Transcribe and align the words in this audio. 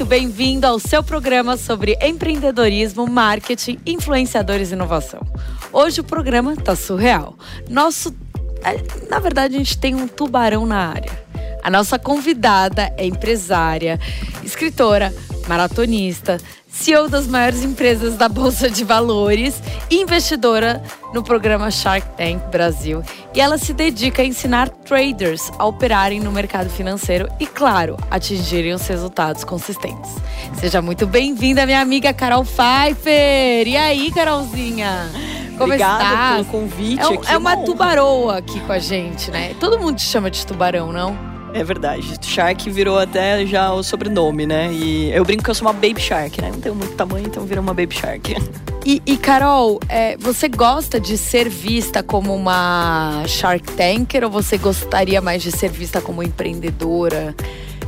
muito 0.00 0.08
bem-vindo 0.08 0.66
ao 0.66 0.78
seu 0.78 1.02
programa 1.02 1.58
sobre 1.58 1.94
empreendedorismo, 2.00 3.06
marketing, 3.06 3.78
influenciadores 3.84 4.70
e 4.70 4.72
inovação. 4.72 5.20
Hoje 5.70 6.00
o 6.00 6.04
programa 6.04 6.56
tá 6.56 6.74
surreal. 6.74 7.36
Nosso. 7.68 8.14
é, 8.64 8.82
Na 9.10 9.18
verdade, 9.18 9.56
a 9.56 9.58
gente 9.58 9.76
tem 9.76 9.94
um 9.94 10.08
tubarão 10.08 10.64
na 10.64 10.88
área. 10.88 11.12
A 11.62 11.68
nossa 11.68 11.98
convidada 11.98 12.90
é 12.96 13.04
empresária, 13.04 14.00
escritora, 14.42 15.14
maratonista, 15.46 16.38
CEO 16.80 17.10
das 17.10 17.26
maiores 17.26 17.62
empresas 17.62 18.16
da 18.16 18.26
Bolsa 18.26 18.70
de 18.70 18.84
Valores 18.84 19.62
e 19.90 19.96
investidora 20.00 20.82
no 21.12 21.22
programa 21.22 21.70
Shark 21.70 22.06
Tank 22.16 22.40
Brasil. 22.50 23.02
E 23.34 23.40
ela 23.40 23.58
se 23.58 23.74
dedica 23.74 24.22
a 24.22 24.24
ensinar 24.24 24.70
traders 24.70 25.52
a 25.58 25.66
operarem 25.66 26.20
no 26.20 26.32
mercado 26.32 26.70
financeiro 26.70 27.28
e, 27.38 27.46
claro, 27.46 27.98
atingirem 28.10 28.72
os 28.72 28.86
resultados 28.86 29.44
consistentes. 29.44 30.10
Seja 30.54 30.80
muito 30.80 31.06
bem-vinda, 31.06 31.66
minha 31.66 31.82
amiga 31.82 32.14
Carol 32.14 32.44
Pfeiffer! 32.44 33.68
E 33.68 33.76
aí, 33.76 34.10
Carolzinha? 34.10 35.10
Como 35.58 35.64
Obrigada 35.64 36.02
está? 36.02 36.32
pelo 36.32 36.44
convite 36.46 37.02
É, 37.02 37.14
aqui. 37.14 37.32
é 37.32 37.36
uma 37.36 37.56
honra. 37.56 37.64
tubaroa 37.66 38.38
aqui 38.38 38.58
com 38.60 38.72
a 38.72 38.78
gente, 38.78 39.30
né? 39.30 39.54
Todo 39.60 39.78
mundo 39.78 39.96
te 39.96 40.02
chama 40.06 40.30
de 40.30 40.46
tubarão, 40.46 40.90
não? 40.90 41.29
É 41.52 41.64
verdade. 41.64 42.14
Shark 42.22 42.70
virou 42.70 42.98
até 42.98 43.44
já 43.44 43.72
o 43.72 43.82
sobrenome, 43.82 44.46
né? 44.46 44.72
E 44.72 45.10
eu 45.10 45.24
brinco 45.24 45.44
que 45.44 45.50
eu 45.50 45.54
sou 45.54 45.66
uma 45.66 45.72
Baby 45.72 46.00
Shark, 46.00 46.40
né? 46.40 46.50
Não 46.50 46.60
tenho 46.60 46.74
muito 46.74 46.94
tamanho, 46.94 47.26
então 47.26 47.44
virou 47.44 47.62
uma 47.62 47.74
Baby 47.74 47.94
Shark. 47.94 48.34
E, 48.84 49.02
e, 49.04 49.18
Carol, 49.18 49.78
é, 49.90 50.16
você 50.16 50.48
gosta 50.48 50.98
de 50.98 51.18
ser 51.18 51.50
vista 51.50 52.02
como 52.02 52.34
uma 52.34 53.22
Shark 53.26 53.72
Tanker 53.72 54.24
ou 54.24 54.30
você 54.30 54.56
gostaria 54.56 55.20
mais 55.20 55.42
de 55.42 55.52
ser 55.52 55.68
vista 55.68 56.00
como 56.00 56.22
empreendedora? 56.22 57.34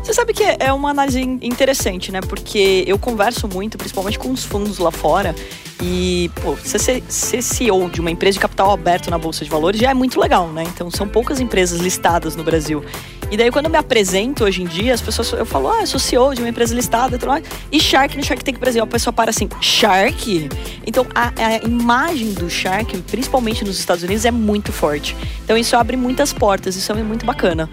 Você 0.03 0.13
sabe 0.13 0.33
que 0.33 0.43
é 0.43 0.73
uma 0.73 0.91
análise 0.91 1.21
in- 1.21 1.39
interessante, 1.43 2.11
né? 2.11 2.21
Porque 2.21 2.83
eu 2.89 2.99
converso 2.99 3.47
muito, 3.47 3.79
principalmente 3.79 4.19
com 4.19 4.33
os 4.33 4.45
fundos 4.45 4.79
lá 4.79 4.91
fora. 4.91 5.33
E, 5.81 6.31
pô, 6.43 6.55
você 6.55 6.79
ser, 6.79 7.03
ser 7.09 7.41
CEO 7.43 7.89
de 7.89 8.01
uma 8.01 8.11
empresa 8.11 8.35
de 8.35 8.41
capital 8.41 8.71
aberto 8.73 9.11
na 9.11 9.19
Bolsa 9.19 9.45
de 9.45 9.51
Valores 9.51 9.81
já 9.81 9.91
é 9.91 9.95
muito 9.95 10.21
legal, 10.21 10.49
né? 10.49 10.65
Então 10.65 10.91
são 10.91 11.09
poucas 11.09 11.41
empresas 11.41 11.81
listadas 11.81 12.35
no 12.37 12.43
Brasil. 12.43 12.85
E 13.31 13.37
daí, 13.37 13.51
quando 13.51 13.67
eu 13.67 13.71
me 13.71 13.79
apresento 13.79 14.45
hoje 14.45 14.61
em 14.63 14.67
dia, 14.67 14.93
as 14.93 15.01
pessoas, 15.01 15.33
eu 15.33 15.47
falo, 15.47 15.69
ah, 15.71 15.81
eu 15.81 15.87
sou 15.87 15.99
CEO 15.99 16.35
de 16.35 16.43
uma 16.43 16.49
empresa 16.51 16.75
listada 16.75 17.17
e. 17.17 17.43
E 17.71 17.81
Shark 17.81 18.17
no 18.17 18.23
Shark 18.23 18.45
Tank 18.45 18.59
Brasil. 18.59 18.83
A 18.83 18.87
pessoa 18.87 19.13
para 19.13 19.31
assim, 19.31 19.49
Shark? 19.61 20.49
Então, 20.87 21.07
a, 21.15 21.33
a 21.37 21.57
imagem 21.67 22.33
do 22.35 22.51
Shark, 22.51 22.95
principalmente 23.03 23.65
nos 23.65 23.79
Estados 23.79 24.03
Unidos, 24.03 24.25
é 24.25 24.31
muito 24.31 24.71
forte. 24.73 25.17
Então, 25.45 25.57
isso 25.57 25.75
abre 25.77 25.97
muitas 25.97 26.33
portas, 26.33 26.77
isso 26.77 26.93
é 26.93 27.03
muito 27.03 27.25
bacana. 27.25 27.71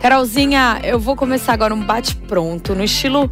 Carolzinha, 0.00 0.80
eu 0.84 0.98
vou 0.98 1.16
começar 1.16 1.52
agora 1.52 1.74
um 1.74 1.82
bate-pronto, 1.82 2.74
no 2.74 2.84
estilo. 2.84 3.30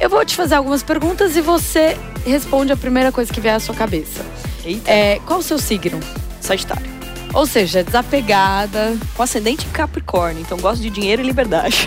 Eu 0.00 0.10
vou 0.10 0.24
te 0.24 0.34
fazer 0.36 0.54
algumas 0.54 0.82
perguntas 0.82 1.36
e 1.36 1.40
você 1.40 1.96
responde 2.26 2.72
a 2.72 2.76
primeira 2.76 3.10
coisa 3.10 3.32
que 3.32 3.40
vier 3.40 3.54
à 3.54 3.60
sua 3.60 3.74
cabeça. 3.74 4.24
Eita, 4.64 4.90
É, 4.90 5.18
qual 5.26 5.40
o 5.40 5.42
seu 5.42 5.58
signo? 5.58 5.98
Sagitário. 6.40 6.86
Ou 7.32 7.46
seja, 7.46 7.82
desapegada. 7.82 8.96
Com 9.16 9.22
ascendente 9.22 9.66
Capricórnio, 9.66 10.40
então 10.42 10.58
gosto 10.58 10.82
de 10.82 10.90
dinheiro 10.90 11.22
e 11.22 11.26
liberdade. 11.26 11.86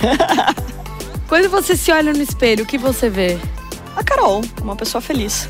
Quando 1.28 1.50
você 1.50 1.76
se 1.76 1.92
olha 1.92 2.14
no 2.14 2.22
espelho, 2.22 2.64
o 2.64 2.68
que 2.68 2.78
você 2.78 3.10
vê? 3.10 3.38
A 3.96 4.04
Carol, 4.04 4.42
uma 4.62 4.76
pessoa 4.76 5.02
feliz. 5.02 5.50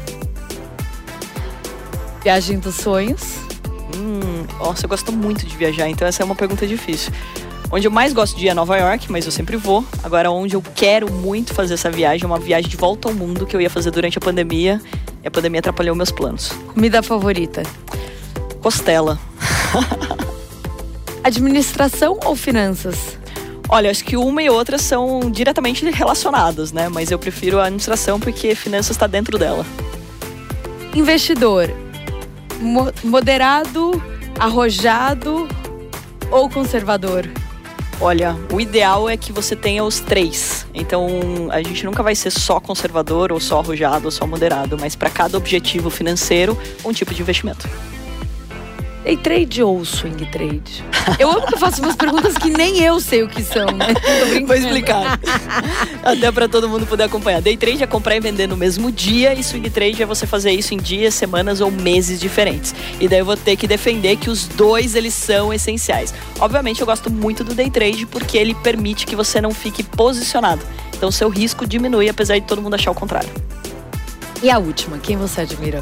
Viagem 2.24 2.60
dos 2.60 2.76
sonhos. 2.76 3.22
Hum, 3.96 4.46
nossa, 4.60 4.86
eu 4.86 4.90
gosto 4.90 5.12
muito 5.12 5.46
de 5.46 5.56
viajar, 5.56 5.88
então 5.88 6.08
essa 6.08 6.24
é 6.24 6.26
uma 6.26 6.36
pergunta 6.36 6.66
difícil. 6.66 7.12
Onde 7.72 7.86
eu 7.86 7.92
mais 7.92 8.14
gosto 8.14 8.38
de 8.38 8.46
ir 8.46 8.50
é 8.50 8.54
Nova 8.54 8.78
York, 8.78 9.12
mas 9.12 9.26
eu 9.26 9.32
sempre 9.32 9.58
vou. 9.58 9.84
Agora, 10.04 10.32
onde 10.32 10.56
eu 10.56 10.62
quero 10.74 11.12
muito 11.12 11.54
fazer 11.54 11.74
essa 11.74 11.92
viagem, 11.92 12.24
é 12.24 12.28
uma 12.28 12.40
viagem 12.40 12.70
de 12.70 12.78
volta 12.78 13.10
ao 13.10 13.14
mundo 13.14 13.46
que 13.46 13.56
eu 13.56 13.62
ia 13.62 13.70
fazer 13.70 13.92
durante 13.92 14.18
a 14.18 14.22
pandemia. 14.22 14.82
E 15.24 15.28
a 15.28 15.32
pandemia 15.32 15.60
atrapalhou 15.60 15.94
meus 15.96 16.12
planos. 16.12 16.50
Comida 16.74 17.04
favorita? 17.04 17.64
Costela. 18.62 19.20
Administração 21.24 22.18
ou 22.24 22.36
finanças? 22.36 23.18
Olha, 23.70 23.92
acho 23.92 24.04
que 24.06 24.16
uma 24.16 24.42
e 24.42 24.50
outra 24.50 24.78
são 24.78 25.30
diretamente 25.30 25.84
relacionadas, 25.92 26.72
né? 26.72 26.88
Mas 26.88 27.12
eu 27.12 27.20
prefiro 27.20 27.60
a 27.60 27.66
administração 27.66 28.18
porque 28.18 28.56
finanças 28.56 28.92
está 28.92 29.08
dentro 29.08 29.38
dela. 29.38 29.66
Investidor, 30.96 31.70
mo- 32.62 32.94
moderado, 33.04 34.02
arrojado 34.40 35.48
ou 36.32 36.50
conservador? 36.50 37.30
Olha, 38.00 38.36
o 38.54 38.62
ideal 38.62 39.10
é 39.10 39.18
que 39.18 39.32
você 39.32 39.56
tenha 39.56 39.84
os 39.84 40.00
três. 40.00 40.68
Então, 40.74 41.08
a 41.52 41.62
gente 41.64 41.84
nunca 41.84 42.04
vai 42.04 42.14
ser 42.14 42.30
só 42.30 42.60
conservador, 42.60 43.32
ou 43.32 43.40
só 43.40 43.60
arrojado, 43.60 44.06
ou 44.06 44.12
só 44.12 44.28
moderado, 44.28 44.78
mas 44.80 44.96
para 44.96 45.10
cada 45.10 45.36
objetivo 45.36 45.90
financeiro, 45.90 46.56
um 46.86 46.94
tipo 46.94 47.14
de 47.14 47.22
investimento. 47.22 47.68
Day 49.08 49.16
trade 49.16 49.64
ou 49.64 49.86
swing 49.86 50.26
trade? 50.26 50.84
Eu 51.18 51.32
amo 51.32 51.48
que 51.48 51.54
eu 51.54 51.58
faço 51.58 51.82
umas 51.82 51.96
perguntas 51.96 52.38
que 52.38 52.50
nem 52.50 52.84
eu 52.84 53.00
sei 53.00 53.24
o 53.24 53.30
que 53.30 53.42
são, 53.42 53.66
né? 53.68 53.94
Vou 54.46 54.54
explicar. 54.54 55.18
Até 56.04 56.30
para 56.30 56.50
todo 56.50 56.68
mundo 56.68 56.86
poder 56.86 57.04
acompanhar. 57.04 57.42
Day 57.42 57.56
trade 57.56 57.82
é 57.82 57.88
comprar 57.88 58.18
e 58.18 58.20
vender 58.20 58.48
no 58.48 58.58
mesmo 58.58 58.92
dia, 58.92 59.34
e 59.34 59.42
swing 59.42 59.70
trade 59.70 60.04
é 60.04 60.06
você 60.06 60.28
fazer 60.28 60.52
isso 60.52 60.74
em 60.74 60.78
dias, 60.78 61.14
semanas 61.14 61.62
ou 61.62 61.72
meses 61.72 62.20
diferentes. 62.20 62.76
E 63.00 63.08
daí 63.08 63.20
eu 63.20 63.26
vou 63.26 63.38
ter 63.38 63.56
que 63.56 63.66
defender 63.66 64.18
que 64.18 64.30
os 64.30 64.46
dois 64.46 64.94
eles 64.94 65.14
são 65.14 65.54
essenciais. 65.54 66.14
Obviamente 66.42 66.82
eu 66.82 66.86
gosto 66.86 67.10
muito 67.10 67.46
do 67.46 67.54
day 67.54 67.70
trade 67.70 68.06
porque 68.08 68.38
ele 68.38 68.56
permite 68.56 69.06
que 69.06 69.16
você 69.16 69.40
não 69.40 69.54
fique 69.54 69.84
posicionado. 69.84 70.66
Então 70.94 71.10
seu 71.12 71.30
risco 71.30 71.66
diminui 71.66 72.10
apesar 72.10 72.38
de 72.38 72.46
todo 72.46 72.62
mundo 72.62 72.74
achar 72.74 72.92
o 72.92 72.96
contrário. 72.96 73.30
E 74.44 74.50
a 74.50 74.60
última, 74.60 74.98
quem 74.98 75.16
você 75.16 75.40
admira? 75.40 75.82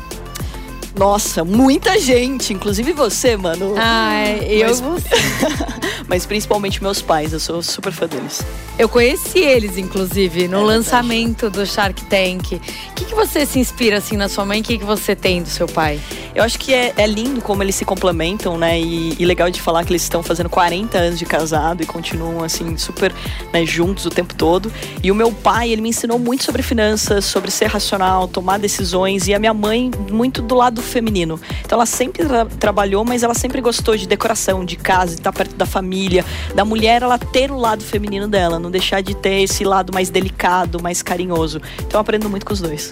Nossa, 0.97 1.43
muita 1.43 1.99
gente, 1.99 2.53
inclusive 2.53 2.93
você, 2.93 3.35
mano. 3.35 3.73
Ai, 3.77 4.45
eu, 4.49 4.69
Mas- 4.69 5.03
Mas 6.07 6.25
principalmente 6.25 6.81
meus 6.83 7.01
pais, 7.01 7.33
eu 7.33 7.39
sou 7.39 7.63
super 7.63 7.91
fã 7.91 8.07
deles. 8.07 8.41
eu 8.77 8.87
conheci 8.87 9.39
eles, 9.39 9.75
inclusive, 9.75 10.47
no 10.47 10.59
É 10.59 10.63
lançamento 10.63 11.49
do 11.49 11.65
Shark 11.65 12.03
Tank. 12.05 12.53
O 12.53 12.93
que, 12.93 13.05
que 13.05 13.15
você 13.15 13.43
se 13.45 13.57
inspira, 13.59 13.97
assim, 13.97 14.15
na 14.15 14.29
sua 14.29 14.45
mãe? 14.45 14.61
O 14.61 14.63
que, 14.63 14.77
que 14.77 14.83
você 14.85 15.15
tem 15.15 15.41
do 15.41 15.49
seu 15.49 15.67
pai? 15.67 15.99
Eu 16.35 16.43
acho 16.43 16.59
que 16.59 16.73
é, 16.73 16.93
é 16.95 17.07
lindo 17.07 17.41
como 17.41 17.63
eles 17.63 17.73
se 17.75 17.83
complementam, 17.85 18.55
né? 18.57 18.79
E, 18.79 19.15
e 19.17 19.25
legal 19.25 19.49
de 19.49 19.59
falar 19.59 19.83
que 19.83 19.91
eles 19.91 20.03
estão 20.03 20.21
fazendo 20.21 20.49
40 20.49 20.95
anos 20.97 21.17
de 21.17 21.25
casado 21.25 21.81
e 21.81 21.85
continuam, 21.87 22.43
assim, 22.43 22.77
super 22.77 23.11
né, 23.51 23.65
juntos 23.65 24.05
o 24.05 24.09
tempo 24.09 24.35
todo. 24.35 24.71
E 25.01 25.11
o 25.11 25.15
meu 25.15 25.31
pai, 25.31 25.71
ele 25.71 25.81
me 25.81 25.89
ensinou 25.89 26.19
muito 26.19 26.43
sobre 26.43 26.61
finanças, 26.61 27.25
sobre 27.25 27.49
ser 27.49 27.65
racional, 27.65 28.27
tomar 28.27 28.59
decisões. 28.59 29.27
E 29.27 29.33
a 29.33 29.39
minha 29.39 29.53
mãe, 29.53 29.89
muito 30.11 30.41
do 30.41 30.53
lado 30.55 30.81
feminino. 30.85 31.39
Então 31.65 31.77
ela 31.77 31.85
sempre 31.85 32.25
tra- 32.25 32.45
trabalhou, 32.45 33.03
mas 33.03 33.23
ela 33.23 33.33
sempre 33.33 33.59
gostou 33.61 33.97
de 33.97 34.07
decoração, 34.07 34.63
de 34.63 34.75
casa, 34.75 35.07
de 35.13 35.19
estar 35.21 35.33
perto 35.33 35.55
da 35.55 35.65
família. 35.65 36.23
Da 36.53 36.63
mulher, 36.63 37.01
ela 37.01 37.17
ter 37.17 37.51
o 37.51 37.57
lado 37.57 37.83
feminino 37.83 38.27
dela, 38.27 38.59
não 38.59 38.71
deixar 38.71 39.01
de 39.01 39.15
ter 39.15 39.41
esse 39.43 39.63
lado 39.63 39.93
mais 39.93 40.09
delicado, 40.09 40.81
mais 40.81 41.01
carinhoso. 41.01 41.61
Então 41.79 41.91
eu 41.97 41.99
aprendo 41.99 42.29
muito 42.29 42.45
com 42.45 42.53
os 42.53 42.61
dois. 42.61 42.91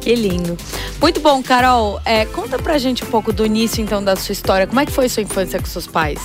Que 0.00 0.14
lindo. 0.14 0.56
Muito 1.00 1.20
bom, 1.20 1.42
Carol. 1.42 2.00
É, 2.04 2.24
conta 2.26 2.58
pra 2.58 2.78
gente 2.78 3.04
um 3.04 3.08
pouco 3.08 3.32
do 3.32 3.44
início, 3.44 3.82
então, 3.82 4.02
da 4.02 4.14
sua 4.16 4.32
história. 4.32 4.66
Como 4.66 4.78
é 4.80 4.86
que 4.86 4.92
foi 4.92 5.08
sua 5.08 5.22
infância 5.22 5.58
com 5.58 5.66
seus 5.66 5.86
pais? 5.86 6.20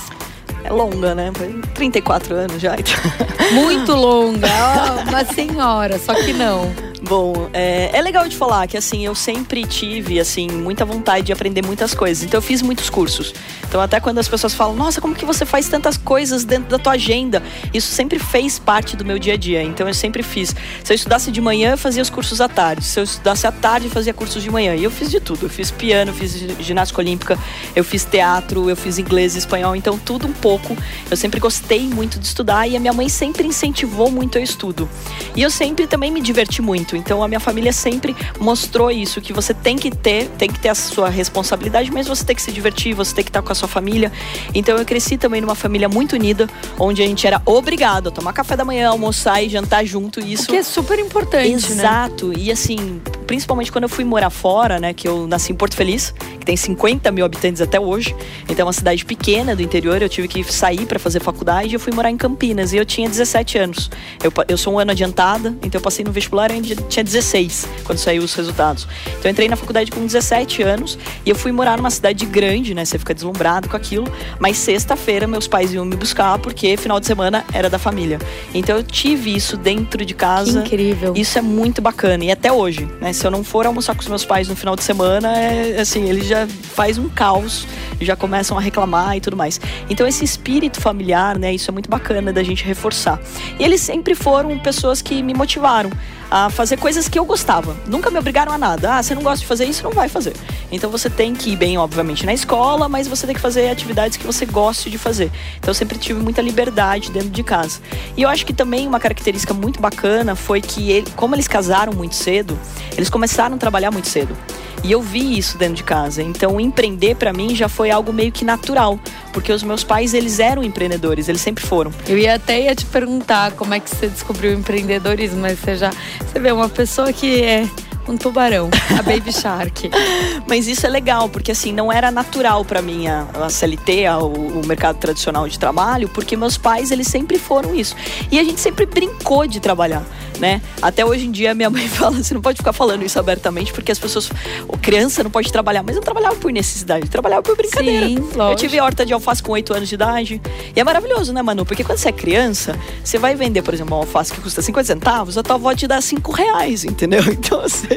É 0.62 0.70
longa, 0.70 1.14
né? 1.14 1.30
Foi 1.34 1.60
34 1.74 2.34
anos 2.34 2.62
já. 2.62 2.74
então. 2.78 3.52
Muito 3.52 3.92
longa. 3.94 4.46
Ó, 4.48 5.08
uma 5.10 5.24
senhora, 5.24 5.98
só 5.98 6.14
que 6.14 6.32
não. 6.32 6.72
Bom, 7.06 7.50
é, 7.52 7.90
é 7.92 8.00
legal 8.00 8.26
de 8.26 8.34
falar 8.34 8.66
que 8.66 8.78
assim, 8.78 9.04
eu 9.04 9.14
sempre 9.14 9.66
tive 9.66 10.18
assim 10.18 10.48
muita 10.48 10.86
vontade 10.86 11.26
de 11.26 11.32
aprender 11.34 11.62
muitas 11.62 11.92
coisas. 11.92 12.24
Então 12.24 12.38
eu 12.38 12.42
fiz 12.42 12.62
muitos 12.62 12.88
cursos. 12.88 13.34
Então 13.68 13.78
até 13.78 14.00
quando 14.00 14.18
as 14.18 14.26
pessoas 14.26 14.54
falam, 14.54 14.74
nossa, 14.74 15.02
como 15.02 15.14
que 15.14 15.24
você 15.26 15.44
faz 15.44 15.68
tantas 15.68 15.98
coisas 15.98 16.44
dentro 16.44 16.70
da 16.70 16.78
tua 16.78 16.92
agenda? 16.94 17.42
Isso 17.74 17.92
sempre 17.92 18.18
fez 18.18 18.58
parte 18.58 18.96
do 18.96 19.04
meu 19.04 19.18
dia 19.18 19.34
a 19.34 19.36
dia. 19.36 19.62
Então 19.62 19.86
eu 19.86 19.92
sempre 19.92 20.22
fiz. 20.22 20.56
Se 20.82 20.92
eu 20.92 20.94
estudasse 20.94 21.30
de 21.30 21.42
manhã, 21.42 21.72
eu 21.72 21.78
fazia 21.78 22.00
os 22.02 22.08
cursos 22.08 22.40
à 22.40 22.48
tarde. 22.48 22.82
Se 22.82 22.98
eu 22.98 23.04
estudasse 23.04 23.46
à 23.46 23.52
tarde, 23.52 23.86
eu 23.86 23.90
fazia 23.92 24.14
cursos 24.14 24.42
de 24.42 24.50
manhã. 24.50 24.74
E 24.74 24.82
eu 24.84 24.90
fiz 24.90 25.10
de 25.10 25.20
tudo. 25.20 25.44
Eu 25.44 25.50
fiz 25.50 25.70
piano, 25.70 26.10
fiz 26.10 26.32
gi- 26.38 26.56
ginástica 26.60 27.02
olímpica, 27.02 27.38
eu 27.76 27.84
fiz 27.84 28.04
teatro, 28.06 28.70
eu 28.70 28.76
fiz 28.76 28.98
inglês 28.98 29.34
e 29.34 29.38
espanhol. 29.38 29.76
Então 29.76 29.98
tudo 29.98 30.26
um 30.26 30.32
pouco. 30.32 30.74
Eu 31.10 31.18
sempre 31.18 31.38
gostei 31.38 31.80
muito 31.80 32.18
de 32.18 32.24
estudar 32.26 32.66
e 32.66 32.76
a 32.76 32.80
minha 32.80 32.94
mãe 32.94 33.10
sempre 33.10 33.46
incentivou 33.46 34.10
muito 34.10 34.36
o 34.36 34.40
estudo. 34.40 34.88
E 35.36 35.42
eu 35.42 35.50
sempre 35.50 35.86
também 35.86 36.10
me 36.10 36.22
diverti 36.22 36.62
muito. 36.62 36.93
Então 36.96 37.22
a 37.22 37.28
minha 37.28 37.40
família 37.40 37.72
sempre 37.72 38.14
mostrou 38.38 38.90
isso, 38.90 39.20
que 39.20 39.32
você 39.32 39.52
tem 39.52 39.76
que 39.76 39.90
ter, 39.90 40.28
tem 40.38 40.48
que 40.48 40.58
ter 40.58 40.68
a 40.68 40.74
sua 40.74 41.08
responsabilidade, 41.08 41.90
mas 41.90 42.06
você 42.06 42.24
tem 42.24 42.36
que 42.36 42.42
se 42.42 42.52
divertir, 42.52 42.94
você 42.94 43.14
tem 43.14 43.24
que 43.24 43.30
estar 43.30 43.42
com 43.42 43.52
a 43.52 43.54
sua 43.54 43.68
família. 43.68 44.12
Então 44.54 44.76
eu 44.76 44.84
cresci 44.84 45.16
também 45.16 45.40
numa 45.40 45.54
família 45.54 45.88
muito 45.88 46.14
unida, 46.14 46.48
onde 46.78 47.02
a 47.02 47.06
gente 47.06 47.26
era 47.26 47.40
obrigado 47.44 48.08
a 48.08 48.10
tomar 48.10 48.32
café 48.32 48.56
da 48.56 48.64
manhã, 48.64 48.88
almoçar 48.88 49.42
e 49.42 49.48
jantar 49.48 49.84
junto. 49.84 50.20
E 50.20 50.32
isso 50.32 50.46
Que 50.46 50.56
é 50.56 50.62
super 50.62 50.98
importante, 50.98 51.46
né? 51.46 51.82
Exato. 51.82 52.32
E 52.36 52.50
assim, 52.50 53.00
principalmente 53.26 53.70
quando 53.72 53.84
eu 53.84 53.88
fui 53.88 54.04
morar 54.04 54.30
fora, 54.30 54.78
né? 54.78 54.92
Que 54.92 55.08
eu 55.08 55.26
nasci 55.26 55.52
em 55.52 55.54
Porto 55.54 55.76
Feliz, 55.76 56.14
que 56.38 56.46
tem 56.46 56.56
50 56.56 57.10
mil 57.10 57.24
habitantes 57.24 57.60
até 57.60 57.80
hoje. 57.80 58.14
Então 58.48 58.64
é 58.64 58.66
uma 58.66 58.72
cidade 58.72 59.04
pequena 59.04 59.56
do 59.56 59.62
interior. 59.62 60.00
Eu 60.00 60.08
tive 60.08 60.28
que 60.28 60.44
sair 60.44 60.86
para 60.86 60.98
fazer 60.98 61.20
faculdade 61.20 61.70
e 61.70 61.74
eu 61.74 61.80
fui 61.80 61.92
morar 61.92 62.10
em 62.10 62.16
Campinas. 62.16 62.72
E 62.72 62.76
eu 62.76 62.84
tinha 62.84 63.08
17 63.08 63.58
anos. 63.58 63.90
Eu, 64.22 64.32
eu 64.48 64.56
sou 64.56 64.74
um 64.74 64.78
ano 64.78 64.90
adiantada, 64.90 65.56
então 65.62 65.78
eu 65.78 65.82
passei 65.82 66.04
no 66.04 66.12
vestibular 66.12 66.50
e 66.50 66.54
ainda 66.54 66.74
tinha 66.88 67.04
16 67.04 67.68
quando 67.84 67.98
saiu 67.98 68.22
os 68.22 68.34
resultados. 68.34 68.86
Então 69.06 69.22
eu 69.24 69.30
entrei 69.30 69.48
na 69.48 69.56
faculdade 69.56 69.90
com 69.90 70.04
17 70.04 70.62
anos 70.62 70.98
e 71.24 71.30
eu 71.30 71.36
fui 71.36 71.52
morar 71.52 71.76
numa 71.76 71.90
cidade 71.90 72.24
grande, 72.26 72.74
né? 72.74 72.84
Você 72.84 72.98
fica 72.98 73.14
deslumbrado 73.14 73.68
com 73.68 73.76
aquilo. 73.76 74.06
Mas 74.38 74.56
sexta-feira 74.58 75.26
meus 75.26 75.46
pais 75.46 75.72
iam 75.72 75.84
me 75.84 75.96
buscar 75.96 76.38
porque 76.38 76.76
final 76.76 77.00
de 77.00 77.06
semana 77.06 77.44
era 77.52 77.68
da 77.68 77.78
família. 77.78 78.18
Então 78.52 78.76
eu 78.76 78.82
tive 78.82 79.34
isso 79.34 79.56
dentro 79.56 80.04
de 80.04 80.14
casa. 80.14 80.62
Que 80.62 80.74
incrível. 80.74 81.14
Isso 81.16 81.38
é 81.38 81.42
muito 81.42 81.80
bacana. 81.82 82.24
E 82.24 82.30
até 82.30 82.52
hoje, 82.52 82.88
né? 83.00 83.12
Se 83.12 83.26
eu 83.26 83.30
não 83.30 83.44
for 83.44 83.66
almoçar 83.66 83.94
com 83.94 84.02
os 84.02 84.08
meus 84.08 84.24
pais 84.24 84.48
no 84.48 84.56
final 84.56 84.76
de 84.76 84.82
semana, 84.82 85.36
é 85.36 85.80
assim, 85.80 86.08
eles 86.08 86.26
já 86.26 86.46
faz 86.46 86.98
um 86.98 87.08
caos, 87.08 87.66
já 88.00 88.16
começam 88.16 88.56
a 88.56 88.60
reclamar 88.60 89.16
e 89.16 89.20
tudo 89.20 89.36
mais. 89.36 89.60
Então 89.88 90.06
esse 90.06 90.24
espírito 90.24 90.80
familiar, 90.80 91.38
né? 91.38 91.54
Isso 91.54 91.70
é 91.70 91.72
muito 91.72 91.88
bacana 91.88 92.32
da 92.32 92.42
gente 92.42 92.64
reforçar. 92.64 93.20
E 93.58 93.64
eles 93.64 93.80
sempre 93.80 94.14
foram 94.14 94.58
pessoas 94.58 95.02
que 95.02 95.22
me 95.22 95.34
motivaram 95.34 95.90
a 96.30 96.50
fazer 96.50 96.73
coisas 96.76 97.08
que 97.08 97.18
eu 97.18 97.24
gostava. 97.24 97.76
Nunca 97.86 98.10
me 98.10 98.18
obrigaram 98.18 98.52
a 98.52 98.58
nada. 98.58 98.96
Ah, 98.96 99.02
você 99.02 99.14
não 99.14 99.22
gosta 99.22 99.40
de 99.40 99.46
fazer 99.46 99.64
isso, 99.64 99.82
não 99.82 99.92
vai 99.92 100.08
fazer. 100.08 100.34
Então 100.70 100.90
você 100.90 101.10
tem 101.10 101.34
que 101.34 101.50
ir 101.50 101.56
bem, 101.56 101.78
obviamente, 101.78 102.24
na 102.24 102.32
escola, 102.32 102.88
mas 102.88 103.06
você 103.06 103.26
tem 103.26 103.34
que 103.34 103.40
fazer 103.40 103.68
atividades 103.68 104.16
que 104.16 104.26
você 104.26 104.46
goste 104.46 104.90
de 104.90 104.98
fazer. 104.98 105.30
Então 105.58 105.70
eu 105.70 105.74
sempre 105.74 105.98
tive 105.98 106.20
muita 106.20 106.40
liberdade 106.40 107.10
dentro 107.10 107.30
de 107.30 107.42
casa. 107.42 107.80
E 108.16 108.22
eu 108.22 108.28
acho 108.28 108.44
que 108.46 108.52
também 108.52 108.86
uma 108.86 109.00
característica 109.00 109.52
muito 109.52 109.80
bacana 109.80 110.34
foi 110.34 110.60
que, 110.60 110.90
ele, 110.90 111.10
como 111.16 111.34
eles 111.34 111.48
casaram 111.48 111.92
muito 111.92 112.14
cedo, 112.14 112.58
eles 112.96 113.10
começaram 113.10 113.56
a 113.56 113.58
trabalhar 113.58 113.90
muito 113.90 114.08
cedo. 114.08 114.36
E 114.84 114.92
eu 114.92 115.00
vi 115.00 115.38
isso 115.38 115.56
dentro 115.56 115.76
de 115.76 115.82
casa. 115.82 116.22
Então, 116.22 116.60
empreender 116.60 117.16
para 117.16 117.32
mim 117.32 117.54
já 117.56 117.70
foi 117.70 117.90
algo 117.90 118.12
meio 118.12 118.30
que 118.30 118.44
natural, 118.44 119.00
porque 119.32 119.50
os 119.50 119.62
meus 119.62 119.82
pais, 119.82 120.12
eles 120.12 120.38
eram 120.38 120.62
empreendedores, 120.62 121.26
eles 121.26 121.40
sempre 121.40 121.66
foram. 121.66 121.90
Eu 122.06 122.18
ia 122.18 122.34
até 122.34 122.60
ia 122.60 122.74
te 122.74 122.84
perguntar 122.84 123.52
como 123.52 123.72
é 123.72 123.80
que 123.80 123.88
você 123.88 124.08
descobriu 124.08 124.50
o 124.50 124.54
empreendedorismo, 124.54 125.40
mas 125.40 125.58
você 125.58 125.76
já 125.76 125.90
você 126.20 126.38
vê 126.38 126.52
uma 126.52 126.63
pessoa 126.68 127.12
que 127.12 127.42
é 127.42 127.68
um 128.08 128.16
tubarão, 128.16 128.70
a 128.98 129.02
Baby 129.02 129.32
Shark. 129.32 129.90
Mas 130.48 130.66
isso 130.68 130.86
é 130.86 130.90
legal, 130.90 131.28
porque 131.28 131.52
assim, 131.52 131.72
não 131.72 131.92
era 131.92 132.10
natural 132.10 132.64
para 132.64 132.82
mim 132.82 133.06
a, 133.06 133.26
a 133.42 133.50
CLT, 133.50 134.06
a, 134.06 134.18
o, 134.18 134.60
o, 134.60 134.66
mercado 134.66 134.96
tradicional 134.98 135.48
de 135.48 135.58
trabalho, 135.58 136.08
porque 136.08 136.36
meus 136.36 136.56
pais, 136.56 136.90
eles 136.90 137.06
sempre 137.06 137.38
foram 137.38 137.74
isso. 137.74 137.96
E 138.30 138.38
a 138.38 138.44
gente 138.44 138.60
sempre 138.60 138.86
brincou 138.86 139.46
de 139.46 139.60
trabalhar 139.60 140.04
né? 140.38 140.60
Até 140.82 141.04
hoje 141.04 141.26
em 141.26 141.30
dia 141.30 141.54
minha 141.54 141.70
mãe 141.70 141.86
fala, 141.88 142.22
você 142.22 142.34
não 142.34 142.40
pode 142.40 142.58
ficar 142.58 142.72
falando 142.72 143.04
isso 143.04 143.18
abertamente 143.18 143.72
porque 143.72 143.92
as 143.92 143.98
pessoas, 143.98 144.30
o 144.68 144.76
criança 144.76 145.22
não 145.22 145.30
pode 145.30 145.50
trabalhar, 145.50 145.82
mas 145.82 145.96
eu 145.96 146.02
trabalhava 146.02 146.36
por 146.36 146.52
necessidade, 146.52 147.06
eu 147.06 147.10
trabalhava 147.10 147.42
por 147.42 147.56
brincadeira. 147.56 148.06
Sim, 148.06 148.18
eu 148.36 148.56
tive 148.56 148.80
horta 148.80 149.04
de 149.04 149.12
alface 149.12 149.42
com 149.42 149.52
8 149.52 149.74
anos 149.74 149.88
de 149.88 149.94
idade. 149.94 150.42
E 150.74 150.80
é 150.80 150.84
maravilhoso, 150.84 151.32
né, 151.32 151.42
Manu? 151.42 151.64
Porque 151.64 151.84
quando 151.84 151.98
você 151.98 152.08
é 152.08 152.12
criança, 152.12 152.78
você 153.02 153.18
vai 153.18 153.34
vender, 153.34 153.62
por 153.62 153.74
exemplo, 153.74 153.94
uma 153.94 154.02
alface 154.02 154.32
que 154.32 154.40
custa 154.40 154.62
50 154.62 154.86
centavos, 154.86 155.38
a 155.38 155.42
tua 155.42 155.56
avó 155.56 155.74
te 155.74 155.86
dá 155.86 156.00
5 156.00 156.32
reais, 156.32 156.84
entendeu? 156.84 157.22
Então, 157.44 157.68
seja, 157.68 157.93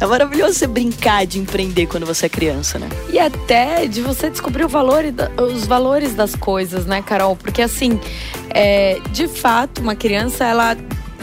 é 0.00 0.06
maravilhoso 0.06 0.54
você 0.54 0.66
brincar 0.66 1.26
de 1.26 1.38
empreender 1.38 1.86
quando 1.86 2.06
você 2.06 2.26
é 2.26 2.28
criança, 2.28 2.78
né? 2.78 2.88
E 3.12 3.18
até 3.18 3.86
de 3.86 4.00
você 4.00 4.30
descobrir 4.30 4.64
o 4.64 4.68
valor, 4.68 5.04
os 5.52 5.66
valores 5.66 6.14
das 6.14 6.34
coisas, 6.34 6.86
né, 6.86 7.02
Carol? 7.02 7.36
Porque 7.36 7.62
assim, 7.62 7.98
é, 8.50 8.98
de 9.12 9.28
fato, 9.28 9.80
uma 9.80 9.94
criança, 9.94 10.44
ela 10.44 10.76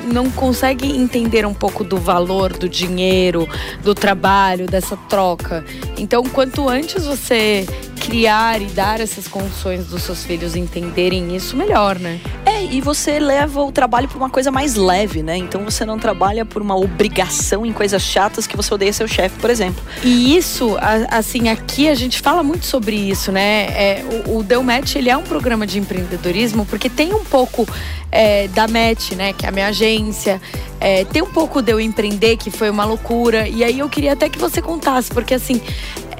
não 0.07 0.29
consegue 0.31 0.87
entender 0.87 1.45
um 1.45 1.53
pouco 1.53 1.83
do 1.83 1.97
valor 1.97 2.53
do 2.53 2.67
dinheiro, 2.67 3.47
do 3.83 3.93
trabalho, 3.93 4.65
dessa 4.65 4.95
troca. 4.95 5.63
Então, 5.97 6.23
quanto 6.23 6.67
antes 6.67 7.05
você 7.05 7.65
criar 8.07 8.61
e 8.61 8.65
dar 8.67 9.01
essas 9.01 9.27
condições 9.27 9.87
dos 9.87 10.03
seus 10.03 10.23
filhos 10.23 10.55
entenderem 10.55 11.35
isso, 11.35 11.57
melhor, 11.57 11.99
né? 11.99 12.21
É, 12.45 12.63
e 12.63 12.79
você 12.79 13.19
leva 13.19 13.61
o 13.61 13.71
trabalho 13.71 14.07
para 14.07 14.17
uma 14.17 14.29
coisa 14.29 14.49
mais 14.49 14.75
leve, 14.75 15.21
né? 15.21 15.35
Então 15.35 15.63
você 15.63 15.85
não 15.85 15.99
trabalha 15.99 16.45
por 16.45 16.61
uma 16.61 16.75
obrigação 16.75 17.65
em 17.65 17.73
coisas 17.73 18.01
chatas 18.01 18.47
que 18.47 18.55
você 18.55 18.73
odeia 18.73 18.93
seu 18.93 19.07
chefe, 19.07 19.37
por 19.39 19.49
exemplo. 19.49 19.83
E 20.03 20.37
isso, 20.37 20.77
assim, 21.09 21.49
aqui 21.49 21.89
a 21.89 21.95
gente 21.95 22.21
fala 22.21 22.43
muito 22.43 22.65
sobre 22.65 22.95
isso, 22.95 23.31
né? 23.31 23.65
É, 23.71 24.05
o, 24.25 24.37
o 24.37 24.43
Deu 24.43 24.63
Match, 24.63 24.95
ele 24.95 25.09
é 25.09 25.17
um 25.17 25.23
programa 25.23 25.67
de 25.67 25.77
empreendedorismo 25.77 26.65
porque 26.65 26.89
tem 26.89 27.13
um 27.13 27.25
pouco 27.25 27.67
é, 28.11 28.47
da 28.49 28.67
Match, 28.67 29.11
né? 29.11 29.33
Que 29.33 29.45
é 29.45 29.49
a 29.49 29.51
minha 29.51 29.67
agência. 29.67 30.41
É, 30.79 31.05
tem 31.05 31.21
um 31.21 31.31
pouco 31.31 31.61
de 31.61 31.71
eu 31.71 31.79
empreender, 31.79 32.37
que 32.37 32.49
foi 32.51 32.69
uma 32.69 32.85
loucura. 32.85 33.47
E 33.47 33.63
aí 33.63 33.79
eu 33.79 33.89
queria 33.89 34.13
até 34.13 34.29
que 34.29 34.39
você 34.39 34.61
contasse, 34.61 35.11
porque 35.11 35.33
assim, 35.33 35.61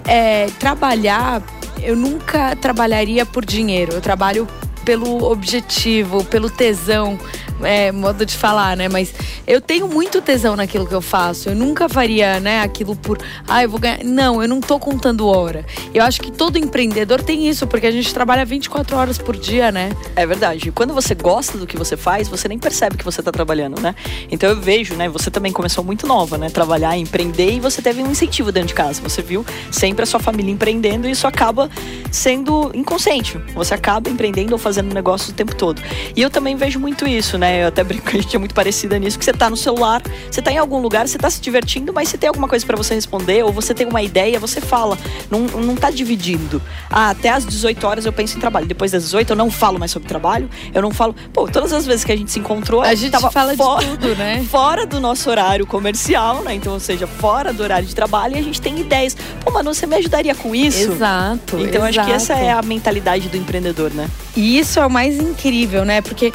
é, 0.06 0.48
trabalhar 0.60 1.42
eu 1.82 1.96
nunca 1.96 2.56
trabalharia 2.56 3.26
por 3.26 3.46
dinheiro. 3.46 3.94
Eu 3.94 4.02
trabalho 4.02 4.48
pelo 4.84 5.30
objetivo, 5.30 6.24
pelo 6.24 6.50
tesão, 6.50 7.20
é, 7.64 7.92
modo 7.92 8.26
de 8.26 8.36
falar, 8.36 8.76
né? 8.78 8.88
Mas 8.90 9.14
eu 9.46 9.62
tenho 9.62 9.88
muito 9.88 10.22
tesão 10.22 10.56
naquilo 10.56 10.86
que 10.86 10.94
eu 10.94 11.02
faço. 11.02 11.50
Eu 11.50 11.56
nunca 11.56 11.88
faria, 11.88 12.40
né, 12.40 12.62
aquilo 12.62 12.96
por, 12.96 13.18
ah, 13.48 13.64
eu 13.64 13.70
vou 13.70 13.80
ganhar. 13.80 14.04
Não, 14.04 14.42
eu 14.42 14.48
não 14.48 14.60
tô 14.60 14.80
contando 14.80 15.28
hora. 15.28 15.66
Eu 15.94 16.04
acho 16.04 16.22
que 16.22 16.32
todo 16.32 16.58
empreendedor 16.58 17.22
tem 17.22 17.48
isso, 17.48 17.66
porque 17.68 17.88
a 17.88 17.92
gente 17.92 18.14
trabalha 18.14 18.46
24 18.46 18.96
horas 18.96 19.18
por 19.18 19.36
dia, 19.36 19.72
né? 19.72 19.92
É 20.16 20.26
verdade. 20.26 20.72
Quando 20.72 20.94
você 20.94 21.16
gosta 21.16 21.58
do 21.58 21.66
que 21.66 21.78
você 21.78 21.96
faz, 21.96 22.28
você 22.28 22.48
nem 22.48 22.60
percebe 22.60 22.98
que 22.98 23.06
você 23.06 23.22
tá 23.22 23.32
trabalhando, 23.32 23.82
né? 23.82 23.96
Então 24.30 24.50
eu 24.50 24.60
vejo, 24.60 24.96
né, 24.96 25.10
você 25.10 25.32
também 25.32 25.52
começou 25.52 25.84
muito 25.84 26.06
nova, 26.06 26.38
né, 26.38 26.50
trabalhar, 26.50 26.98
empreender 26.98 27.52
e 27.52 27.60
você 27.60 27.82
teve 27.82 28.04
um 28.04 28.12
incentivo 28.12 28.52
dentro 28.52 28.70
de 28.70 28.74
casa. 28.74 29.02
Você 29.02 29.22
viu 29.22 29.46
sempre 29.72 30.04
a 30.04 30.06
sua 30.06 30.20
família 30.20 30.52
empreendendo 30.52 31.08
e 31.08 31.12
isso 31.12 31.28
acaba 31.28 31.70
sendo 32.12 32.72
inconsciente. 32.74 33.38
Você 33.56 33.74
acaba 33.74 34.10
empreendendo 34.10 34.54
ou 34.54 34.58
fazendo 34.58 34.94
negócio 34.94 35.32
o 35.32 35.34
tempo 35.34 35.56
todo. 35.56 35.82
E 36.16 36.22
eu 36.22 36.30
também 36.30 36.56
vejo 36.56 36.80
muito 36.80 37.08
isso, 37.08 37.38
né? 37.38 37.47
Né? 37.48 37.64
Eu 37.64 37.68
até 37.68 37.84
brinco, 37.84 38.08
a 38.10 38.12
gente 38.12 38.36
é 38.36 38.40
muito 38.40 38.54
parecida 38.54 39.00
nisso, 39.00 39.18
que 39.18 39.26
você 39.26 39.34
tá 39.34 39.50
no 39.50 39.58
celular, 39.58 40.02
você 40.30 40.42
tá 40.42 40.52
em 40.52 40.58
algum 40.58 40.80
lugar, 40.80 41.08
você 41.08 41.18
tá 41.18 41.30
se 41.30 41.42
divertindo, 41.42 41.94
mas 41.94 42.10
se 42.10 42.18
tem 42.18 42.28
alguma 42.28 42.48
coisa 42.48 42.66
para 42.66 42.76
você 42.76 42.94
responder, 42.94 43.44
ou 43.44 43.52
você 43.52 43.74
tem 43.74 43.88
uma 43.88 44.02
ideia, 44.02 44.40
você 44.40 44.60
fala. 44.60 44.98
Não, 45.30 45.42
não 45.42 45.76
tá 45.76 45.90
dividindo. 45.90 46.62
Ah, 46.90 47.12
até 47.12 47.30
às 47.30 47.46
18 47.46 47.86
horas 47.88 48.06
eu 48.06 48.14
penso 48.14 48.38
em 48.38 48.40
trabalho. 48.40 48.66
Depois 48.66 48.92
das 48.92 49.04
18 49.04 49.32
eu 49.32 49.36
não 49.36 49.50
falo 49.50 49.80
mais 49.80 49.92
sobre 49.92 50.08
trabalho, 50.08 50.50
eu 50.74 50.82
não 50.82 50.92
falo. 50.92 51.16
Pô, 51.34 51.48
todas 51.48 51.72
as 51.74 51.86
vezes 51.86 52.04
que 52.04 52.12
a 52.12 52.16
gente 52.16 52.32
se 52.32 52.40
encontrou, 52.40 52.82
a, 52.82 52.94
gente 52.94 53.12
tava 53.12 53.32
fala 53.32 53.56
fora, 53.56 53.86
de 53.86 53.92
tudo, 53.92 54.16
né? 54.16 54.46
Fora 54.50 54.86
do 54.86 55.00
nosso 55.00 55.30
horário 55.30 55.66
comercial, 55.66 56.44
né? 56.44 56.54
Então, 56.54 56.74
ou 56.74 56.80
seja, 56.80 57.06
fora 57.06 57.52
do 57.52 57.62
horário 57.64 57.88
de 57.88 57.94
trabalho 57.94 58.36
e 58.36 58.40
a 58.40 58.42
gente 58.42 58.62
tem 58.62 58.80
ideias. 58.80 59.16
Pô, 59.44 59.52
Manu, 59.52 59.74
você 59.74 59.86
me 59.86 59.96
ajudaria 59.96 60.34
com 60.34 60.56
isso? 60.56 60.92
Exato. 60.92 61.60
Então, 61.60 61.88
exato. 61.88 62.00
acho 62.00 62.06
que 62.06 62.12
essa 62.12 62.34
é 62.34 62.52
a 62.52 62.62
mentalidade 62.62 63.30
do 63.30 63.38
empreendedor, 63.38 63.92
né? 63.94 64.10
E 64.36 64.58
isso 64.58 64.80
é 64.80 64.86
o 64.86 64.90
mais 64.90 65.18
incrível, 65.18 65.84
né? 65.84 66.02
Porque 66.02 66.32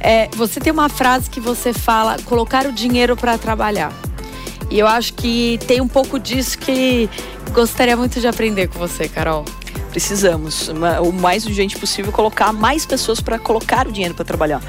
é, 0.00 0.28
você 0.34 0.58
tem 0.58 0.72
uma 0.72 0.88
frase 0.88 1.28
que 1.28 1.40
você 1.40 1.72
fala, 1.72 2.16
colocar 2.24 2.66
o 2.66 2.72
dinheiro 2.72 3.16
para 3.16 3.36
trabalhar. 3.38 3.92
E 4.70 4.78
eu 4.78 4.86
acho 4.86 5.14
que 5.14 5.58
tem 5.66 5.80
um 5.80 5.88
pouco 5.88 6.18
disso 6.18 6.56
que 6.58 7.10
gostaria 7.52 7.96
muito 7.96 8.20
de 8.20 8.26
aprender 8.26 8.68
com 8.68 8.78
você, 8.78 9.08
Carol. 9.08 9.44
Precisamos, 9.90 10.68
o 11.02 11.12
mais 11.12 11.44
urgente 11.44 11.76
possível, 11.76 12.12
colocar 12.12 12.52
mais 12.52 12.86
pessoas 12.86 13.20
para 13.20 13.40
colocar 13.40 13.88
o 13.88 13.92
dinheiro 13.92 14.14
para 14.14 14.24
trabalhar. 14.24 14.62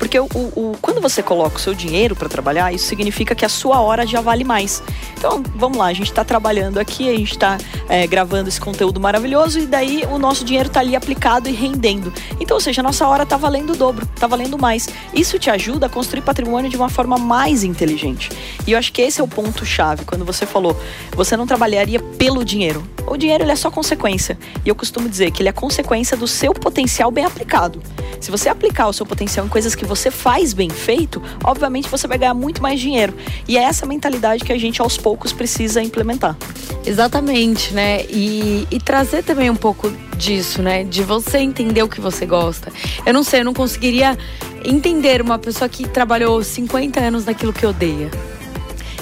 Porque 0.00 0.18
o, 0.18 0.26
o, 0.34 0.76
quando 0.82 1.00
você 1.00 1.22
coloca 1.22 1.56
o 1.56 1.60
seu 1.60 1.72
dinheiro 1.72 2.16
para 2.16 2.28
trabalhar, 2.28 2.74
isso 2.74 2.86
significa 2.86 3.36
que 3.36 3.44
a 3.44 3.48
sua 3.48 3.80
hora 3.80 4.04
já 4.04 4.20
vale 4.20 4.42
mais. 4.42 4.82
Então, 5.26 5.42
vamos 5.56 5.78
lá, 5.78 5.86
a 5.86 5.92
gente 5.94 6.10
está 6.10 6.22
trabalhando 6.22 6.76
aqui, 6.76 7.08
a 7.08 7.16
gente 7.16 7.32
está 7.32 7.56
é, 7.88 8.06
gravando 8.06 8.50
esse 8.50 8.60
conteúdo 8.60 9.00
maravilhoso 9.00 9.58
e 9.58 9.64
daí 9.64 10.04
o 10.12 10.18
nosso 10.18 10.44
dinheiro 10.44 10.66
está 10.66 10.80
ali 10.80 10.94
aplicado 10.94 11.48
e 11.48 11.52
rendendo. 11.52 12.12
Então, 12.38 12.58
ou 12.58 12.60
seja, 12.60 12.82
a 12.82 12.84
nossa 12.84 13.08
hora 13.08 13.22
está 13.22 13.38
valendo 13.38 13.72
o 13.72 13.74
dobro, 13.74 14.06
está 14.14 14.26
valendo 14.26 14.58
mais. 14.58 14.86
Isso 15.14 15.38
te 15.38 15.48
ajuda 15.48 15.86
a 15.86 15.88
construir 15.88 16.20
patrimônio 16.20 16.68
de 16.68 16.76
uma 16.76 16.90
forma 16.90 17.16
mais 17.16 17.64
inteligente. 17.64 18.28
E 18.66 18.72
eu 18.72 18.78
acho 18.78 18.92
que 18.92 19.00
esse 19.00 19.18
é 19.18 19.24
o 19.24 19.26
ponto-chave. 19.26 20.04
Quando 20.04 20.26
você 20.26 20.44
falou, 20.44 20.78
você 21.12 21.38
não 21.38 21.46
trabalharia 21.46 22.00
pelo 22.00 22.44
dinheiro. 22.44 22.86
O 23.06 23.16
dinheiro 23.16 23.44
é 23.44 23.56
só 23.56 23.70
consequência. 23.70 24.38
E 24.62 24.68
eu 24.68 24.74
costumo 24.74 25.08
dizer 25.08 25.30
que 25.30 25.40
ele 25.40 25.48
é 25.48 25.52
consequência 25.52 26.18
do 26.18 26.26
seu 26.26 26.52
potencial 26.52 27.10
bem 27.10 27.24
aplicado. 27.24 27.82
Se 28.20 28.30
você 28.30 28.48
aplicar 28.48 28.88
o 28.88 28.92
seu 28.92 29.04
potencial 29.04 29.44
em 29.44 29.48
coisas 29.48 29.74
que 29.74 29.84
você 29.84 30.10
faz 30.10 30.52
bem 30.52 30.70
feito, 30.70 31.22
obviamente 31.42 31.88
você 31.88 32.06
vai 32.06 32.18
ganhar 32.18 32.34
muito 32.34 32.62
mais 32.62 32.80
dinheiro. 32.80 33.14
E 33.46 33.58
é 33.58 33.62
essa 33.62 33.84
mentalidade 33.84 34.44
que 34.44 34.52
a 34.52 34.58
gente 34.58 34.80
aos 34.80 34.96
poucos 34.96 35.13
precisa 35.16 35.82
implementar. 35.82 36.36
Exatamente, 36.86 37.72
né? 37.72 38.04
E, 38.04 38.66
e 38.70 38.78
trazer 38.78 39.22
também 39.22 39.48
um 39.48 39.56
pouco 39.56 39.90
disso, 40.16 40.62
né? 40.62 40.84
De 40.84 41.02
você 41.02 41.38
entender 41.38 41.82
o 41.82 41.88
que 41.88 42.00
você 42.00 42.26
gosta. 42.26 42.72
Eu 43.06 43.12
não 43.12 43.24
sei, 43.24 43.40
eu 43.40 43.44
não 43.44 43.54
conseguiria 43.54 44.18
entender 44.64 45.20
uma 45.22 45.38
pessoa 45.38 45.68
que 45.68 45.88
trabalhou 45.88 46.42
50 46.42 47.00
anos 47.00 47.24
naquilo 47.24 47.52
que 47.52 47.64
odeia. 47.64 48.10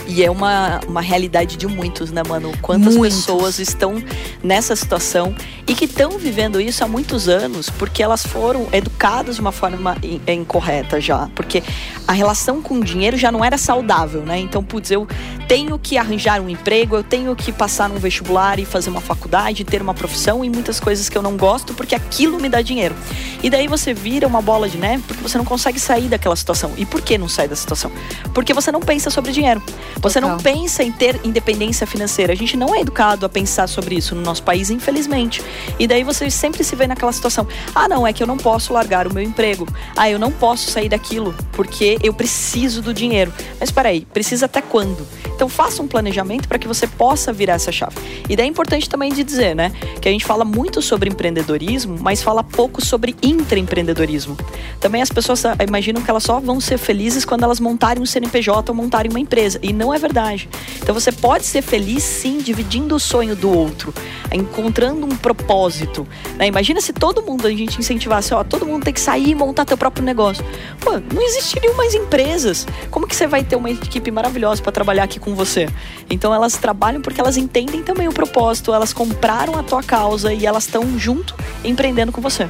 E 0.07 0.23
é 0.25 0.31
uma, 0.31 0.81
uma 0.87 1.01
realidade 1.01 1.57
de 1.57 1.67
muitos, 1.67 2.11
né, 2.11 2.23
mano? 2.27 2.53
Quantas 2.61 2.97
muitos. 2.97 3.19
pessoas 3.19 3.59
estão 3.59 4.03
nessa 4.43 4.75
situação 4.75 5.35
e 5.67 5.75
que 5.75 5.85
estão 5.85 6.19
vivendo 6.19 6.61
isso 6.61 6.83
há 6.83 6.89
muitos 6.89 7.29
anos 7.29 7.71
porque 7.71 8.03
elas 8.03 8.27
foram 8.27 8.67
educadas 8.73 9.37
de 9.37 9.41
uma 9.41 9.53
forma 9.53 9.97
incorreta 10.27 11.01
já. 11.01 11.29
Porque 11.35 11.63
a 12.07 12.13
relação 12.13 12.61
com 12.61 12.75
o 12.75 12.85
dinheiro 12.85 13.17
já 13.17 13.31
não 13.31 13.45
era 13.45 13.57
saudável, 13.57 14.23
né? 14.23 14.39
Então, 14.39 14.63
putz, 14.63 14.91
eu 14.91 15.07
tenho 15.53 15.79
que 15.79 15.99
arranjar 15.99 16.41
um 16.41 16.49
emprego, 16.49 16.97
eu 16.97 17.05
tenho 17.05 17.37
que 17.37 17.53
passar 17.53 17.87
num 17.87 17.97
vestibular 17.97 18.59
e 18.59 18.65
fazer 18.65 18.89
uma 18.89 19.03
faculdade, 19.03 19.65
ter 19.65 19.83
uma 19.83 19.93
profissão 19.93 20.43
e 20.43 20.49
muitas 20.49 20.81
coisas 20.81 21.11
que 21.11 21.19
eu 21.19 21.21
não 21.21 21.37
gosto 21.37 21.75
porque 21.75 21.95
aquilo 21.95 22.41
me 22.41 22.49
dá 22.49 22.63
dinheiro. 22.63 22.95
E 23.43 23.51
daí 23.51 23.69
você 23.69 23.93
vira 23.93 24.27
uma 24.27 24.41
bola 24.41 24.67
de 24.67 24.79
neve 24.79 25.03
porque 25.07 25.23
você 25.23 25.37
não 25.37 25.45
consegue 25.45 25.79
sair 25.79 26.09
daquela 26.09 26.35
situação. 26.37 26.73
E 26.79 26.87
por 26.87 27.03
que 27.03 27.19
não 27.19 27.29
sai 27.29 27.49
da 27.49 27.55
situação? 27.55 27.93
Porque 28.33 28.55
você 28.55 28.73
não 28.73 28.81
pensa 28.81 29.11
sobre 29.11 29.31
dinheiro. 29.31 29.63
Você 30.01 30.23
Total. 30.23 30.37
não 30.37 30.43
pensa 30.43 30.83
em 30.83 30.91
ter 30.91 31.21
independência 31.23 31.87
financeira. 31.87 32.33
A 32.33 32.37
gente 32.37 32.57
não 32.57 32.75
é 32.75 32.81
educado 32.81 33.27
a 33.27 33.29
pensar 33.29 33.67
sobre 33.67 33.95
isso 33.95 34.15
no 34.15 34.23
nosso 34.23 34.43
país, 34.43 34.71
infelizmente. 34.71 35.45
E 35.79 35.87
daí 35.87 36.03
você 36.03 36.31
sempre 36.31 36.65
se 36.65 36.75
vê 36.75 36.87
naquela 36.87 37.13
situação: 37.13 37.47
ah, 37.75 37.87
não, 37.87 38.07
é 38.07 38.13
que 38.15 38.23
eu 38.23 38.27
não 38.27 38.39
posso 38.39 38.73
largar 38.73 39.07
o 39.07 39.13
meu 39.13 39.23
emprego. 39.23 39.69
Ah, 39.95 40.09
eu 40.09 40.19
não 40.19 40.33
posso 40.33 40.71
sair 40.71 40.89
daquilo 40.89 41.35
porque 41.53 41.99
eu 42.03 42.15
preciso 42.15 42.81
do 42.81 42.95
dinheiro. 42.95 43.35
Mas 43.61 43.69
espera 43.69 43.91
aí, 43.91 44.07
precisa 44.15 44.47
até 44.47 44.63
quando? 44.63 45.07
Então 45.43 45.51
faça 45.51 45.83
um 45.83 45.89
planejamento 45.89 46.47
para 46.47 46.57
que 46.57 46.69
você 46.69 46.87
possa 46.87 47.33
virar 47.33 47.55
essa 47.55 47.73
chave. 47.73 47.97
E 48.29 48.37
daí 48.37 48.47
é 48.47 48.49
importante 48.49 48.89
também 48.89 49.13
de 49.13 49.25
dizer, 49.25 49.57
né, 49.57 49.73
que 50.01 50.09
a 50.09 50.13
gente 50.13 50.25
fala 50.25 50.45
muito 50.45 50.81
sobre 50.81 51.11
empreendedorismo, 51.11 51.97
mas 52.01 52.23
fala 52.23 52.45
pouco 52.45 52.81
sobre 52.81 53.17
intraempreendedorismo. 53.21 54.37
Também 54.79 55.03
as 55.03 55.11
pessoas 55.11 55.45
ah, 55.45 55.57
imaginam 55.67 56.01
que 56.01 56.09
elas 56.09 56.23
só 56.23 56.39
vão 56.39 56.61
ser 56.61 56.79
felizes 56.79 57.25
quando 57.25 57.43
elas 57.43 57.59
montarem 57.59 58.01
um 58.01 58.07
CNPJ 58.07 58.71
ou 58.71 58.77
montarem 58.77 59.11
uma 59.11 59.19
empresa, 59.19 59.59
e 59.65 59.73
não 59.73 59.93
é 59.93 59.99
verdade. 59.99 60.49
Então 60.81 60.95
você 60.95 61.11
pode 61.11 61.45
ser 61.45 61.61
feliz 61.61 62.05
sim 62.05 62.39
dividindo 62.39 62.95
o 62.95 63.01
sonho 63.01 63.35
do 63.35 63.51
outro, 63.51 63.93
encontrando 64.33 65.05
um 65.05 65.17
propósito. 65.17 66.07
Né? 66.37 66.47
Imagina 66.47 66.81
se 66.81 66.93
todo 66.93 67.21
mundo 67.21 67.49
a 67.49 67.51
gente 67.51 67.81
incentivasse, 67.81 68.33
ó, 68.33 68.45
todo 68.45 68.65
mundo 68.65 68.85
tem 68.85 68.95
que 68.95 69.01
sair 69.01 69.31
e 69.31 69.35
montar 69.35 69.65
teu 69.65 69.77
próprio 69.77 70.05
negócio. 70.05 70.45
Pô, 70.81 70.93
não 71.13 71.21
existiriam 71.21 71.77
mais 71.77 71.95
empresas. 71.95 72.65
Como 72.93 73.09
que 73.09 73.17
você 73.17 73.27
vai 73.27 73.43
ter 73.43 73.57
uma 73.57 73.71
equipe 73.71 74.09
maravilhosa 74.13 74.63
para 74.63 74.71
trabalhar 74.71 75.03
aqui 75.03 75.19
com 75.23 75.35
você. 75.35 75.69
Então 76.11 76.35
elas 76.35 76.57
trabalham 76.59 77.01
porque 77.01 77.21
elas 77.21 77.37
entendem 77.37 77.83
também 77.83 78.09
o 78.09 78.13
propósito, 78.13 78.75
elas 78.75 78.93
compraram 78.93 79.59
a 79.59 79.63
tua 79.63 79.83
causa 79.83 80.33
e 80.33 80.45
elas 80.45 80.65
estão 80.65 80.99
junto 80.99 81.35
empreendendo 81.65 82.13
com 82.13 82.21
você. 82.21 82.49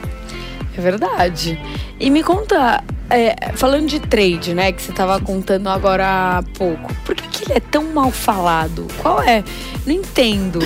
É 0.76 0.80
verdade. 0.80 1.60
E 2.00 2.10
me 2.10 2.22
conta, 2.22 2.82
é, 3.12 3.52
falando 3.54 3.86
de 3.86 4.00
trade, 4.00 4.54
né, 4.54 4.72
que 4.72 4.82
você 4.82 4.90
estava 4.90 5.20
contando 5.20 5.68
agora 5.68 6.38
há 6.38 6.42
pouco, 6.56 6.92
por 7.04 7.14
que, 7.14 7.28
que 7.28 7.44
ele 7.44 7.58
é 7.58 7.60
tão 7.60 7.92
mal 7.92 8.10
falado? 8.10 8.86
Qual 9.02 9.22
é? 9.22 9.44
Não 9.86 9.94
entendo. 9.94 10.60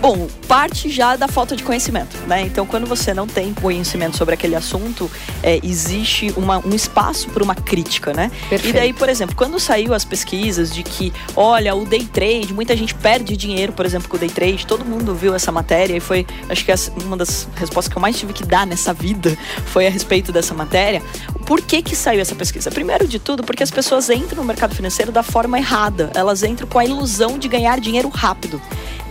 Bom, 0.00 0.28
parte 0.48 0.88
já 0.88 1.14
da 1.14 1.28
falta 1.28 1.54
de 1.54 1.62
conhecimento, 1.62 2.16
né? 2.26 2.42
Então, 2.42 2.64
quando 2.64 2.86
você 2.86 3.12
não 3.12 3.26
tem 3.26 3.52
conhecimento 3.52 4.16
sobre 4.16 4.34
aquele 4.34 4.56
assunto, 4.56 5.10
é, 5.42 5.60
existe 5.62 6.32
uma, 6.36 6.58
um 6.66 6.74
espaço 6.74 7.28
para 7.28 7.44
uma 7.44 7.54
crítica, 7.54 8.14
né? 8.14 8.30
Perfeito. 8.48 8.74
E 8.74 8.80
daí, 8.80 8.92
por 8.94 9.10
exemplo, 9.10 9.36
quando 9.36 9.60
saiu 9.60 9.92
as 9.92 10.04
pesquisas 10.04 10.72
de 10.72 10.82
que, 10.82 11.12
olha, 11.36 11.74
o 11.74 11.84
day 11.84 12.04
trade, 12.06 12.54
muita 12.54 12.74
gente 12.74 12.94
perde 12.94 13.36
dinheiro, 13.36 13.72
por 13.72 13.84
exemplo, 13.84 14.08
com 14.08 14.16
o 14.16 14.18
day 14.18 14.30
trade, 14.30 14.66
todo 14.66 14.86
mundo 14.86 15.14
viu 15.14 15.34
essa 15.34 15.52
matéria 15.52 15.94
e 15.94 16.00
foi, 16.00 16.26
acho 16.48 16.64
que 16.64 16.72
uma 17.04 17.16
das 17.16 17.46
respostas 17.54 17.92
que 17.92 17.98
eu 17.98 18.02
mais 18.02 18.18
tive 18.18 18.32
que 18.32 18.44
dar 18.44 18.66
nessa 18.66 18.94
vida 18.94 19.36
foi 19.66 19.86
a 19.86 19.90
respeito 19.90 20.32
dessa 20.32 20.54
matéria. 20.54 21.02
Por 21.44 21.60
que 21.70 21.82
que 21.82 21.94
saiu 21.94 22.20
essa 22.20 22.34
pesquisa? 22.34 22.68
Primeiro 22.68 23.06
de 23.06 23.20
tudo, 23.20 23.44
porque 23.44 23.62
as 23.62 23.70
pessoas 23.70 24.10
entram 24.10 24.38
no 24.38 24.44
mercado 24.44 24.74
financeiro 24.74 25.12
da 25.12 25.22
forma 25.22 25.56
errada. 25.56 26.10
Elas 26.16 26.42
entram 26.42 26.66
com 26.66 26.80
a 26.80 26.84
ilusão 26.84 27.38
de 27.38 27.46
ganhar 27.46 27.78
dinheiro 27.78 28.08
rápido. 28.08 28.60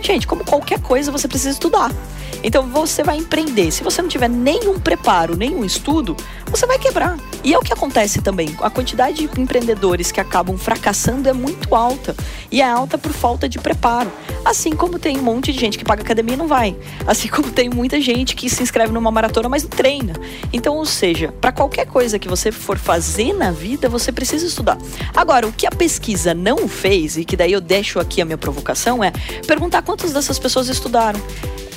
Gente, 0.02 0.26
como 0.26 0.44
qualquer 0.44 0.78
coisa, 0.78 1.10
você 1.10 1.26
precisa 1.26 1.52
estudar. 1.52 1.90
Então 2.42 2.66
você 2.66 3.02
vai 3.02 3.16
empreender. 3.16 3.70
Se 3.70 3.82
você 3.82 4.00
não 4.00 4.08
tiver 4.08 4.28
nenhum 4.28 4.78
preparo, 4.78 5.36
nenhum 5.36 5.64
estudo, 5.64 6.16
você 6.46 6.66
vai 6.66 6.78
quebrar. 6.78 7.18
E 7.44 7.54
é 7.54 7.58
o 7.58 7.62
que 7.62 7.72
acontece 7.72 8.20
também. 8.20 8.54
A 8.60 8.70
quantidade 8.70 9.26
de 9.26 9.40
empreendedores 9.40 10.10
que 10.10 10.20
acabam 10.20 10.56
fracassando 10.56 11.28
é 11.28 11.32
muito 11.32 11.74
alta. 11.74 12.14
E 12.50 12.60
é 12.60 12.68
alta 12.68 12.96
por 12.96 13.12
falta 13.12 13.48
de 13.48 13.58
preparo. 13.58 14.10
Assim 14.44 14.72
como 14.72 14.98
tem 14.98 15.18
um 15.18 15.22
monte 15.22 15.52
de 15.52 15.58
gente 15.58 15.78
que 15.78 15.84
paga 15.84 16.02
academia 16.02 16.34
e 16.34 16.38
não 16.38 16.48
vai. 16.48 16.76
Assim 17.06 17.28
como 17.28 17.50
tem 17.50 17.68
muita 17.68 18.00
gente 18.00 18.34
que 18.34 18.48
se 18.48 18.62
inscreve 18.62 18.92
numa 18.92 19.10
maratona, 19.10 19.48
mas 19.48 19.62
não 19.62 19.70
treina. 19.70 20.14
Então, 20.52 20.76
ou 20.76 20.86
seja, 20.86 21.32
para 21.40 21.52
qualquer 21.52 21.86
coisa 21.86 22.18
que 22.18 22.28
você 22.28 22.49
for 22.52 22.78
fazer 22.78 23.32
na 23.32 23.50
vida, 23.50 23.88
você 23.88 24.10
precisa 24.12 24.46
estudar. 24.46 24.78
Agora, 25.14 25.46
o 25.46 25.52
que 25.52 25.66
a 25.66 25.70
pesquisa 25.70 26.34
não 26.34 26.68
fez, 26.68 27.16
e 27.16 27.24
que 27.24 27.36
daí 27.36 27.52
eu 27.52 27.60
deixo 27.60 27.98
aqui 27.98 28.20
a 28.20 28.24
minha 28.24 28.38
provocação, 28.38 29.02
é 29.02 29.12
perguntar 29.46 29.82
quantas 29.82 30.12
dessas 30.12 30.38
pessoas 30.38 30.68
estudaram. 30.68 31.20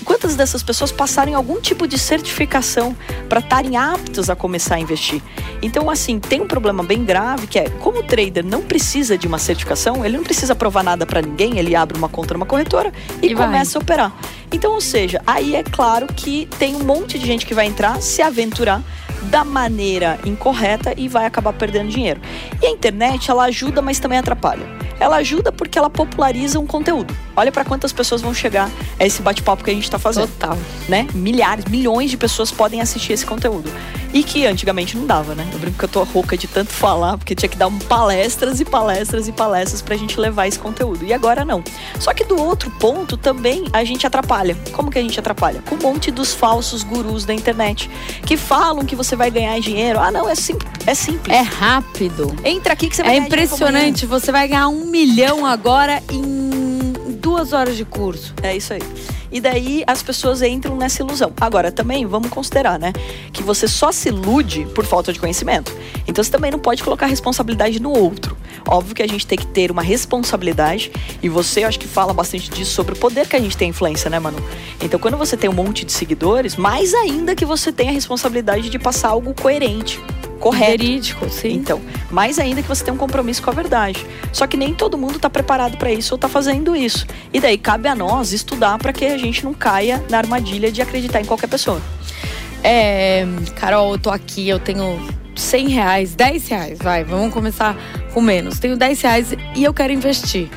Quantas 0.03 0.36
dessas 0.36 0.62
pessoas 0.62 0.92
passaram 0.92 1.32
em 1.32 1.36
algum 1.36 1.60
tipo 1.60 1.88
de 1.88 1.98
certificação 1.98 2.96
para 3.30 3.39
estarem 3.39 3.77
aptos 3.77 4.30
a 4.30 4.36
começar 4.36 4.75
a 4.75 4.80
investir? 4.80 5.22
Então, 5.62 5.89
assim, 5.89 6.20
tem 6.20 6.42
um 6.42 6.48
problema 6.48 6.84
bem 6.84 7.03
grave 7.03 7.48
que 7.48 7.58
é, 7.58 7.70
como 7.70 8.00
o 8.00 8.03
trader 8.03 8.46
não 8.46 8.62
precisa 8.62 9.18
de 9.18 9.27
uma 9.27 9.38
certificação, 9.38 10.06
ele 10.06 10.18
não 10.18 10.24
precisa 10.24 10.53
provar 10.53 10.84
nada 10.84 11.06
para 11.06 11.22
ninguém, 11.22 11.58
ele 11.58 11.75
abre 11.75 11.98
uma 11.98 12.10
conta 12.10 12.34
numa 12.34 12.46
corretora 12.46 12.92
e, 13.22 13.27
e 13.27 13.36
começa 13.36 13.80
vai. 13.80 13.82
a 13.82 13.84
operar. 13.84 14.13
Então, 14.51 14.74
ou 14.74 14.82
seja, 14.82 15.22
aí 15.25 15.56
é 15.56 15.63
claro 15.63 16.08
que 16.08 16.48
tem 16.60 16.75
um 16.75 16.84
monte 16.84 17.18
de 17.18 17.25
gente 17.25 17.46
que 17.46 17.53
vai 17.53 17.65
entrar, 17.65 18.01
se 18.01 18.22
aventurar 18.22 18.84
da 19.30 19.44
maneira 19.44 20.20
incorreta 20.25 20.94
e 20.98 21.08
vai 21.08 21.25
acabar 21.25 21.53
perdendo 21.53 21.89
dinheiro. 21.89 22.22
E 22.62 22.65
a 22.65 22.70
internet, 22.70 23.30
ela 23.30 23.46
ajuda, 23.46 23.82
mas 23.82 24.00
também 24.00 24.18
atrapalha. 24.18 24.83
Ela 25.00 25.18
ajuda 25.18 25.52
porque 25.52 25.78
ela 25.78 25.90
populariza 25.90 26.60
um 26.60 26.68
conteúdo. 26.68 27.16
Olha 27.36 27.52
para 27.52 27.66
quantas 27.66 27.92
pessoas 27.92 28.22
vão 28.22 28.34
chegar 28.34 28.70
a 29.00 29.06
esse 29.06 29.22
bate-papo 29.22 29.64
que 29.64 29.72
a 29.72 29.74
gente 29.74 29.84
está 29.84 30.00
fazendo. 30.00 30.28
Total. 30.28 30.58
Né? 30.88 31.08
Milhares, 31.14 31.66
milhões 31.66 32.12
de 32.12 32.18
pessoas 32.18 32.52
podem 32.52 32.82
assistir 32.82 33.14
esse 33.14 33.26
conteúdo. 33.26 33.72
E 34.14 34.22
que 34.24 34.46
antigamente 34.46 34.96
não 34.96 35.08
dava, 35.08 35.34
né? 35.34 35.50
Eu 35.52 35.58
brinco 35.58 35.78
que 35.80 35.86
eu 35.86 35.90
tô 35.90 36.04
rouca 36.04 36.38
de 36.38 36.48
tanto 36.48 36.72
falar, 36.72 37.18
porque 37.18 37.34
tinha 37.34 37.50
que 37.50 37.58
dar 37.58 37.72
palestras 37.90 38.60
e 38.60 38.66
palestras 38.66 39.28
e 39.28 39.32
palestras 39.32 39.82
pra 39.82 39.96
gente 39.98 40.20
levar 40.20 40.48
esse 40.48 40.60
conteúdo. 40.60 41.04
E 41.04 41.12
agora 41.12 41.44
não. 41.44 41.64
Só 42.00 42.14
que 42.14 42.24
do 42.24 42.40
outro 42.40 42.70
ponto 42.80 43.18
também 43.18 43.66
a 43.74 43.84
gente 43.84 44.06
atrapalha. 44.06 44.56
Como 44.72 44.92
que 44.92 45.00
a 45.00 45.02
gente 45.02 45.20
atrapalha? 45.20 45.64
Com 45.68 45.76
um 45.76 45.80
monte 45.80 46.12
dos 46.12 46.32
falsos 46.32 46.84
gurus 46.84 47.26
da 47.26 47.34
internet 47.34 47.90
que 48.24 48.38
falam 48.38 48.86
que 48.86 48.96
você 48.96 49.16
vai 49.16 49.32
ganhar 49.32 49.60
dinheiro. 49.60 50.00
Ah, 50.00 50.12
não, 50.12 50.30
é, 50.30 50.36
sim, 50.36 50.60
é 50.86 50.94
simples. 50.94 51.36
É 51.36 51.42
rápido. 51.42 52.36
Entra 52.46 52.74
aqui 52.74 52.90
que 52.90 52.96
você 52.96 53.02
vai 53.02 53.14
é 53.14 53.16
ganhar. 53.16 53.24
É 53.24 53.28
impressionante. 53.28 54.06
Você 54.06 54.32
vai 54.32 54.48
ganhar 54.48 54.68
um 54.68 54.86
milhão 54.94 55.44
agora 55.44 56.04
em 56.12 57.14
duas 57.20 57.52
horas 57.52 57.76
de 57.76 57.84
curso. 57.84 58.32
É 58.44 58.56
isso 58.56 58.74
aí. 58.74 58.82
E 59.32 59.42
daí 59.42 59.84
as 59.88 60.04
pessoas 60.04 60.44
entram 60.44 60.76
nessa 60.76 61.02
ilusão. 61.02 61.34
Agora, 61.42 61.72
também 61.72 62.06
vamos 62.06 62.30
considerar, 62.30 62.78
né? 62.78 62.94
Que 63.32 63.42
você 63.42 63.68
só 63.68 63.92
se 63.92 64.10
ilude 64.10 64.68
por 64.76 64.86
falta 64.86 65.12
de 65.12 65.20
conhecimento. 65.20 65.76
Então 66.08 66.24
você 66.24 66.30
também 66.30 66.52
não 66.52 66.60
pode 66.60 66.84
colocar 66.84 67.08
responsabilidade 67.08 67.82
no 67.82 67.90
outro. 67.92 68.38
Óbvio 68.68 68.94
que 68.94 69.02
a 69.02 69.08
gente 69.08 69.26
tem 69.26 69.36
que 69.36 69.48
ter 69.48 69.72
uma 69.72 69.82
responsabilidade. 69.82 70.92
E 71.24 71.28
você, 71.28 71.64
acho 71.64 71.80
que 71.80 71.88
fala 71.88 72.14
bastante 72.14 72.52
disso 72.52 72.76
sobre 72.76 72.94
o 72.94 72.96
poder 72.96 73.28
que 73.28 73.36
a 73.36 73.40
gente 73.40 73.58
tem 73.58 73.70
influência, 73.70 74.12
né, 74.12 74.20
Manu? 74.20 74.38
Então, 74.80 75.00
quando 75.00 75.18
você 75.18 75.36
tem 75.36 75.50
um 75.50 75.54
monte 75.54 75.84
de 75.84 75.92
seguidores, 75.92 76.56
mais 76.56 76.94
ainda 76.94 77.36
que 77.36 77.46
você 77.46 77.72
tenha 77.72 77.90
a 77.90 77.94
responsabilidade 77.94 78.70
de 78.70 78.78
passar 78.78 79.10
algo 79.10 79.34
coerente 79.34 80.00
correto. 80.44 80.72
Verídico, 80.72 81.30
sim. 81.30 81.54
Então, 81.54 81.82
mais 82.12 82.38
ainda 82.38 82.62
que 82.62 82.68
você 82.68 82.84
tenha 82.84 82.94
um 82.94 82.98
compromisso 82.98 83.42
com 83.42 83.50
a 83.50 83.54
verdade. 83.54 84.06
Só 84.34 84.46
que 84.46 84.58
nem 84.58 84.74
todo 84.74 84.98
mundo 84.98 85.16
está 85.16 85.30
preparado 85.30 85.78
para 85.78 85.92
isso 85.92 86.14
ou 86.14 86.16
está 86.18 86.28
fazendo 86.28 86.76
isso. 86.76 87.08
E 87.32 87.40
daí 87.40 87.58
cabe 87.58 87.88
a 87.88 87.96
nós 87.96 88.34
estudar 88.34 88.78
para 88.78 88.92
que 88.92 89.06
a 89.06 89.18
gente 89.18 89.46
não 89.46 89.54
caia 89.54 90.04
na 90.10 90.18
armadilha 90.18 90.70
de 90.70 90.82
acreditar 90.82 91.22
em 91.22 91.26
qualquer 91.26 91.48
pessoa. 91.48 91.82
É, 92.62 93.26
Carol, 93.56 93.94
eu 93.94 93.98
tô 93.98 94.10
aqui, 94.10 94.50
eu 94.50 94.60
tenho 94.60 95.00
100 95.34 95.70
reais, 95.70 96.16
10 96.16 96.48
reais, 96.50 96.80
vai, 96.80 97.04
vamos 97.06 97.34
começar 97.34 97.78
com 98.14 98.20
menos. 98.20 98.60
Tenho 98.60 98.76
10 98.76 99.02
reais 99.02 99.34
e 99.56 99.64
eu 99.64 99.74
quero 99.74 99.94
investir. 99.94 100.50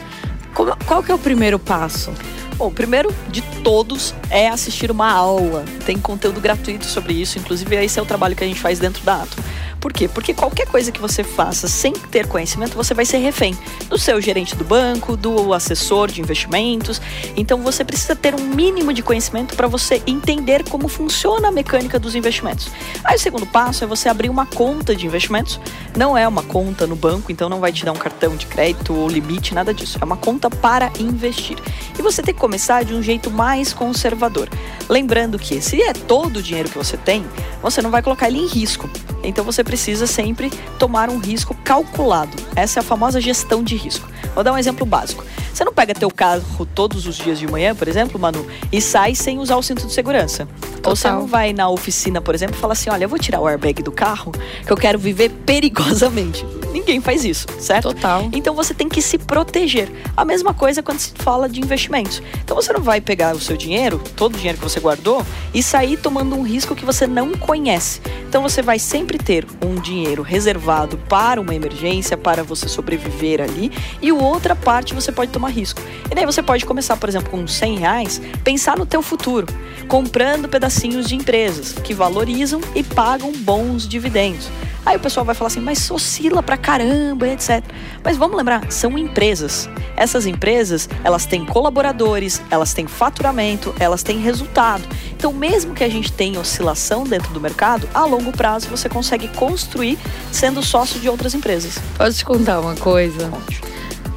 Qual 0.87 1.03
que 1.03 1.13
é 1.13 1.15
o 1.15 1.19
primeiro 1.19 1.59
passo? 1.59 2.13
Bom, 2.57 2.69
o 2.69 2.73
primeiro 2.73 3.15
de 3.29 3.43
todos 3.63 4.15
é 4.31 4.49
assistir 4.49 4.91
uma 4.91 5.13
aula. 5.13 5.65
Tem 5.85 5.99
conteúdo 5.99 6.41
gratuito 6.41 6.87
sobre 6.87 7.13
isso, 7.13 7.39
inclusive 7.39 7.77
esse 7.85 7.99
é 7.99 8.03
o 8.03 8.07
trabalho 8.07 8.35
que 8.35 8.43
a 8.43 8.47
gente 8.47 8.59
faz 8.59 8.79
dentro 8.79 9.05
da 9.05 9.23
Atom. 9.23 9.43
Por 9.87 9.93
quê? 9.93 10.09
Porque 10.09 10.35
qualquer 10.35 10.67
coisa 10.67 10.91
que 10.91 11.01
você 11.01 11.23
faça 11.23 11.69
sem 11.69 11.93
ter 11.93 12.27
conhecimento, 12.27 12.75
você 12.75 12.93
vai 12.93 13.05
ser 13.05 13.19
refém 13.19 13.57
do 13.89 13.97
seu 13.97 14.21
gerente 14.21 14.57
do 14.57 14.65
banco, 14.65 15.17
do 15.17 15.55
assessor 15.55 16.11
de 16.11 16.21
investimentos. 16.21 17.01
Então 17.37 17.63
você 17.63 17.85
precisa 17.85 18.17
ter 18.17 18.35
um 18.35 18.43
mínimo 18.43 18.93
de 18.93 19.01
conhecimento 19.01 19.55
para 19.55 19.69
você 19.69 20.03
entender 20.05 20.69
como 20.69 20.89
funciona 20.89 21.47
a 21.47 21.53
mecânica 21.53 22.01
dos 22.01 22.17
investimentos. 22.17 22.69
Aí 23.05 23.15
o 23.15 23.21
segundo 23.21 23.47
passo 23.47 23.85
é 23.85 23.87
você 23.87 24.09
abrir 24.09 24.29
uma 24.29 24.45
conta 24.45 24.93
de 24.93 25.07
investimentos. 25.07 25.61
Não 25.97 26.19
é 26.19 26.27
uma 26.27 26.43
conta 26.43 26.85
no 26.85 26.97
banco, 26.97 27.31
então 27.31 27.49
não 27.49 27.61
vai 27.61 27.71
te 27.73 27.85
dar 27.85 27.93
um 27.93 27.97
cartão 27.97 28.35
de 28.35 28.47
crédito 28.47 28.93
ou 28.93 29.09
limite, 29.09 29.55
nada 29.55 29.73
disso. 29.73 29.99
É 30.01 30.05
uma 30.05 30.17
conta 30.17 30.51
para 30.51 30.91
investir. 30.99 31.57
E 31.97 32.03
você 32.03 32.25
tem 32.25 32.35
que 32.35 32.41
começar 32.41 32.85
de 32.85 32.93
um 32.93 33.01
jeito 33.01 33.31
mais 33.31 33.73
conservador. 33.73 34.49
Lembrando 34.89 35.39
que 35.39 35.61
se 35.61 35.81
é 35.81 35.93
todo 35.93 36.39
o 36.39 36.43
dinheiro 36.43 36.69
que 36.69 36.77
você 36.77 36.97
tem, 36.97 37.25
você 37.63 37.81
não 37.81 37.91
vai 37.93 38.03
colocar 38.03 38.27
ele 38.27 38.41
em 38.41 38.49
risco. 38.49 38.91
Então 39.23 39.45
você 39.45 39.65
precisa 39.65 39.76
sempre 39.77 40.51
tomar 40.79 41.11
um 41.11 41.19
risco 41.19 41.55
calculado. 41.65 42.37
Essa 42.55 42.79
é 42.79 42.81
a 42.81 42.85
famosa 42.85 43.21
gestão 43.21 43.63
de 43.63 43.77
risco. 43.77 44.09
Vou 44.35 44.45
dar 44.45 44.53
um 44.53 44.59
exemplo 44.59 44.85
básico. 44.85 45.25
Você 45.53 45.65
não 45.65 45.73
pega 45.73 45.95
teu 45.95 46.11
carro 46.11 46.67
todos 46.67 47.07
os 47.07 47.17
dias 47.17 47.39
de 47.39 47.47
manhã, 47.47 47.75
por 47.75 47.89
exemplo, 47.89 48.21
Manu, 48.21 48.47
e 48.71 48.81
sai 48.81 49.15
sem 49.15 49.39
usar 49.39 49.57
o 49.57 49.63
cinto 49.63 49.87
de 49.87 49.93
segurança. 49.93 50.47
Total. 50.83 50.91
Ou 50.91 50.97
você 50.97 51.11
não 51.11 51.27
vai 51.27 51.53
na 51.55 51.69
oficina, 51.69 52.21
por 52.21 52.35
exemplo, 52.35 52.57
e 52.57 52.61
fala 52.61 52.75
assim: 52.75 52.91
olha, 52.91 53.05
eu 53.05 53.09
vou 53.09 53.19
tirar 53.19 53.41
o 53.41 53.47
airbag 53.47 53.83
do 53.83 53.91
carro, 53.91 54.33
que 54.67 54.71
eu 54.71 54.77
quero 54.77 54.99
viver 54.99 55.31
perigosamente 55.31 56.45
ninguém 56.87 57.01
faz 57.01 57.25
isso, 57.25 57.47
certo? 57.59 57.89
Total. 57.89 58.29
Então 58.33 58.55
você 58.55 58.73
tem 58.73 58.89
que 58.89 59.03
se 59.03 59.19
proteger. 59.19 59.91
A 60.17 60.25
mesma 60.25 60.55
coisa 60.55 60.83
quando 60.83 61.01
se 61.01 61.13
fala 61.17 61.49
de 61.49 61.61
investimentos. 61.61 62.23
Então 62.45 62.55
você 62.55 62.73
não 62.73 62.81
vai 62.81 63.01
pegar 63.01 63.35
o 63.35 63.41
seu 63.41 63.57
dinheiro, 63.57 64.01
todo 64.15 64.35
o 64.35 64.37
dinheiro 64.37 64.59
que 64.59 64.65
você 64.65 64.79
guardou, 64.79 65.25
e 65.53 65.63
sair 65.63 65.97
tomando 65.97 66.37
um 66.37 66.43
risco 66.43 66.77
que 66.77 66.85
você 66.85 67.07
não 67.07 67.33
conhece. 67.33 68.01
Então 68.29 68.41
você 68.41 68.63
vai 68.63 68.79
sempre 68.79 69.19
ter 69.19 69.45
um 69.63 69.75
dinheiro 69.77 70.23
reservado 70.23 70.99
para 71.09 71.41
uma 71.41 71.55
emergência, 71.55 72.17
para 72.17 72.43
você 72.43 72.69
sobreviver 72.69 73.41
ali, 73.41 73.73
e 74.01 74.13
outra 74.13 74.55
parte 74.55 74.95
você 74.95 75.11
pode 75.13 75.31
tomar 75.31 75.49
risco. 75.49 75.81
E 76.11 76.15
daí 76.15 76.25
você 76.25 76.43
pode 76.43 76.65
começar, 76.65 76.97
por 76.97 77.09
exemplo, 77.09 77.31
com 77.31 77.47
100 77.47 77.79
reais, 77.79 78.21
pensar 78.43 78.77
no 78.79 78.87
teu 78.87 79.03
futuro, 79.03 79.47
comprando 79.89 80.49
pedacinhos 80.49 81.09
de 81.09 81.15
empresas 81.15 81.73
que 81.73 81.95
valorizam 81.95 82.61
e 82.75 82.83
pagam 82.83 83.33
bons 83.33 83.87
dividendos. 83.87 84.49
Aí 84.87 84.97
o 84.97 85.01
pessoal 85.01 85.27
vai 85.27 85.35
falar 85.35 85.49
assim, 85.49 85.61
mas 85.61 85.91
oscila 85.91 86.41
pra 86.41 86.57
caramba, 86.57 87.27
etc. 87.27 87.61
Mas 88.05 88.17
vamos 88.17 88.37
lembrar, 88.37 88.71
são 88.71 88.97
empresas. 88.97 89.69
Essas 89.97 90.27
empresas, 90.27 90.89
elas 91.03 91.27
têm 91.27 91.45
colaboradores, 91.45 92.41
elas 92.51 92.73
têm 92.73 92.87
faturamento, 92.87 93.75
elas 93.81 94.05
têm 94.05 94.21
resultado. 94.21 94.85
Então, 95.11 95.33
mesmo 95.33 95.75
que 95.75 95.83
a 95.83 95.89
gente 95.89 96.13
tenha 96.13 96.39
oscilação 96.39 97.03
dentro 97.03 97.33
do 97.33 97.41
mercado, 97.41 97.89
a 97.93 98.05
longo 98.05 98.31
prazo 98.31 98.69
você 98.69 98.89
consegue 98.89 99.27
construir 99.47 99.97
sendo 100.33 100.63
sócio 100.63 100.99
de 100.99 101.09
outras 101.09 101.35
empresas. 101.35 101.79
Posso 101.97 102.19
te 102.19 102.25
contar 102.25 102.61
uma 102.61 102.75
coisa? 102.75 103.29
Conte. 103.29 103.61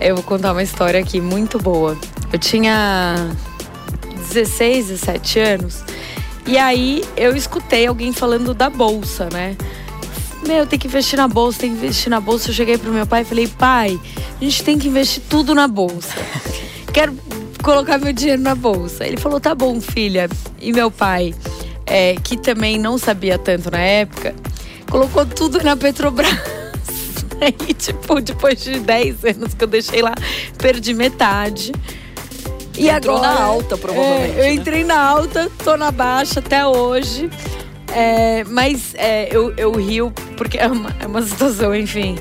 Eu 0.01 0.15
vou 0.15 0.24
contar 0.24 0.53
uma 0.53 0.63
história 0.63 1.00
aqui 1.00 1.21
muito 1.21 1.59
boa. 1.59 1.98
Eu 2.33 2.39
tinha 2.39 3.29
16, 4.29 4.88
17 4.88 5.39
anos. 5.39 5.83
E 6.48 6.57
aí 6.57 7.03
eu 7.15 7.36
escutei 7.36 7.86
alguém 7.86 8.12
falando 8.12 8.53
da 8.53 8.69
bolsa, 8.69 9.29
né? 9.31 9.55
Meu, 10.48 10.65
tem 10.65 10.79
que 10.79 10.88
investir 10.88 11.17
na 11.17 11.27
bolsa, 11.27 11.59
tem 11.59 11.69
que 11.69 11.77
investir 11.77 12.09
na 12.09 12.19
bolsa. 12.19 12.50
Eu 12.50 12.53
cheguei 12.53 12.77
pro 12.77 12.91
meu 12.91 13.05
pai 13.05 13.21
e 13.21 13.25
falei, 13.25 13.48
pai, 13.48 14.00
a 14.39 14.43
gente 14.43 14.63
tem 14.63 14.79
que 14.79 14.88
investir 14.88 15.21
tudo 15.29 15.53
na 15.53 15.67
bolsa. 15.67 16.15
Quero 16.91 17.15
colocar 17.62 17.98
meu 17.98 18.13
dinheiro 18.13 18.41
na 18.41 18.55
bolsa. 18.55 19.05
Ele 19.05 19.17
falou, 19.17 19.39
tá 19.39 19.53
bom, 19.53 19.79
filha. 19.79 20.27
E 20.59 20.71
meu 20.71 20.89
pai, 20.89 21.36
é, 21.86 22.15
que 22.15 22.38
também 22.38 22.79
não 22.79 22.98
sabia 22.98 23.38
tanto 23.38 23.69
na 23.69 23.79
época, 23.79 24.33
colocou 24.89 25.25
tudo 25.25 25.62
na 25.63 25.75
Petrobras. 25.75 26.29
Aí, 27.39 27.74
tipo, 27.74 28.19
depois 28.19 28.62
de 28.62 28.79
10 28.79 29.24
anos 29.24 29.53
que 29.53 29.63
eu 29.63 29.67
deixei 29.67 30.01
lá, 30.01 30.13
perdi 30.58 30.93
metade. 30.93 31.72
E 32.77 32.89
Entrou 32.89 33.17
agora, 33.17 33.34
na 33.34 33.43
alta, 33.43 33.77
provavelmente, 33.77 34.36
é, 34.36 34.39
eu 34.39 34.43
né? 34.43 34.53
entrei 34.53 34.84
na 34.84 35.00
alta, 35.00 35.51
tô 35.63 35.75
na 35.75 35.91
baixa 35.91 36.39
até 36.39 36.65
hoje. 36.65 37.29
É, 37.93 38.43
mas 38.46 38.93
é, 38.96 39.27
eu, 39.36 39.53
eu 39.58 39.72
rio 39.72 40.12
porque 40.38 40.58
é 40.58 40.67
uma, 40.67 40.96
é 41.00 41.08
uma 41.08 41.22
situação, 41.22 41.75
enfim. 41.75 42.17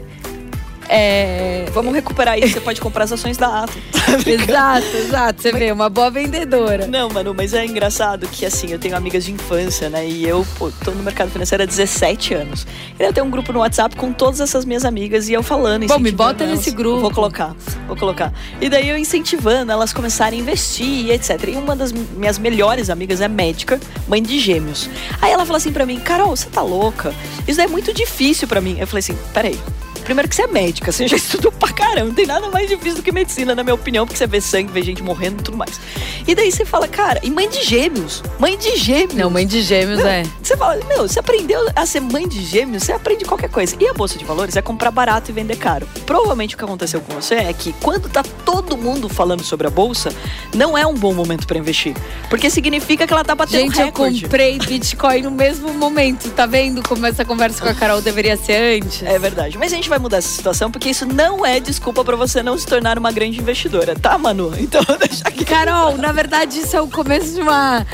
É, 0.89 1.67
Vamos 1.73 1.95
recuperar 1.95 2.39
isso, 2.39 2.55
você 2.55 2.61
pode 2.61 2.81
comprar 2.81 3.05
as 3.05 3.13
ações 3.13 3.37
da 3.37 3.63
Atom. 3.63 3.79
exato, 4.27 4.97
exato. 4.97 5.43
Você 5.43 5.53
vê, 5.53 5.71
uma 5.71 5.89
boa 5.89 6.11
vendedora. 6.11 6.87
Não, 6.87 7.09
mano, 7.09 7.35
mas 7.35 7.55
é 7.55 7.65
engraçado 7.65 8.27
que 8.27 8.45
assim, 8.45 8.73
eu 8.73 8.79
tenho 8.79 8.97
amigas 8.97 9.25
de 9.25 9.33
infância, 9.33 9.89
né? 9.89 10.07
E 10.07 10.27
eu, 10.27 10.47
pô, 10.59 10.73
tô 10.85 10.91
no 10.91 11.03
mercado 11.03 11.31
financeiro 11.31 11.63
há 11.63 11.67
17 11.67 12.35
anos. 12.35 12.67
E 12.99 13.03
eu 13.03 13.13
tenho 13.13 13.27
um 13.27 13.31
grupo 13.31 13.53
no 13.53 13.61
WhatsApp 13.61 13.95
com 13.97 14.13
todas 14.13 14.41
essas 14.41 14.65
minhas 14.65 14.85
amigas 14.85 15.29
e 15.29 15.35
eu 15.35 15.43
falando, 15.43 15.87
Bom, 15.87 15.99
me 15.99 16.11
bota 16.11 16.45
elas. 16.45 16.59
nesse 16.59 16.71
grupo. 16.71 17.01
Vou 17.01 17.13
colocar, 17.13 17.55
vou 17.87 17.97
colocar. 17.97 18.33
E 18.61 18.69
daí 18.69 18.89
eu 18.89 18.99
incentivando 18.99 19.71
elas 19.71 19.93
começarem 19.93 20.39
a 20.39 20.43
investir 20.43 20.87
e 20.87 21.13
etc. 21.13 21.45
E 21.49 21.57
uma 21.57 21.77
das 21.77 21.93
minhas 21.93 22.39
melhores 22.39 22.91
amigas 22.91 23.21
é 23.21 23.29
médica, 23.29 23.79
mãe 24.09 24.23
de 24.23 24.39
gêmeos. 24.39 24.89
Aí 25.21 25.31
ela 25.31 25.45
fala 25.45 25.59
assim 25.59 25.73
pra 25.73 25.85
mim, 25.87 26.01
Carol, 26.01 26.35
você 26.35 26.49
tá 26.49 26.63
louca? 26.63 27.15
Isso 27.47 27.61
é 27.61 27.67
muito 27.67 27.93
difícil 27.93 28.49
pra 28.49 28.61
mim. 28.61 28.79
Eu 28.81 28.87
falei 28.87 29.01
assim, 29.01 29.17
peraí. 29.33 29.59
Primeiro 30.09 30.27
que 30.27 30.35
você 30.35 30.45
é 30.45 30.47
médica, 30.47 30.91
você 30.91 31.07
já 31.07 31.17
estudou 31.21 31.53
pra 31.53 31.71
caramba. 31.71 32.07
Não 32.07 32.15
tem 32.15 32.25
nada 32.25 32.49
mais 32.49 32.67
difícil 32.67 32.95
do 32.95 33.03
que 33.03 33.13
medicina, 33.13 33.55
na 33.55 33.63
minha 33.63 33.75
opinião, 33.75 34.07
porque 34.07 34.17
você 34.17 34.27
vê 34.27 34.41
sangue, 34.41 34.73
vê 34.73 34.81
gente 34.81 35.03
morrendo 35.03 35.41
e 35.41 35.45
tudo 35.45 35.59
mais. 35.59 35.79
E 36.27 36.35
daí 36.35 36.51
você 36.51 36.65
fala, 36.65 36.89
cara, 36.89 37.21
e 37.23 37.31
mãe 37.31 37.47
de 37.47 37.63
gêmeos? 37.63 38.23
Mãe 38.39 38.57
de 38.57 38.75
gêmeos? 38.79 39.13
Não, 39.13 39.29
mãe 39.29 39.47
de 39.47 39.61
gêmeos 39.61 40.01
é. 40.01 40.23
Você 40.43 40.57
fala, 40.57 40.83
meu, 40.87 41.07
você 41.07 41.21
aprendeu 41.21 41.61
a 41.77 41.85
ser 41.85 42.01
mãe 42.01 42.27
de 42.27 42.43
gêmeos, 42.43 42.85
você 42.85 42.93
aprende 42.93 43.27
qualquer 43.27 43.51
coisa. 43.51 43.77
E 43.79 43.87
a 43.87 43.93
bolsa 43.93 44.19
de 44.19 44.25
valores 44.25 44.57
é 44.57 44.63
comprar 44.63 44.91
barato 44.91 45.31
e 45.31 45.35
vender 45.35 45.57
caro. 45.57 45.87
Provavelmente 46.07 46.55
o 46.55 46.59
que 46.59 46.65
aconteceu 46.65 47.03
com 47.03 47.13
você 47.13 47.35
é 47.35 47.53
que 47.53 47.75
quando 47.75 48.09
tá 48.09 48.23
todo 48.47 48.79
mundo 48.79 49.11
falando 49.11 49.45
sobre 49.45 49.67
a 49.67 49.71
bolsa, 49.71 50.11
não 50.55 50.77
é 50.77 50.87
um 50.87 50.95
bom 50.95 51.13
momento 51.13 51.47
pra 51.47 51.59
investir. 51.59 51.95
Porque 52.31 52.49
significa 52.49 53.07
que 53.07 53.13
ela 53.13 53.25
tá 53.25 53.35
batendo 53.35 53.61
Gente, 53.61 53.79
eu 53.79 53.87
recorde. 53.87 54.23
comprei 54.23 54.59
Bitcoin 54.59 55.21
no 55.21 55.31
mesmo 55.31 55.75
momento. 55.75 56.31
Tá 56.31 56.47
vendo 56.47 56.83
como 56.83 57.05
essa 57.05 57.27
conversa 57.27 57.63
com 57.63 57.69
a 57.69 57.75
Carol 57.75 58.01
deveria 58.01 58.39
ser 58.39 58.83
antes? 58.83 59.03
É 59.03 59.19
verdade. 59.19 59.59
Mas 59.59 59.71
a 59.71 59.77
gente 59.77 59.89
vai 59.89 59.98
mudar 59.99 60.19
essa 60.19 60.29
situação 60.29 60.71
porque 60.71 60.89
isso 60.91 61.07
não 61.07 61.45
é 61.45 61.61
desculpa 61.61 62.05
pra 62.05 62.17
você 62.17 62.43
não 62.43 62.57
se 62.59 62.67
tornar 62.67 62.99
uma 62.99 63.11
grande 63.13 63.39
investidora, 63.39 63.95
tá, 63.95 64.17
Manu? 64.19 64.53
Então 64.59 64.83
deixa 64.99 65.27
aqui. 65.27 65.45
Carol, 65.45 65.97
na 65.97 66.13
verdade, 66.13 66.59
isso 66.59 66.77
é 66.77 66.81
o 66.81 66.89
começo 66.89 67.35
de 67.35 67.41
uma, 67.41 67.87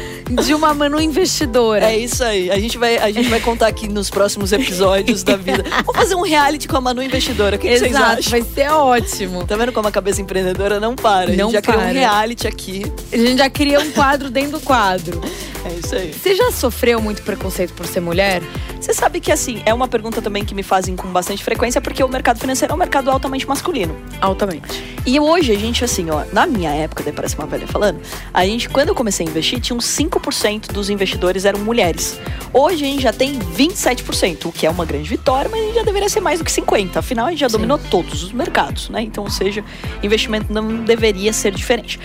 de 0.44 0.54
uma 0.54 0.74
Manu 0.74 1.00
investidora. 1.00 1.86
É 1.90 1.96
isso 1.96 2.22
aí. 2.24 2.50
A 2.50 2.58
gente 2.58 2.76
vai, 2.78 2.96
a 2.98 3.10
gente 3.12 3.28
vai 3.28 3.38
contar 3.40 3.68
aqui 3.68 3.86
nos 3.88 4.10
próximos 4.10 4.52
episódios 4.52 5.22
da 5.22 5.36
vida. 5.36 5.62
Vamos 5.84 5.96
fazer 5.96 6.14
um 6.16 6.22
reality 6.22 6.66
com 6.66 6.76
a 6.76 6.80
Manu 6.80 7.02
investidora. 7.02 7.56
O 7.56 7.58
que, 7.58 7.68
que 7.68 7.78
vocês 7.78 7.90
Exato, 7.92 8.18
acham? 8.18 8.30
vai 8.30 8.42
ser 8.42 8.70
ótimo. 8.70 9.46
Tá 9.46 9.56
vendo 9.56 9.72
como 9.72 9.86
a 9.88 9.92
cabeça 9.92 10.20
empreendedora 10.20 10.80
não 10.80 10.96
para? 10.96 11.32
A 11.32 11.36
Não 11.36 11.46
gente 11.50 11.52
já 11.54 11.62
criou 11.62 11.78
um 11.80 11.84
para. 11.84 11.92
reality 11.92 12.46
aqui. 12.48 12.92
A 13.12 13.16
gente 13.16 13.38
já 13.38 13.48
cria 13.50 13.80
um 13.80 13.90
quadro 13.92 14.30
dentro 14.30 14.52
do 14.52 14.60
quadro. 14.60 15.20
É 15.64 15.72
isso 15.82 15.94
aí. 15.94 16.12
Você 16.12 16.34
já 16.34 16.52
sofreu 16.52 17.00
muito 17.00 17.22
preconceito 17.22 17.72
por 17.72 17.86
ser 17.86 18.00
mulher? 18.00 18.42
Você 18.84 18.92
sabe 18.92 19.18
que, 19.18 19.32
assim, 19.32 19.62
é 19.64 19.72
uma 19.72 19.88
pergunta 19.88 20.20
também 20.20 20.44
que 20.44 20.54
me 20.54 20.62
fazem 20.62 20.94
com 20.94 21.08
bastante 21.08 21.42
frequência, 21.42 21.80
porque 21.80 22.04
o 22.04 22.08
mercado 22.08 22.38
financeiro 22.38 22.70
é 22.70 22.74
um 22.74 22.78
mercado 22.78 23.10
altamente 23.10 23.48
masculino. 23.48 23.96
Altamente. 24.20 24.84
E 25.06 25.18
hoje 25.18 25.52
a 25.52 25.58
gente, 25.58 25.82
assim, 25.82 26.10
ó, 26.10 26.22
na 26.34 26.46
minha 26.46 26.70
época, 26.70 27.02
daí 27.02 27.10
parece 27.10 27.34
uma 27.34 27.46
velha 27.46 27.66
falando, 27.66 27.98
a 28.32 28.44
gente, 28.44 28.68
quando 28.68 28.90
eu 28.90 28.94
comecei 28.94 29.26
a 29.26 29.30
investir, 29.30 29.58
tinha 29.58 29.74
uns 29.74 29.86
5% 29.86 30.70
dos 30.70 30.90
investidores 30.90 31.46
eram 31.46 31.60
mulheres. 31.60 32.20
Hoje 32.52 32.84
a 32.84 32.86
gente 32.86 33.02
já 33.02 33.12
tem 33.12 33.38
27%, 33.38 34.44
o 34.44 34.52
que 34.52 34.66
é 34.66 34.70
uma 34.70 34.84
grande 34.84 35.08
vitória, 35.08 35.50
mas 35.50 35.62
a 35.62 35.64
gente 35.64 35.74
já 35.76 35.82
deveria 35.82 36.10
ser 36.10 36.20
mais 36.20 36.38
do 36.38 36.44
que 36.44 36.52
50%. 36.52 36.98
Afinal, 36.98 37.28
a 37.28 37.30
gente 37.30 37.40
já 37.40 37.48
Sim. 37.48 37.52
dominou 37.52 37.78
todos 37.78 38.22
os 38.22 38.32
mercados, 38.32 38.90
né? 38.90 39.00
Então, 39.00 39.24
ou 39.24 39.30
seja, 39.30 39.64
investimento 40.02 40.52
não 40.52 40.84
deveria 40.84 41.32
ser 41.32 41.52
diferente. 41.52 41.98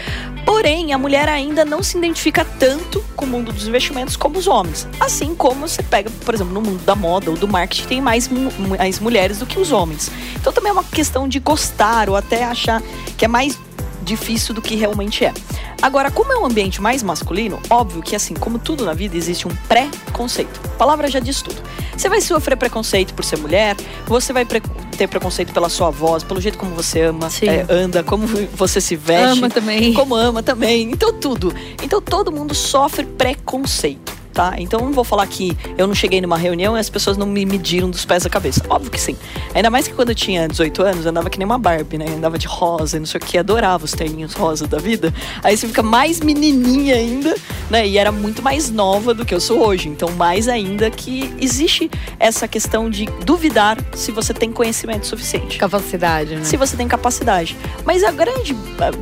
Porém, 0.46 0.94
a 0.94 0.98
mulher 0.98 1.28
ainda 1.28 1.66
não 1.66 1.84
se 1.84 1.98
identifica 1.98 2.46
tanto 2.58 3.04
com 3.18 3.26
o 3.26 3.28
mundo 3.28 3.52
dos 3.52 3.68
investimentos 3.68 4.16
como 4.16 4.40
os 4.40 4.48
homens. 4.48 4.88
Assim 5.00 5.36
como 5.36 5.68
você 5.68 5.84
pega, 5.84 6.10
por 6.26 6.34
exemplo, 6.34 6.54
no 6.54 6.69
mundo 6.70 6.84
da 6.86 6.96
moda 6.96 7.30
ou 7.30 7.38
do 7.38 7.48
marketing, 7.48 7.88
tem 7.88 8.02
mais, 8.02 8.30
mais 8.78 9.00
mulheres 9.00 9.40
do 9.40 9.46
que 9.46 9.60
os 9.60 9.72
homens. 9.72 10.12
Então 10.36 10.54
também 10.54 10.70
é 10.70 10.74
uma 10.74 10.84
questão 10.84 11.28
de 11.28 11.40
gostar 11.40 12.10
ou 12.10 12.16
até 12.16 12.44
achar 12.44 12.82
que 13.18 13.26
é 13.26 13.28
mais 13.28 13.58
difícil 14.02 14.54
do 14.56 14.62
que 14.62 14.76
realmente 14.76 15.24
é. 15.26 15.34
Agora, 15.82 16.10
como 16.12 16.34
é 16.34 16.38
um 16.38 16.46
ambiente 16.46 16.82
mais 16.82 17.02
masculino, 17.04 17.60
óbvio 17.70 18.02
que 18.02 18.16
assim, 18.16 18.34
como 18.34 18.58
tudo 18.60 18.84
na 18.86 18.94
vida, 18.94 19.16
existe 19.16 19.48
um 19.48 19.52
pré-conceito. 19.68 20.60
A 20.66 20.78
palavra 20.78 21.08
já 21.10 21.20
diz 21.20 21.42
tudo. 21.42 21.62
Você 21.96 22.10
vai 22.10 22.20
sofrer 22.20 22.58
preconceito 22.58 23.14
por 23.14 23.24
ser 23.24 23.38
mulher, 23.38 23.78
você 24.06 24.34
vai 24.34 24.46
pre- 24.46 24.62
ter 24.98 25.08
preconceito 25.08 25.54
pela 25.54 25.70
sua 25.70 25.90
voz, 25.90 26.24
pelo 26.24 26.42
jeito 26.42 26.58
como 26.58 26.74
você 26.74 27.02
ama, 27.04 27.30
é, 27.44 27.66
anda, 27.74 28.04
como 28.04 28.28
você 28.54 28.82
se 28.82 28.96
veste. 28.96 29.38
Ama 29.40 29.50
também. 29.50 29.94
Como 29.94 30.16
ama 30.16 30.42
também. 30.44 30.92
Então, 30.92 31.14
tudo. 31.14 31.54
Então, 31.82 32.02
todo 32.02 32.32
mundo 32.32 32.54
sofre 32.54 33.06
preconceito. 33.06 34.19
Tá? 34.40 34.56
Então 34.58 34.80
não 34.80 34.94
vou 34.94 35.04
falar 35.04 35.28
que 35.28 35.52
eu 35.78 35.86
não 35.86 35.94
cheguei 35.94 36.22
numa 36.22 36.38
reunião 36.38 36.78
e 36.78 36.80
as 36.80 36.90
pessoas 36.90 37.18
não 37.18 37.28
me 37.28 37.46
mediram 37.46 37.90
dos 37.90 38.06
pés 38.06 38.26
à 38.26 38.30
cabeça. 38.30 38.64
Óbvio 38.70 38.90
que 38.90 39.02
sim. 39.02 39.18
Ainda 39.54 39.70
mais 39.70 39.86
que 39.86 39.94
quando 39.94 40.12
eu 40.12 40.16
tinha 40.16 40.48
18 40.48 40.82
anos, 40.82 41.04
eu 41.04 41.12
andava 41.12 41.30
que 41.30 41.38
nem 41.38 41.46
uma 41.46 41.58
Barbie, 41.58 41.98
né? 41.98 42.06
Eu 42.08 42.16
andava 42.16 42.40
de 42.40 42.48
rosa 42.48 42.96
e 42.96 43.02
não 43.02 43.06
sei 43.06 43.20
o 43.20 43.22
que, 43.26 43.38
adorava 43.38 43.84
os 43.84 43.92
terninhos 43.92 44.34
rosa 44.34 44.66
da 44.66 44.78
vida. 44.78 45.14
Aí 45.44 45.58
você 45.58 45.68
fica 45.68 45.84
mais 45.84 46.22
menininha 46.22 46.96
ainda, 46.96 47.36
né? 47.70 47.86
E 47.86 47.98
era 47.98 48.14
muito 48.14 48.42
mais 48.42 48.70
nova 48.70 49.14
do 49.14 49.26
que 49.26 49.36
eu 49.36 49.42
sou 49.42 49.60
hoje. 49.60 49.90
Então, 49.90 50.10
mais 50.12 50.48
ainda 50.48 50.90
que 50.90 51.36
existe 51.42 51.92
essa 52.18 52.48
questão 52.48 52.90
de 52.90 53.08
duvidar 53.26 53.78
se 53.94 54.10
você 54.10 54.34
tem 54.34 54.54
conhecimento 54.54 55.06
suficiente 55.06 55.58
Capacidade, 55.58 56.38
né? 56.38 56.46
se 56.46 56.56
você 56.56 56.78
tem 56.78 56.88
capacidade. 56.88 57.58
Mas 57.84 58.06
a 58.06 58.12
grande 58.12 58.56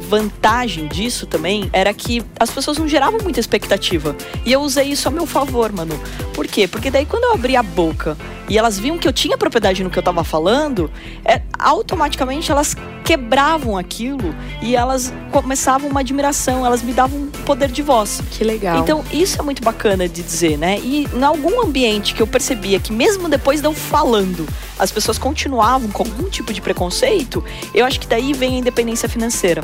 vantagem 0.10 0.88
disso 0.88 1.28
também 1.28 1.70
era 1.72 1.94
que 1.94 2.24
as 2.40 2.50
pessoas 2.50 2.80
não 2.80 2.88
geravam 2.88 3.20
muita 3.22 3.40
expectativa. 3.40 4.16
E 4.44 4.52
eu 4.52 4.62
usei 4.62 4.88
isso 4.88 5.08
a 5.08 5.12
meu 5.12 5.27
favor, 5.28 5.72
mano. 5.72 6.00
Por 6.34 6.48
quê? 6.48 6.68
Porque 6.68 6.90
daí 6.90 7.06
quando 7.06 7.26
eu 7.26 7.34
abri 7.34 7.56
a 7.56 7.64
boca 7.64 8.18
e 8.50 8.58
elas 8.58 8.80
viam 8.80 8.98
que 8.98 9.08
eu 9.08 9.14
tinha 9.14 9.38
propriedade 9.38 9.84
no 9.84 9.90
que 9.90 10.00
eu 10.00 10.04
tava 10.04 10.24
falando, 10.24 10.90
é, 11.26 11.42
automaticamente 11.60 12.52
elas 12.52 12.76
quebravam 13.04 13.78
aquilo 13.78 14.36
e 14.62 14.76
elas 14.76 15.14
começavam 15.32 15.90
uma 15.90 16.02
admiração, 16.02 16.66
elas 16.66 16.82
me 16.82 16.94
davam 16.94 17.20
um 17.20 17.28
poder 17.46 17.70
de 17.70 17.82
voz. 17.82 18.22
Que 18.32 18.44
legal. 18.44 18.80
Então, 18.80 19.04
isso 19.12 19.40
é 19.40 19.44
muito 19.44 19.64
bacana 19.64 20.08
de 20.08 20.22
dizer, 20.22 20.58
né? 20.58 20.80
E 20.80 21.08
em 21.14 21.24
algum 21.24 21.62
ambiente 21.62 22.14
que 22.14 22.22
eu 22.22 22.28
percebia 22.28 22.80
que 22.80 22.92
mesmo 22.92 23.30
depois 23.30 23.62
de 23.62 23.68
eu 23.68 23.74
falando, 23.74 24.48
as 24.80 24.92
pessoas 24.92 25.18
continuavam 25.18 25.90
com 25.90 26.04
algum 26.04 26.30
tipo 26.30 26.54
de 26.54 26.62
preconceito, 26.62 27.44
eu 27.74 27.86
acho 27.86 28.00
que 28.00 28.08
daí 28.08 28.34
vem 28.34 28.56
a 28.56 28.60
independência 28.60 29.10
financeira. 29.10 29.64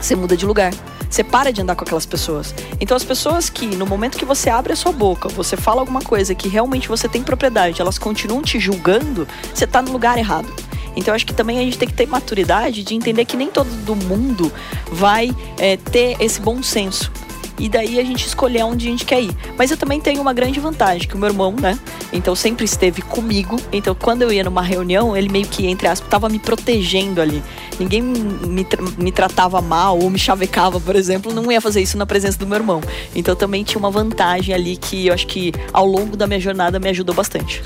Você 0.00 0.14
muda 0.14 0.36
de 0.36 0.44
lugar. 0.44 0.72
Você 1.14 1.22
para 1.22 1.52
de 1.52 1.62
andar 1.62 1.76
com 1.76 1.84
aquelas 1.84 2.04
pessoas. 2.04 2.52
Então, 2.80 2.96
as 2.96 3.04
pessoas 3.04 3.48
que, 3.48 3.66
no 3.66 3.86
momento 3.86 4.18
que 4.18 4.24
você 4.24 4.50
abre 4.50 4.72
a 4.72 4.76
sua 4.76 4.90
boca, 4.90 5.28
você 5.28 5.56
fala 5.56 5.80
alguma 5.80 6.00
coisa 6.00 6.34
que 6.34 6.48
realmente 6.48 6.88
você 6.88 7.08
tem 7.08 7.22
propriedade, 7.22 7.80
elas 7.80 7.98
continuam 7.98 8.42
te 8.42 8.58
julgando, 8.58 9.24
você 9.54 9.64
tá 9.64 9.80
no 9.80 9.92
lugar 9.92 10.18
errado. 10.18 10.52
Então 10.96 11.14
acho 11.14 11.24
que 11.24 11.32
também 11.32 11.60
a 11.60 11.62
gente 11.62 11.78
tem 11.78 11.86
que 11.86 11.94
ter 11.94 12.06
maturidade 12.06 12.82
de 12.82 12.96
entender 12.96 13.24
que 13.26 13.36
nem 13.36 13.48
todo 13.48 13.94
mundo 13.94 14.52
vai 14.90 15.30
é, 15.56 15.76
ter 15.76 16.16
esse 16.20 16.40
bom 16.40 16.60
senso 16.64 17.12
e 17.58 17.68
daí 17.68 18.00
a 18.00 18.04
gente 18.04 18.26
escolher 18.26 18.64
onde 18.64 18.86
a 18.86 18.90
gente 18.90 19.04
quer 19.04 19.22
ir. 19.22 19.36
Mas 19.56 19.70
eu 19.70 19.76
também 19.76 20.00
tenho 20.00 20.20
uma 20.20 20.32
grande 20.32 20.58
vantagem, 20.60 21.08
que 21.08 21.14
o 21.14 21.18
meu 21.18 21.28
irmão, 21.28 21.52
né? 21.52 21.78
Então 22.12 22.34
sempre 22.34 22.64
esteve 22.64 23.02
comigo. 23.02 23.56
Então 23.72 23.94
quando 23.94 24.22
eu 24.22 24.32
ia 24.32 24.44
numa 24.44 24.62
reunião, 24.62 25.16
ele 25.16 25.28
meio 25.28 25.46
que, 25.46 25.66
entre 25.66 25.86
aspas, 25.86 26.08
tava 26.08 26.28
me 26.28 26.38
protegendo 26.38 27.20
ali. 27.20 27.42
Ninguém 27.78 28.02
me, 28.02 28.66
me 28.98 29.12
tratava 29.12 29.60
mal 29.60 29.98
ou 29.98 30.10
me 30.10 30.18
chavecava, 30.18 30.80
por 30.80 30.96
exemplo, 30.96 31.32
não 31.32 31.50
ia 31.50 31.60
fazer 31.60 31.80
isso 31.80 31.96
na 31.96 32.06
presença 32.06 32.38
do 32.38 32.46
meu 32.46 32.56
irmão. 32.56 32.80
Então 33.14 33.34
também 33.34 33.64
tinha 33.64 33.78
uma 33.78 33.90
vantagem 33.90 34.54
ali 34.54 34.76
que 34.76 35.06
eu 35.06 35.14
acho 35.14 35.26
que 35.26 35.52
ao 35.72 35.86
longo 35.86 36.16
da 36.16 36.26
minha 36.26 36.40
jornada 36.40 36.78
me 36.78 36.88
ajudou 36.88 37.14
bastante. 37.14 37.62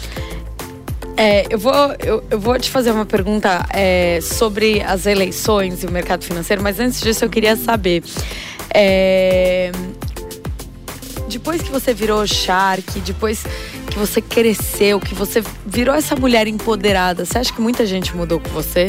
É, 1.16 1.46
eu, 1.50 1.58
vou, 1.58 1.74
eu, 1.98 2.22
eu, 2.30 2.38
vou 2.38 2.56
te 2.60 2.70
fazer 2.70 2.92
uma 2.92 3.04
pergunta 3.04 3.66
é, 3.70 4.20
sobre 4.22 4.80
as 4.82 5.04
eleições 5.04 5.82
e 5.82 5.86
o 5.86 5.90
mercado 5.90 6.22
financeiro, 6.22 6.62
mas 6.62 6.78
antes 6.78 7.00
disso 7.00 7.24
eu 7.24 7.28
queria 7.28 7.56
saber. 7.56 8.04
É... 8.74 9.72
Depois 11.28 11.60
que 11.60 11.70
você 11.70 11.92
virou 11.92 12.26
Shark, 12.26 13.00
depois 13.00 13.44
que 13.90 13.98
você 13.98 14.20
cresceu, 14.20 14.98
que 14.98 15.14
você 15.14 15.42
virou 15.66 15.94
essa 15.94 16.16
mulher 16.16 16.46
empoderada, 16.46 17.24
você 17.24 17.38
acha 17.38 17.52
que 17.52 17.60
muita 17.60 17.84
gente 17.84 18.16
mudou 18.16 18.40
com 18.40 18.48
você? 18.50 18.86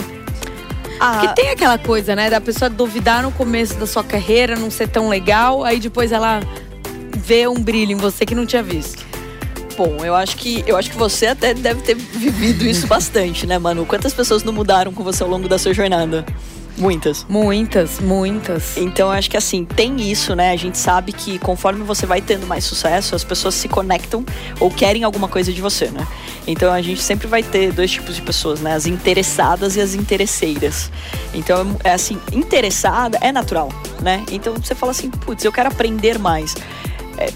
Ah. 1.00 1.20
Porque 1.20 1.42
tem 1.42 1.50
aquela 1.52 1.78
coisa, 1.78 2.16
né, 2.16 2.30
da 2.30 2.42
pessoa 2.42 2.70
duvidar 2.70 3.24
no 3.24 3.32
começo 3.32 3.76
da 3.76 3.88
sua 3.88 4.04
carreira, 4.04 4.56
não 4.56 4.70
ser 4.70 4.88
tão 4.88 5.08
legal, 5.10 5.64
aí 5.64 5.80
depois 5.80 6.12
ela 6.12 6.42
vê 7.16 7.48
um 7.48 7.62
brilho 7.62 7.94
em 7.94 7.96
você 7.96 8.26
que 8.26 8.36
não 8.36 8.46
tinha 8.46 8.64
visto. 8.64 9.06
Bom, 9.78 10.04
eu 10.04 10.14
acho 10.14 10.36
que 10.36 10.62
eu 10.68 10.76
acho 10.76 10.92
que 10.92 10.98
você 10.98 11.28
até 11.28 11.54
deve 11.54 11.82
ter 11.82 11.96
vivido 11.96 12.66
isso 12.66 12.86
bastante, 12.86 13.48
né, 13.48 13.58
Manu? 13.58 13.86
Quantas 13.86 14.14
pessoas 14.14 14.44
não 14.44 14.52
mudaram 14.52 14.92
com 14.92 15.04
você 15.04 15.24
ao 15.24 15.30
longo 15.30 15.48
da 15.48 15.58
sua 15.58 15.74
jornada? 15.74 16.26
Muitas. 16.80 17.26
Muitas, 17.28 18.00
muitas. 18.00 18.78
Então 18.78 19.12
acho 19.12 19.30
que 19.30 19.36
assim, 19.36 19.66
tem 19.66 20.00
isso, 20.10 20.34
né? 20.34 20.52
A 20.52 20.56
gente 20.56 20.78
sabe 20.78 21.12
que 21.12 21.38
conforme 21.38 21.84
você 21.84 22.06
vai 22.06 22.22
tendo 22.22 22.48
mais 22.48 22.64
sucesso, 22.64 23.16
as 23.16 23.24
pessoas 23.24 23.56
se 23.56 23.68
conectam 23.68 24.26
ou 24.60 24.72
querem 24.72 25.04
alguma 25.04 25.28
coisa 25.28 25.52
de 25.52 25.62
você, 25.62 25.88
né? 25.88 26.08
Então 26.48 26.72
a 26.72 26.82
gente 26.82 27.02
sempre 27.02 27.28
vai 27.28 27.44
ter 27.44 27.74
dois 27.74 27.92
tipos 27.92 28.16
de 28.16 28.22
pessoas, 28.22 28.62
né? 28.62 28.74
As 28.74 28.86
interessadas 28.86 29.76
e 29.76 29.82
as 29.82 29.94
interesseiras. 29.94 30.90
Então 31.34 31.78
é 31.84 31.92
assim, 31.92 32.18
interessada 32.32 33.18
é 33.22 33.32
natural, 33.32 33.70
né? 34.02 34.24
Então 34.32 34.54
você 34.54 34.74
fala 34.74 34.92
assim, 34.92 35.10
putz, 35.10 35.44
eu 35.44 35.52
quero 35.52 35.68
aprender 35.68 36.18
mais. 36.18 36.56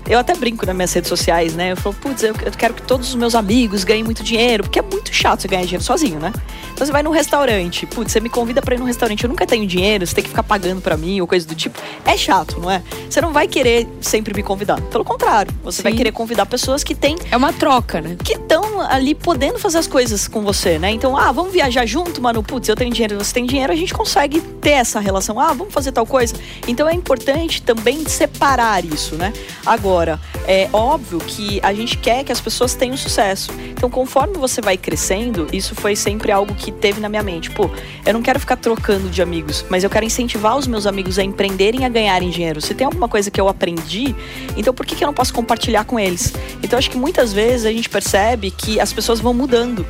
Eu 0.07 0.19
até 0.19 0.35
brinco 0.35 0.65
nas 0.65 0.75
minhas 0.75 0.93
redes 0.93 1.09
sociais, 1.09 1.53
né? 1.53 1.71
Eu 1.71 1.77
falo, 1.77 1.95
putz, 1.95 2.23
eu 2.23 2.33
quero 2.57 2.73
que 2.73 2.81
todos 2.81 3.09
os 3.09 3.15
meus 3.15 3.35
amigos 3.35 3.83
ganhem 3.83 4.03
muito 4.03 4.23
dinheiro, 4.23 4.63
porque 4.63 4.79
é 4.79 4.81
muito 4.81 5.13
chato 5.13 5.41
você 5.41 5.47
ganhar 5.47 5.63
dinheiro 5.63 5.83
sozinho, 5.83 6.19
né? 6.19 6.31
Então 6.73 6.85
você 6.85 6.91
vai 6.91 7.03
num 7.03 7.11
restaurante, 7.11 7.85
putz, 7.85 8.11
você 8.11 8.19
me 8.19 8.29
convida 8.29 8.61
para 8.61 8.75
ir 8.75 8.79
num 8.79 8.85
restaurante, 8.85 9.23
eu 9.23 9.29
nunca 9.29 9.45
tenho 9.45 9.65
dinheiro, 9.67 10.05
você 10.05 10.15
tem 10.15 10.23
que 10.23 10.29
ficar 10.29 10.43
pagando 10.43 10.81
para 10.81 10.97
mim 10.97 11.21
ou 11.21 11.27
coisa 11.27 11.47
do 11.47 11.55
tipo. 11.55 11.79
É 12.05 12.17
chato, 12.17 12.59
não 12.59 12.69
é? 12.69 12.81
Você 13.09 13.21
não 13.21 13.31
vai 13.31 13.47
querer 13.47 13.87
sempre 14.01 14.33
me 14.33 14.41
convidar. 14.41 14.81
Pelo 14.81 15.03
contrário, 15.03 15.53
você 15.63 15.77
Sim. 15.77 15.83
vai 15.83 15.93
querer 15.93 16.11
convidar 16.11 16.45
pessoas 16.45 16.83
que 16.83 16.95
têm. 16.95 17.15
É 17.29 17.37
uma 17.37 17.53
troca, 17.53 18.01
né? 18.01 18.17
Que 18.23 18.33
estão 18.33 18.81
ali 18.81 19.13
podendo 19.13 19.59
fazer 19.59 19.77
as 19.77 19.87
coisas 19.87 20.27
com 20.27 20.41
você, 20.41 20.79
né? 20.79 20.91
Então, 20.91 21.15
ah, 21.15 21.31
vamos 21.31 21.53
viajar 21.53 21.85
junto, 21.85 22.21
mano. 22.21 22.41
Putz, 22.41 22.67
eu 22.67 22.75
tenho 22.75 22.91
dinheiro, 22.91 23.17
você 23.17 23.33
tem 23.33 23.45
dinheiro, 23.45 23.71
a 23.71 23.75
gente 23.75 23.93
consegue 23.93 24.41
ter 24.41 24.71
essa 24.71 24.99
relação. 24.99 25.39
Ah, 25.39 25.53
vamos 25.53 25.73
fazer 25.73 25.91
tal 25.91 26.05
coisa. 26.05 26.35
Então 26.67 26.87
é 26.87 26.93
importante 26.93 27.61
também 27.61 28.05
separar 28.05 28.83
isso, 28.83 29.15
né? 29.15 29.31
Agora, 29.73 30.19
é 30.47 30.69
óbvio 30.71 31.17
que 31.17 31.59
a 31.63 31.73
gente 31.73 31.97
quer 31.97 32.23
que 32.23 32.31
as 32.31 32.39
pessoas 32.39 32.75
tenham 32.75 32.95
sucesso. 32.95 33.51
Então, 33.71 33.89
conforme 33.89 34.37
você 34.37 34.61
vai 34.61 34.77
crescendo, 34.77 35.47
isso 35.51 35.73
foi 35.73 35.95
sempre 35.95 36.31
algo 36.31 36.53
que 36.53 36.71
teve 36.71 36.99
na 36.99 37.09
minha 37.09 37.23
mente. 37.23 37.49
Pô, 37.49 37.67
eu 38.05 38.13
não 38.13 38.21
quero 38.21 38.39
ficar 38.39 38.55
trocando 38.57 39.09
de 39.09 39.19
amigos, 39.19 39.65
mas 39.71 39.83
eu 39.83 39.89
quero 39.89 40.05
incentivar 40.05 40.55
os 40.55 40.67
meus 40.67 40.85
amigos 40.85 41.17
a 41.17 41.23
empreenderem, 41.23 41.85
a 41.85 41.89
ganharem 41.89 42.29
dinheiro. 42.29 42.61
Se 42.61 42.75
tem 42.75 42.85
alguma 42.85 43.09
coisa 43.09 43.31
que 43.31 43.41
eu 43.41 43.47
aprendi, 43.47 44.15
então 44.55 44.75
por 44.75 44.85
que, 44.85 44.95
que 44.95 45.03
eu 45.03 45.07
não 45.07 45.13
posso 45.13 45.33
compartilhar 45.33 45.85
com 45.85 45.99
eles? 45.99 46.31
Então, 46.61 46.77
acho 46.77 46.91
que 46.91 46.97
muitas 46.97 47.33
vezes 47.33 47.65
a 47.65 47.71
gente 47.71 47.89
percebe 47.89 48.51
que 48.51 48.79
as 48.79 48.93
pessoas 48.93 49.19
vão 49.19 49.33
mudando 49.33 49.83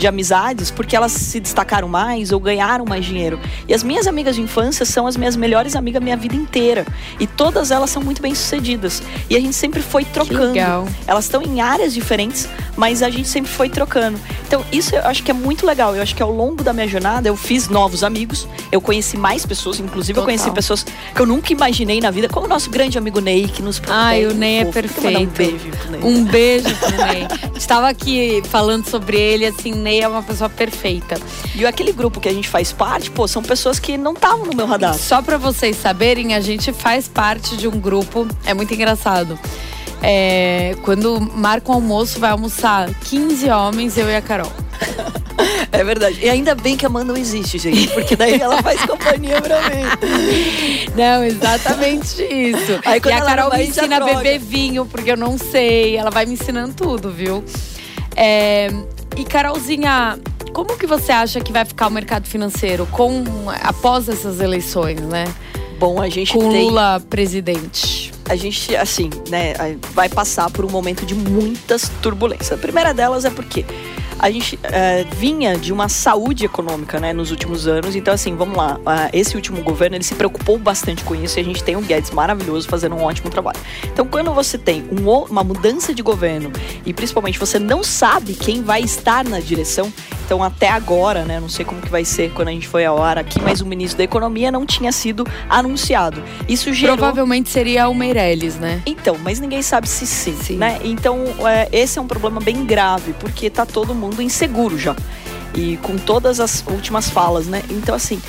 de 0.00 0.06
amizades 0.08 0.70
porque 0.70 0.96
elas 0.96 1.12
se 1.12 1.38
destacaram 1.38 1.86
mais 1.86 2.32
ou 2.32 2.40
ganharam 2.40 2.84
mais 2.84 3.04
dinheiro. 3.04 3.38
E 3.68 3.74
as 3.74 3.82
minhas 3.82 4.06
amigas 4.06 4.34
de 4.34 4.42
infância 4.42 4.84
são 4.84 5.06
as 5.06 5.16
minhas 5.16 5.36
melhores 5.36 5.76
amigas 5.76 6.02
minha 6.02 6.16
vida 6.16 6.34
inteira. 6.34 6.86
E 7.20 7.26
todas 7.26 7.70
elas 7.70 7.90
são 7.90 8.02
muito 8.02 8.22
bem 8.22 8.34
sucedidas. 8.34 9.02
E 9.28 9.36
a 9.36 9.40
gente 9.40 9.54
sempre 9.54 9.82
foi 9.82 10.04
trocando. 10.04 10.54
Elas 11.06 11.24
estão 11.26 11.42
em 11.42 11.60
áreas 11.60 11.92
diferentes, 11.92 12.48
mas 12.76 13.02
a 13.02 13.10
gente 13.10 13.28
sempre 13.28 13.50
foi 13.50 13.68
trocando. 13.68 14.18
Então, 14.46 14.64
isso 14.72 14.96
eu 14.96 15.02
acho 15.04 15.22
que 15.22 15.30
é 15.30 15.34
muito 15.34 15.66
legal. 15.66 15.94
Eu 15.94 16.02
acho 16.02 16.16
que 16.16 16.22
ao 16.22 16.32
longo 16.32 16.64
da 16.64 16.72
minha 16.72 16.88
jornada 16.88 17.28
eu 17.28 17.36
fiz 17.36 17.68
novos 17.68 18.02
amigos, 18.02 18.48
eu 18.72 18.80
conheci 18.80 19.16
mais 19.16 19.44
pessoas, 19.44 19.78
inclusive 19.78 20.14
Total. 20.14 20.22
eu 20.22 20.26
conheci 20.26 20.50
pessoas 20.50 20.82
que 20.82 21.20
eu 21.20 21.26
nunca 21.26 21.52
imaginei 21.52 22.00
na 22.00 22.10
vida, 22.10 22.28
como 22.28 22.46
o 22.46 22.48
nosso 22.48 22.70
grande 22.70 22.96
amigo 22.96 23.20
Ney, 23.20 23.46
que 23.48 23.62
nos 23.62 23.80
Ai, 23.88 24.24
o 24.26 24.32
Ney 24.32 24.60
é 24.60 24.64
perfeito. 24.64 25.20
Um 25.20 25.26
beijo 25.26 25.70
pro 25.70 25.90
Ney. 25.90 26.00
Um 26.02 26.24
beijo 26.24 26.76
pro 26.76 26.96
Ney. 26.96 27.28
Estava 27.54 27.88
aqui 27.88 28.42
falando 28.48 28.88
sobre 28.88 29.20
ele, 29.20 29.44
assim, 29.44 29.72
Ney 29.72 29.89
Ney 29.90 30.00
é 30.02 30.08
uma 30.08 30.22
pessoa 30.22 30.48
perfeita. 30.48 31.16
E 31.54 31.66
aquele 31.66 31.92
grupo 31.92 32.20
que 32.20 32.28
a 32.28 32.32
gente 32.32 32.48
faz 32.48 32.70
parte, 32.72 33.10
pô, 33.10 33.26
são 33.26 33.42
pessoas 33.42 33.80
que 33.80 33.98
não 33.98 34.12
estavam 34.12 34.46
no 34.46 34.54
meu 34.54 34.66
radar. 34.66 34.94
Só 34.94 35.20
para 35.20 35.36
vocês 35.36 35.76
saberem, 35.76 36.34
a 36.34 36.40
gente 36.40 36.72
faz 36.72 37.08
parte 37.08 37.56
de 37.56 37.66
um 37.66 37.78
grupo, 37.78 38.26
é 38.44 38.54
muito 38.54 38.72
engraçado. 38.72 39.36
É, 40.00 40.76
quando 40.82 41.20
marca 41.20 41.72
o 41.72 41.74
almoço, 41.74 42.20
vai 42.20 42.30
almoçar 42.30 42.88
15 42.94 43.50
homens, 43.50 43.98
eu 43.98 44.08
e 44.08 44.14
a 44.14 44.22
Carol. 44.22 44.52
É 45.72 45.84
verdade. 45.84 46.18
E 46.20 46.28
ainda 46.28 46.54
bem 46.54 46.76
que 46.76 46.84
a 46.84 46.88
Amanda 46.88 47.12
não 47.12 47.16
existe, 47.18 47.56
gente, 47.56 47.88
porque 47.88 48.14
daí 48.16 48.38
ela 48.38 48.60
faz 48.60 48.84
companhia 48.84 49.40
pra 49.40 49.62
mim. 49.70 49.84
Não, 50.94 51.24
exatamente 51.24 52.22
isso. 52.24 52.80
Aí, 52.84 53.00
e 53.02 53.12
a 53.12 53.20
Carol 53.22 53.50
me 53.50 53.64
ensina 53.64 53.96
a 53.96 54.00
beber 54.00 54.38
vinho, 54.38 54.84
porque 54.84 55.12
eu 55.12 55.16
não 55.16 55.38
sei. 55.38 55.96
Ela 55.96 56.10
vai 56.10 56.26
me 56.26 56.34
ensinando 56.34 56.74
tudo, 56.74 57.10
viu? 57.10 57.42
É, 58.16 58.68
e 59.20 59.24
Carolzinha, 59.24 60.18
como 60.54 60.78
que 60.78 60.86
você 60.86 61.12
acha 61.12 61.40
que 61.40 61.52
vai 61.52 61.66
ficar 61.66 61.88
o 61.88 61.90
mercado 61.90 62.26
financeiro 62.26 62.86
com 62.86 63.22
após 63.62 64.08
essas 64.08 64.40
eleições, 64.40 64.98
né? 65.02 65.24
Bom, 65.78 66.00
a 66.00 66.08
gente 66.08 66.32
com 66.32 66.50
tem... 66.50 66.64
Lula 66.64 67.02
presidente. 67.08 68.12
A 68.26 68.34
gente, 68.34 68.74
assim, 68.76 69.10
né, 69.28 69.52
vai 69.92 70.08
passar 70.08 70.50
por 70.50 70.64
um 70.64 70.70
momento 70.70 71.04
de 71.04 71.14
muitas 71.14 71.90
turbulências. 72.00 72.52
A 72.52 72.56
primeira 72.56 72.94
delas 72.94 73.24
é 73.26 73.30
porque 73.30 73.64
a 74.20 74.30
gente 74.30 74.58
é, 74.62 75.04
vinha 75.04 75.56
de 75.56 75.72
uma 75.72 75.88
saúde 75.88 76.44
econômica, 76.44 77.00
né, 77.00 77.12
nos 77.12 77.30
últimos 77.30 77.66
anos. 77.66 77.96
Então, 77.96 78.12
assim, 78.12 78.36
vamos 78.36 78.56
lá. 78.56 78.78
esse 79.12 79.34
último 79.34 79.62
governo, 79.62 79.96
ele 79.96 80.04
se 80.04 80.14
preocupou 80.14 80.58
bastante 80.58 81.02
com 81.04 81.14
isso 81.14 81.38
e 81.38 81.40
a 81.40 81.44
gente 81.44 81.64
tem 81.64 81.76
um 81.76 81.82
Guedes 81.82 82.10
maravilhoso 82.10 82.68
fazendo 82.68 82.94
um 82.94 83.02
ótimo 83.02 83.30
trabalho. 83.30 83.58
Então, 83.84 84.06
quando 84.06 84.32
você 84.32 84.58
tem 84.58 84.84
um, 84.92 85.10
uma 85.24 85.42
mudança 85.42 85.94
de 85.94 86.02
governo 86.02 86.52
e 86.84 86.92
principalmente 86.92 87.38
você 87.38 87.58
não 87.58 87.82
sabe 87.82 88.34
quem 88.34 88.62
vai 88.62 88.82
estar 88.82 89.24
na 89.24 89.40
direção, 89.40 89.92
então 90.24 90.44
até 90.44 90.68
agora, 90.68 91.24
né, 91.24 91.40
não 91.40 91.48
sei 91.48 91.64
como 91.64 91.80
que 91.80 91.88
vai 91.88 92.04
ser 92.04 92.30
quando 92.32 92.48
a 92.48 92.52
gente 92.52 92.68
foi 92.68 92.84
a 92.84 92.92
hora 92.92 93.20
aqui, 93.20 93.40
mas 93.42 93.60
o 93.60 93.66
ministro 93.66 93.98
da 93.98 94.04
Economia 94.04 94.52
não 94.52 94.64
tinha 94.64 94.92
sido 94.92 95.26
anunciado. 95.48 96.22
Isso 96.48 96.72
gerou... 96.72 96.96
Provavelmente 96.96 97.50
seria 97.50 97.88
o 97.88 97.94
Meirelles, 97.94 98.56
né? 98.56 98.82
Então, 98.86 99.16
mas 99.24 99.40
ninguém 99.40 99.62
sabe 99.62 99.88
se 99.88 100.06
sim, 100.06 100.36
sim. 100.40 100.56
né? 100.56 100.78
Então, 100.84 101.24
é, 101.48 101.68
esse 101.72 101.98
é 101.98 102.02
um 102.02 102.06
problema 102.06 102.40
bem 102.40 102.64
grave, 102.64 103.12
porque 103.14 103.50
tá 103.50 103.66
todo 103.66 103.94
mundo 103.94 104.09
mundo 104.10 104.22
inseguro 104.22 104.78
já. 104.78 104.94
E 105.54 105.76
com 105.78 105.96
todas 105.96 106.38
as 106.40 106.64
últimas 106.66 107.08
falas, 107.08 107.46
né? 107.46 107.62
Então, 107.70 107.94
assim, 107.94 108.20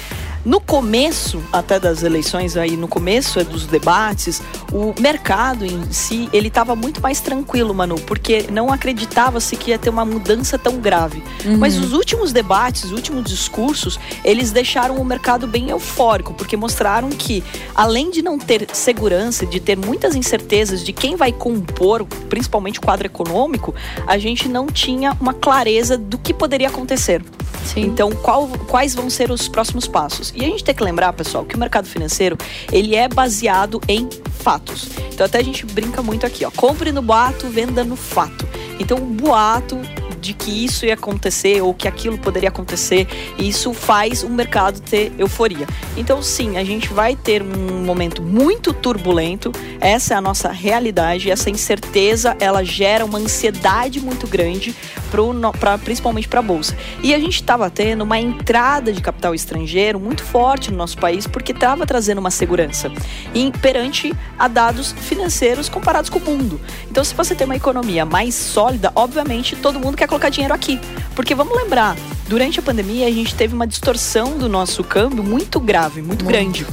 no 0.44 0.60
começo, 0.60 1.42
até 1.52 1.80
das 1.80 2.04
eleições 2.04 2.58
aí, 2.58 2.76
no 2.76 2.88
começo 2.88 3.40
é, 3.40 3.44
dos 3.44 3.66
debates, 3.68 4.42
o 4.72 4.94
mercado 5.00 5.66
em 5.66 5.92
si, 5.92 6.30
ele 6.34 6.48
estava 6.48 6.76
muito 6.76 7.02
mais 7.02 7.20
tranquilo, 7.20 7.74
Manu, 7.74 7.96
porque 8.02 8.48
não 8.52 8.72
acreditava-se 8.72 9.56
que 9.56 9.72
ia 9.72 9.78
ter 9.78 9.90
uma 9.90 10.04
mudança 10.04 10.58
tão 10.58 10.78
grave. 10.78 11.24
Uhum. 11.46 11.58
Mas 11.58 11.78
os 11.78 11.94
últimos 11.94 12.32
debates, 12.32 12.86
os 12.86 12.92
últimos 12.92 13.26
discursos, 13.26 14.00
eles 14.24 14.52
deixaram 14.52 14.96
o 14.98 15.06
mercado 15.06 15.46
bem 15.46 15.70
eufórico, 15.70 16.34
porque 16.34 16.58
mostraram 16.58 17.10
que, 17.10 17.44
além 17.76 18.10
de 18.10 18.22
não 18.22 18.40
ter 18.40 18.68
segurança, 18.74 19.46
de 19.46 19.60
ter 19.60 19.78
muitas 19.78 20.16
incertezas 20.16 20.84
de 20.84 20.92
quem 20.92 21.16
vai 21.16 21.32
compor, 21.32 22.06
principalmente 22.30 22.80
o 22.80 22.82
quadro 22.82 23.06
econômico, 23.06 23.76
a 24.08 24.18
gente 24.18 24.50
não 24.50 24.66
tinha 24.68 25.16
uma 25.20 25.34
clareza 25.34 25.98
do 25.98 26.18
que 26.18 26.34
poderia 26.34 26.68
acontecer. 26.68 27.24
Sim. 27.66 27.82
Então, 27.82 28.12
qual, 28.12 28.48
quais 28.68 28.96
vão 28.96 29.10
ser 29.10 29.32
os 29.32 29.48
próximos 29.48 29.88
passos? 29.88 30.31
E 30.34 30.44
a 30.46 30.48
gente 30.48 30.64
tem 30.64 30.74
que 30.74 30.84
lembrar, 30.84 31.12
pessoal, 31.14 31.46
que 31.46 31.56
o 31.56 31.60
mercado 31.60 31.88
financeiro 31.88 32.38
ele 32.72 32.96
é 32.96 33.08
baseado 33.08 33.82
em 33.88 34.10
fatos. 34.40 34.90
Então, 35.14 35.26
até 35.26 35.40
a 35.40 35.44
gente 35.44 35.66
brinca 35.66 36.02
muito 36.02 36.26
aqui, 36.26 36.46
ó. 36.46 36.52
Compre 36.52 36.92
no 36.92 37.02
boato, 37.02 37.48
venda 37.48 37.84
no 37.84 37.96
fato. 37.96 38.48
Então, 38.80 38.98
o 38.98 39.06
boato 39.06 39.78
de 40.22 40.34
que 40.34 40.64
isso 40.64 40.86
ia 40.86 40.94
acontecer 40.94 41.62
ou 41.62 41.74
que 41.74 41.88
aquilo 41.88 42.18
poderia 42.18 42.50
acontecer. 42.50 43.08
E 43.38 43.50
isso 43.50 43.74
faz 43.74 44.24
o 44.24 44.30
mercado 44.30 44.80
ter 44.80 45.12
euforia. 45.18 45.68
Então, 45.98 46.22
sim, 46.22 46.58
a 46.58 46.64
gente 46.64 46.94
vai 46.94 47.16
ter 47.16 47.42
um 47.42 47.84
momento 47.84 48.22
muito 48.22 48.72
turbulento. 48.72 49.52
Essa 49.80 50.14
é 50.14 50.18
a 50.18 50.22
nossa 50.22 50.50
realidade. 50.50 51.32
Essa 51.32 51.50
incerteza 51.50 52.38
ela 52.40 52.64
gera 52.64 53.04
uma 53.04 53.18
ansiedade 53.18 54.00
muito 54.00 54.28
grande, 54.28 54.76
pro, 55.10 55.34
pra, 55.60 55.78
principalmente 55.78 56.28
para 56.28 56.40
a 56.40 56.44
bolsa. 56.44 56.78
E 57.04 57.14
a 57.14 57.20
gente 57.20 57.36
estava 57.36 57.70
tendo 57.70 58.04
uma 58.04 58.20
entrada 58.20 58.94
de 58.94 59.02
capital 59.02 59.34
estrangeiro 59.34 60.00
muito 60.00 60.24
forte 60.24 60.72
no 60.72 60.78
nosso 60.78 60.98
país 60.98 61.26
porque 61.26 61.52
estava 61.52 61.86
trazendo 61.86 62.20
uma 62.20 62.32
segurança 62.32 62.92
e 63.34 63.52
perante 63.62 64.14
a 64.38 64.48
dados 64.48 64.92
financeiros 64.92 65.68
comparados 65.68 66.10
com 66.10 66.20
o 66.20 66.22
mundo. 66.22 66.62
Então, 66.90 67.04
se 67.04 67.16
você 67.16 67.34
tem 67.34 67.46
uma 67.46 67.56
economia 67.56 68.06
mais 68.06 68.36
sólida, 68.36 68.92
obviamente 68.96 69.56
todo 69.56 69.80
mundo 69.80 69.98
quer 69.98 70.08
colocar 70.12 70.30
dinheiro 70.30 70.54
aqui. 70.54 70.80
Porque 71.16 71.34
vamos 71.34 71.56
lembrar, 71.56 71.96
durante 72.28 72.60
a 72.60 72.64
pandemia 72.64 73.08
a 73.08 73.12
gente 73.12 73.34
teve 73.34 73.56
uma 73.56 73.66
distorção 73.66 74.38
do 74.38 74.50
nosso 74.50 74.84
câmbio 74.84 75.24
muito 75.24 75.60
grave, 75.60 76.02
muito, 76.02 76.26
muito. 76.26 76.28
grande. 76.28 76.68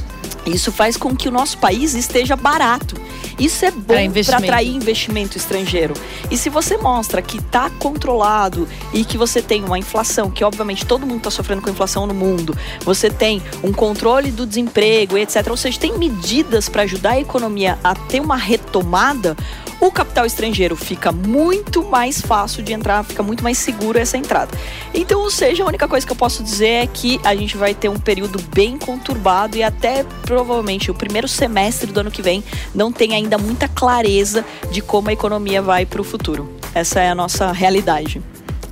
Isso 0.45 0.73
faz 0.73 0.97
com 0.97 1.15
que 1.15 1.29
o 1.29 1.31
nosso 1.31 1.59
país 1.59 1.95
esteja 1.95 2.35
barato. 2.35 2.97
Isso 3.39 3.65
é 3.65 3.71
bom 3.71 4.11
para 4.25 4.39
atrair 4.39 4.75
investimento 4.75 5.37
estrangeiro. 5.37 5.95
E 6.31 6.37
se 6.37 6.49
você 6.49 6.77
mostra 6.77 7.21
que 7.21 7.37
está 7.37 7.71
controlado 7.71 8.67
e 8.93 9.05
que 9.05 9.19
você 9.19 9.43
tem 9.43 9.63
uma 9.63 9.79
inflação, 9.79 10.31
que 10.31 10.43
obviamente 10.43 10.87
todo 10.87 11.07
mundo 11.07 11.19
está 11.19 11.31
sofrendo 11.31 11.63
com 11.63 11.71
inflação 11.71 12.07
no 12.07 12.15
mundo, 12.15 12.57
você 12.83 13.11
tem 13.11 13.43
um 13.63 13.73
controle 13.73 14.31
do 14.31 14.47
desemprego, 14.47 15.19
etc. 15.19 15.47
Ou 15.51 15.57
seja, 15.57 15.79
tem 15.79 15.99
medidas 15.99 16.69
para 16.69 16.83
ajudar 16.83 17.11
a 17.11 17.21
economia 17.21 17.79
a 17.85 17.95
ter 17.95 18.21
uma 18.21 18.37
retomada 18.37 19.37
o 19.81 19.91
capital 19.91 20.27
estrangeiro 20.27 20.77
fica 20.77 21.13
muito 21.13 21.85
mais 21.85 22.21
fácil 22.21 22.63
de 22.63 22.73
entrar, 22.73 23.05
fica 23.05 23.23
muito 23.23 23.43
mais 23.43 23.59
seguro 23.59 23.99
essa 23.99 24.17
entrada. 24.17 24.51
Então, 24.93 25.21
ou 25.21 25.31
seja, 25.31 25.63
a 25.63 25.67
única 25.67 25.87
coisa 25.87 26.05
que 26.05 26.13
eu 26.13 26.17
posso 26.17 26.43
dizer 26.43 26.69
é 26.69 26.87
que 26.87 27.21
a 27.25 27.35
gente 27.35 27.57
vai 27.57 27.75
ter 27.75 27.89
um 27.89 27.99
período 27.99 28.43
bem 28.55 28.79
conturbado 28.79 29.57
e 29.57 29.63
até 29.63 30.05
provavelmente 30.23 30.91
o 30.91 30.95
primeiro 30.95 31.29
semestre 31.29 31.93
do 31.93 32.01
ano 32.01 32.11
que 32.11 32.23
vem 32.23 32.43
não 32.75 32.91
tem 32.91 33.15
ainda 33.15 33.39
muita 33.39 33.69
clareza 33.69 34.45
de 34.71 34.81
como 34.81 35.11
a 35.11 35.13
economia 35.13 35.63
vai 35.63 35.87
para 35.87 36.01
o 36.01 36.05
futuro. 36.05 36.53
Essa 36.75 37.01
é 37.01 37.11
a 37.11 37.15
nossa 37.15 37.53
realidade. 37.53 38.21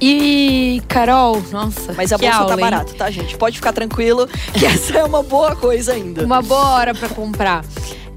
E, 0.00 0.82
Carol, 0.88 1.42
nossa. 1.50 1.94
Mas 1.94 2.12
a 2.12 2.18
bolsa 2.18 2.32
tá 2.32 2.38
aula, 2.38 2.50
tá 2.50 2.60
barata, 2.60 2.94
tá, 2.94 3.10
gente? 3.10 3.36
Pode 3.36 3.56
ficar 3.56 3.72
tranquilo 3.72 4.28
que 4.52 4.66
essa 4.66 4.98
é 4.98 5.04
uma 5.04 5.22
boa 5.22 5.56
coisa 5.56 5.92
ainda. 5.92 6.24
Uma 6.24 6.42
boa 6.42 6.68
hora 6.70 6.94
para 6.94 7.08
comprar. 7.08 7.64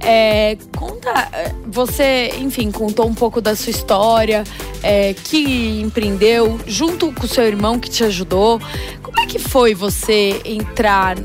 É, 0.02 0.58
conta, 0.78 1.12
você, 1.68 2.32
enfim, 2.40 2.72
contou 2.72 3.08
um 3.08 3.14
pouco 3.14 3.42
da 3.42 3.56
sua 3.56 3.72
história, 3.72 4.44
é, 4.82 5.14
que 5.14 5.82
empreendeu 5.82 6.60
junto 6.66 7.12
com 7.12 7.26
o 7.26 7.28
seu 7.28 7.46
irmão 7.46 7.80
que 7.80 7.90
te 7.90 8.04
ajudou. 8.04 8.60
Como 9.04 9.20
é 9.20 9.26
que 9.26 9.40
foi 9.40 9.74
você 9.74 10.42
entrar, 10.46 11.18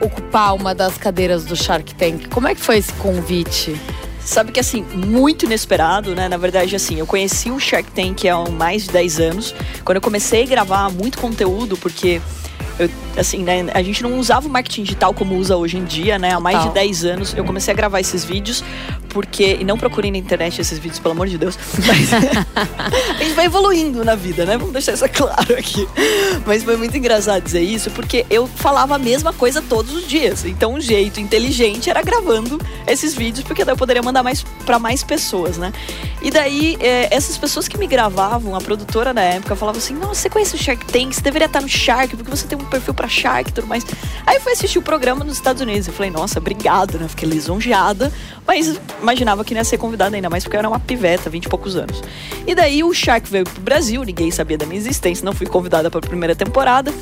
ocupar 0.00 0.54
uma 0.54 0.74
das 0.74 0.98
cadeiras 0.98 1.44
do 1.44 1.56
Shark 1.56 1.94
Tank? 1.94 2.28
Como 2.28 2.46
é 2.46 2.54
que 2.54 2.60
foi 2.60 2.78
esse 2.78 2.92
convite? 2.94 3.74
Sabe 4.20 4.52
que 4.52 4.60
assim, 4.60 4.82
muito 4.82 5.46
inesperado, 5.46 6.14
né? 6.14 6.28
Na 6.28 6.36
verdade, 6.36 6.76
assim, 6.76 6.98
eu 6.98 7.06
conheci 7.06 7.50
o 7.50 7.58
Shark 7.58 7.90
Tank 7.92 8.26
há 8.26 8.50
mais 8.50 8.84
de 8.84 8.90
10 8.90 9.20
anos. 9.20 9.54
Quando 9.82 9.96
eu 9.96 10.02
comecei 10.02 10.42
a 10.42 10.46
gravar 10.46 10.90
muito 10.90 11.16
conteúdo, 11.16 11.78
porque 11.78 12.20
eu, 12.78 12.90
assim, 13.16 13.42
né, 13.42 13.66
a 13.74 13.82
gente 13.82 14.02
não 14.02 14.18
usava 14.18 14.46
o 14.46 14.50
marketing 14.50 14.82
digital 14.82 15.12
como 15.12 15.36
usa 15.36 15.56
hoje 15.56 15.76
em 15.76 15.84
dia, 15.84 16.18
né? 16.18 16.32
Há 16.32 16.40
mais 16.40 16.62
de 16.62 16.70
10 16.70 17.04
anos 17.04 17.34
eu 17.36 17.44
comecei 17.44 17.72
a 17.72 17.76
gravar 17.76 18.00
esses 18.00 18.24
vídeos 18.24 18.62
porque. 19.08 19.58
E 19.60 19.64
não 19.64 19.76
procurem 19.76 20.12
na 20.12 20.18
internet 20.18 20.60
esses 20.60 20.78
vídeos, 20.78 20.98
pelo 20.98 21.12
amor 21.12 21.26
de 21.26 21.38
Deus. 21.38 21.58
Mas 21.86 22.12
a 23.18 23.22
gente 23.22 23.34
vai 23.34 23.46
evoluindo 23.46 24.04
na 24.04 24.14
vida, 24.14 24.44
né? 24.44 24.56
Vamos 24.56 24.72
deixar 24.72 24.92
isso 24.92 25.08
claro 25.10 25.54
aqui. 25.58 25.88
Mas 26.46 26.62
foi 26.62 26.76
muito 26.76 26.96
engraçado 26.96 27.42
dizer 27.42 27.62
isso, 27.62 27.90
porque 27.90 28.24
eu 28.30 28.46
falava 28.46 28.94
a 28.94 28.98
mesma 28.98 29.32
coisa 29.32 29.62
todos 29.62 29.92
os 29.92 30.06
dias. 30.06 30.44
Então, 30.44 30.74
um 30.74 30.80
jeito 30.80 31.20
inteligente 31.20 31.90
era 31.90 32.02
gravando 32.02 32.60
esses 32.86 33.14
vídeos, 33.14 33.44
porque 33.44 33.64
daí 33.64 33.72
eu 33.72 33.78
poderia 33.78 34.02
mandar 34.02 34.22
mais 34.22 34.42
para 34.64 34.78
mais 34.78 35.02
pessoas, 35.02 35.56
né? 35.56 35.72
E 36.20 36.30
daí, 36.30 36.76
é, 36.80 37.14
essas 37.14 37.36
pessoas 37.38 37.68
que 37.68 37.78
me 37.78 37.86
gravavam, 37.86 38.54
a 38.54 38.60
produtora 38.60 39.12
na 39.12 39.22
época, 39.22 39.56
falava 39.56 39.78
assim: 39.78 39.94
Nossa, 39.94 40.22
você 40.22 40.30
conhece 40.30 40.54
o 40.54 40.58
Shark 40.58 40.84
Tank? 40.86 41.14
Você 41.14 41.20
deveria 41.20 41.46
estar 41.46 41.60
no 41.60 41.68
Shark, 41.68 42.16
porque 42.16 42.30
você 42.30 42.46
tem 42.46 42.58
um 42.58 42.64
perfil 42.68 42.94
para 42.94 43.08
Shark 43.08 43.50
e 43.50 43.52
tudo 43.52 43.66
mais. 43.66 43.84
Aí 44.26 44.36
eu 44.36 44.40
fui 44.40 44.52
assistir 44.52 44.78
o 44.78 44.82
programa 44.82 45.24
nos 45.24 45.34
Estados 45.34 45.62
Unidos. 45.62 45.86
Eu 45.86 45.92
falei: 45.92 46.10
Nossa, 46.10 46.38
obrigado, 46.38 46.98
né? 46.98 47.08
Fiquei 47.08 47.28
lisonjeada. 47.28 48.12
Mas 48.46 48.80
imaginava 49.00 49.44
que 49.44 49.54
não 49.54 49.60
ia 49.60 49.64
ser 49.64 49.78
convidada 49.78 50.16
ainda 50.16 50.30
mais 50.30 50.44
porque 50.44 50.56
eu 50.56 50.60
era 50.60 50.68
uma 50.68 50.80
piveta, 50.80 51.28
20 51.28 51.44
e 51.44 51.48
poucos 51.48 51.76
anos. 51.76 52.02
E 52.46 52.54
daí 52.54 52.82
o 52.82 52.92
Shark 52.94 53.30
veio 53.30 53.44
pro 53.44 53.60
Brasil, 53.60 54.02
ninguém 54.02 54.30
sabia 54.30 54.56
da 54.56 54.64
minha 54.64 54.78
existência, 54.78 55.24
não 55.24 55.32
fui 55.32 55.46
convidada 55.46 55.90
para 55.90 55.98
a 55.98 56.02
primeira 56.02 56.34
temporada. 56.34 56.92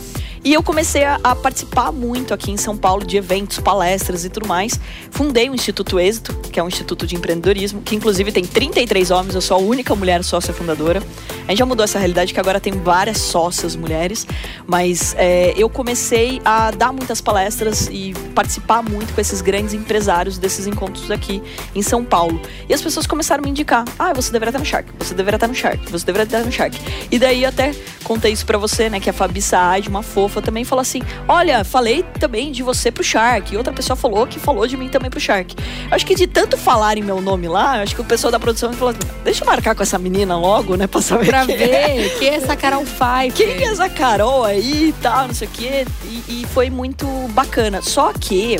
E 0.45 0.53
eu 0.53 0.63
comecei 0.63 1.05
a, 1.05 1.19
a, 1.23 1.35
participar 1.35 1.93
muito 1.93 2.33
aqui 2.33 2.51
em 2.51 2.57
São 2.57 2.77
Paulo 2.77 3.05
de 3.05 3.17
eventos, 3.17 3.59
palestras 3.59 4.25
e 4.25 4.29
tudo 4.29 4.47
mais. 4.47 4.79
Fundei 5.11 5.51
o 5.51 5.55
Instituto 5.55 5.99
Êxito, 5.99 6.35
que 6.53 6.61
é 6.61 6.63
um 6.63 6.69
instituto 6.69 7.07
de 7.07 7.17
empreendedorismo, 7.17 7.83
que 7.83 7.97
inclusive 7.97 8.31
tem 8.33 8.45
33 8.45 9.11
homens, 9.11 9.35
eu 9.35 9.41
sou 9.41 9.57
a 9.57 9.61
única 9.61 9.95
mulher 9.95 10.23
sócia 10.23 10.53
fundadora. 10.53 11.03
A 11.47 11.51
gente 11.51 11.59
já 11.59 11.67
mudou 11.67 11.85
essa 11.85 11.99
realidade 11.99 12.35
que 12.35 12.41
agora 12.41 12.59
tem 12.59 12.73
várias 12.73 13.19
sócias 13.19 13.77
mulheres, 13.77 14.27
mas 14.67 15.15
é, 15.17 15.55
eu 15.57 15.69
comecei 15.69 16.41
a 16.45 16.73
dar 16.73 16.93
muitas 16.93 17.21
palestras 17.21 17.89
e 17.91 18.15
participar 18.35 18.83
muito 18.83 19.15
com 19.15 19.21
esses 19.21 19.41
grandes 19.41 19.73
empresários 19.73 20.39
desses 20.39 20.67
encontros 20.67 21.11
aqui 21.11 21.41
em 21.75 21.83
São 21.83 22.05
Paulo. 22.05 22.41
E 22.69 22.75
as 22.75 22.83
pessoas 22.83 23.07
começaram 23.07 23.43
a 23.43 23.45
me 23.45 23.51
indicar: 23.51 23.85
ah, 23.99 24.13
você 24.13 24.33
deveria 24.33 24.51
estar 24.51 24.59
no 24.59 24.65
Shark, 24.65 24.91
você 24.99 25.15
deveria 25.15 25.37
estar 25.37 25.49
no 25.49 25.55
Shark, 25.55 25.91
você 25.91 26.05
deveria 26.05 26.25
estar 26.25 26.45
no 26.45 26.51
Shark. 26.51 26.77
E 27.11 27.19
daí 27.19 27.45
eu 27.45 27.49
até 27.49 27.73
contei 28.03 28.33
isso 28.33 28.45
pra 28.45 28.59
você, 28.59 28.91
né, 28.91 28.99
que 28.99 29.09
a 29.09 29.13
Fabi 29.13 29.41
Saad, 29.41 29.89
uma 29.89 30.03
fofa, 30.27 30.43
também 30.43 30.65
falou 30.65 30.83
assim: 30.83 31.03
Olha, 31.29 31.65
falei 31.65 32.03
também 32.19 32.51
de 32.51 32.63
você 32.63 32.91
pro 32.91 33.05
Shark. 33.05 33.55
E 33.55 33.57
outra 33.57 33.73
pessoa 33.73 33.97
falou 33.97 34.27
que 34.27 34.39
falou 34.39 34.67
de 34.67 34.77
mim 34.77 34.89
também 34.89 35.11
pro 35.11 35.21
Shark. 35.21 35.55
Acho 35.91 36.07
que 36.07 36.15
de 36.15 36.27
tanto 36.27 36.57
falar 36.57 36.99
em 36.99 37.03
meu 37.03 37.21
nome 37.21 37.49
lá, 37.49 37.83
acho 37.83 37.95
que 37.95 38.01
o 38.01 38.05
pessoal 38.05 38.31
da 38.31 38.39
produção 38.39 38.73
falou: 38.73 38.95
Deixa 39.25 39.45
eu 39.45 39.47
marcar 39.47 39.75
com 39.75 39.83
essa 39.83 39.99
menina 39.99 40.37
logo, 40.37 40.77
né? 40.77 40.87
Pra 40.87 41.01
saber. 41.01 41.27
Pra 41.27 41.45
ver 41.45 41.71
é. 41.71 42.09
quem 42.19 42.29
é 42.29 42.35
essa 42.35 42.57
Carol 42.57 42.85
Five. 42.85 43.33
Quem 43.35 43.49
é 43.49 43.65
essa 43.65 43.89
Carol 43.89 44.45
aí 44.45 44.89
e 44.89 44.93
tal, 44.95 45.29
não 45.29 45.35
sei 45.35 45.49
o 45.49 45.51
quê. 45.51 45.87
E, 46.05 46.43
e 46.43 46.47
foi 46.53 46.71
muito 46.71 47.07
bacana. 47.31 47.83
Só 47.83 48.13
que 48.13 48.59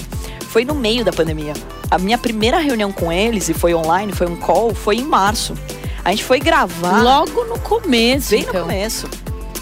foi 0.49 0.65
no 0.65 0.75
meio 0.75 1.05
da 1.05 1.13
pandemia. 1.13 1.55
A 1.91 1.99
minha 1.99 2.19
primeira 2.19 2.59
reunião 2.59 2.91
com 2.91 3.13
eles, 3.13 3.49
e 3.49 3.55
foi 3.55 3.75
online, 3.75 4.13
foi 4.13 4.27
um 4.27 4.37
call, 4.37 4.75
foi 4.75 4.97
em 4.97 5.05
março. 5.05 5.55
A 6.05 6.11
gente 6.11 6.25
foi 6.25 6.39
gravar. 6.39 7.03
Logo 7.03 7.45
no 7.45 7.59
começo. 7.59 8.31
Bem 8.31 8.43
então. 8.43 8.61
no 8.61 8.61
começo. 8.67 9.09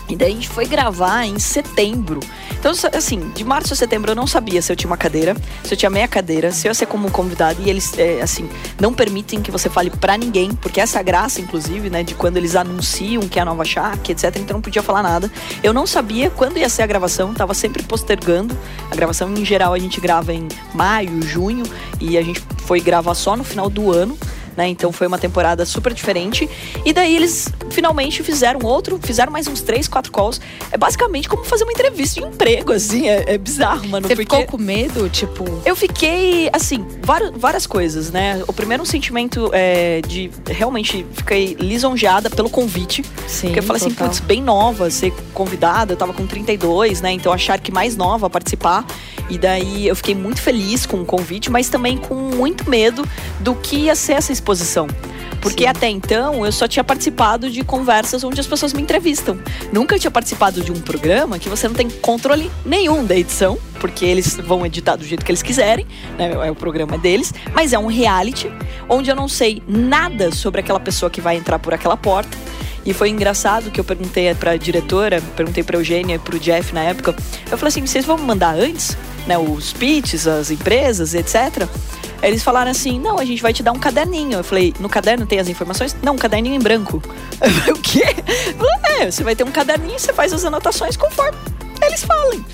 E 0.09 0.17
daí 0.17 0.33
a 0.33 0.35
gente 0.35 0.49
foi 0.49 0.67
gravar 0.67 1.25
em 1.25 1.38
setembro. 1.38 2.21
Então, 2.59 2.73
assim, 2.93 3.31
de 3.35 3.45
março 3.45 3.73
a 3.73 3.77
setembro 3.77 4.11
eu 4.11 4.14
não 4.14 4.27
sabia 4.27 4.61
se 4.61 4.71
eu 4.71 4.77
tinha 4.77 4.90
uma 4.90 4.97
cadeira, 4.97 5.35
se 5.62 5.73
eu 5.73 5.77
tinha 5.77 5.90
meia 5.90 6.09
cadeira, 6.09 6.51
se 6.51 6.67
eu 6.67 6.71
ia 6.71 6.75
ser 6.75 6.87
como 6.87 7.11
convidado. 7.11 7.62
E 7.62 7.71
eles, 7.71 7.97
é, 7.99 8.21
assim, 8.21 8.49
não 8.81 8.93
permitem 8.93 9.40
que 9.40 9.51
você 9.51 9.69
fale 9.69 9.90
pra 9.90 10.17
ninguém, 10.17 10.55
porque 10.55 10.81
essa 10.81 11.03
graça, 11.03 11.40
inclusive, 11.40 11.90
né, 11.90 12.03
de 12.03 12.14
quando 12.14 12.37
eles 12.37 12.55
anunciam 12.55 13.29
que 13.29 13.38
é 13.38 13.43
a 13.43 13.45
nova 13.45 13.64
Shark, 13.64 14.11
etc. 14.11 14.37
Então 14.37 14.55
não 14.55 14.62
podia 14.62 14.83
falar 14.83 15.03
nada. 15.03 15.31
Eu 15.62 15.73
não 15.73 15.87
sabia 15.87 16.31
quando 16.31 16.59
ia 16.59 16.69
ser 16.69 16.83
a 16.83 16.87
gravação, 16.87 17.33
tava 17.35 17.55
sempre 17.55 17.83
postergando. 17.83 18.57
A 18.90 18.97
gravação, 18.97 19.33
em 19.33 19.45
geral, 19.45 19.73
a 19.73 19.79
gente 19.79 20.01
grava 20.01 20.33
em 20.33 20.49
maio, 20.75 21.23
junho, 21.23 21.64
e 22.01 22.19
a 22.19 22.23
gente 22.23 22.43
foi 22.59 22.81
gravar 22.81 23.14
só 23.14 23.37
no 23.37 23.45
final 23.45 23.69
do 23.69 23.93
ano 23.93 24.19
né? 24.57 24.69
Então 24.69 24.93
foi 24.93 25.07
uma 25.07 25.19
temporada 25.19 25.64
super 25.64 25.93
diferente. 25.93 26.49
E 26.85 26.93
daí 26.93 27.14
eles 27.17 27.49
finalmente 27.71 28.23
fizeram 28.23 28.61
outro, 28.64 28.99
fizeram 29.03 29.33
mais 29.33 29.47
uns 29.47 29.61
três, 29.61 29.88
quatro 29.88 30.12
calls. 30.12 30.40
É 30.71 30.77
basicamente 30.77 31.29
como 31.29 31.45
fazer 31.45 31.64
uma 31.64 31.73
entrevista 31.73 32.21
de 32.21 32.27
emprego, 32.27 32.73
assim. 32.73 33.09
É, 33.09 33.35
é 33.35 33.38
bizarro, 33.38 33.88
mano. 33.88 34.07
Você 34.07 34.17
ficou 34.17 34.45
com 34.45 34.59
medo, 34.59 35.09
tipo? 35.09 35.45
Eu 35.64 35.77
fiquei, 35.77 36.49
assim, 36.53 36.85
várias, 37.03 37.31
várias 37.35 37.67
coisas, 37.67 38.11
né? 38.11 38.43
O 38.47 38.53
primeiro 38.53 38.83
um 38.83 38.87
sentimento 38.87 39.51
é 39.53 40.01
de 40.07 40.31
realmente 40.47 41.05
fiquei 41.12 41.55
lisonjeada 41.55 42.31
pelo 42.31 42.51
convite. 42.51 43.05
Sim. 43.27 43.49
Porque 43.49 43.59
eu 43.61 43.62
falei 43.62 43.81
assim, 43.81 43.90
total. 43.90 44.09
assim, 44.09 44.21
putz, 44.21 44.27
bem 44.27 44.43
nova, 44.43 44.90
ser 44.90 45.12
convidada. 45.33 45.93
Eu 45.93 45.97
tava 45.97 46.12
com 46.12 46.27
32, 46.27 47.01
né? 47.01 47.12
Então 47.12 47.33
achar 47.33 47.59
que 47.59 47.73
mais 47.73 47.97
nova 47.97 48.29
participar. 48.31 48.85
E 49.29 49.39
daí 49.39 49.87
eu 49.87 49.97
fiquei 49.97 50.15
muito 50.15 50.41
feliz 50.41 50.87
com 50.87 51.01
o 51.01 51.05
convite, 51.05 51.51
mas 51.51 51.69
também 51.69 51.97
com 51.97 52.15
muito 52.15 52.69
medo 52.69 53.07
do 53.41 53.55
que 53.55 53.77
ia 53.77 53.95
ser 53.95 54.15
essa 54.15 54.33
exposição. 54.33 54.87
Porque 55.41 55.65
Sim. 55.65 55.69
até 55.69 55.89
então 55.89 56.47
eu 56.47 56.51
só 56.51 56.67
tinha 56.67 56.83
participado 56.83 57.51
de 57.51 57.63
conversas 57.63 58.25
onde 58.25 58.41
as 58.41 58.47
pessoas 58.47 58.73
me 58.73 58.81
entrevistam. 58.81 59.39
Nunca 59.71 59.99
tinha 59.99 60.11
participado 60.11 60.63
de 60.63 60.73
um 60.73 60.81
programa 60.81 61.39
que 61.39 61.51
você 61.51 61.69
não 61.69 61.75
tem 61.75 61.91
controle 61.91 62.51
nenhum 62.65 63.05
da 63.05 63.15
edição, 63.15 63.59
porque 63.79 64.07
eles 64.07 64.37
vão 64.37 64.65
editar 64.65 64.97
do 64.97 65.05
jeito 65.05 65.23
que 65.23 65.31
eles 65.31 65.43
quiserem, 65.43 65.87
né? 66.17 66.33
É 66.47 66.51
o 66.51 66.55
programa 66.55 66.97
deles, 66.97 67.35
mas 67.53 67.75
é 67.75 67.79
um 67.79 67.87
reality 67.87 68.51
onde 68.89 69.11
eu 69.11 69.17
não 69.17 69.29
sei 69.29 69.63
nada 69.69 70.33
sobre 70.33 70.61
aquela 70.61 70.81
pessoa 70.81 71.11
que 71.11 71.21
vai 71.21 71.37
entrar 71.37 71.59
por 71.59 71.75
aquela 71.75 71.97
porta. 71.97 72.37
E 72.85 72.92
foi 72.92 73.09
engraçado 73.09 73.70
que 73.70 73.81
eu 73.81 73.85
perguntei 73.85 74.35
para 74.35 74.53
a 74.53 74.57
diretora, 74.57 75.23
perguntei 75.37 75.62
para 75.62 75.79
Eugênia 75.79 76.16
e 76.16 76.18
para 76.18 76.37
o 76.37 76.38
Jeff 76.38 76.75
na 76.75 76.83
época. 76.83 77.14
Eu 77.51 77.57
falei 77.57 77.68
assim: 77.68 77.87
vocês 77.87 78.05
vão 78.05 78.18
mandar 78.18 78.55
antes, 78.55 78.97
né? 79.27 79.38
Os 79.38 79.73
pitches, 79.73 80.27
as 80.27 80.51
empresas, 80.51 81.14
etc. 81.14 81.66
Eles 82.23 82.42
falaram 82.42 82.70
assim: 82.70 83.01
não, 83.01 83.18
a 83.18 83.25
gente 83.25 83.42
vai 83.42 83.53
te 83.53 83.62
dar 83.62 83.73
um 83.73 83.79
caderninho. 83.79 84.38
Eu 84.38 84.44
falei: 84.44 84.75
no 84.79 84.88
caderno 84.88 85.27
tem 85.27 85.38
as 85.38 85.49
informações? 85.49 85.97
Não, 86.03 86.14
um 86.14 86.18
caderninho 86.18 86.55
em 86.55 86.61
branco. 86.61 87.03
Eu 87.40 87.51
falei: 87.51 87.73
o 87.73 87.79
quê? 87.79 88.05
Falei, 88.57 89.01
É, 89.01 89.11
você 89.11 89.25
vai 89.25 89.35
ter 89.35 89.44
um 89.44 89.51
caderninho, 89.51 89.99
você 89.99 90.12
faz 90.12 90.33
as 90.33 90.44
anotações 90.44 90.97
conforme 90.97 91.37
eles 91.83 92.05
falem. 92.05 92.44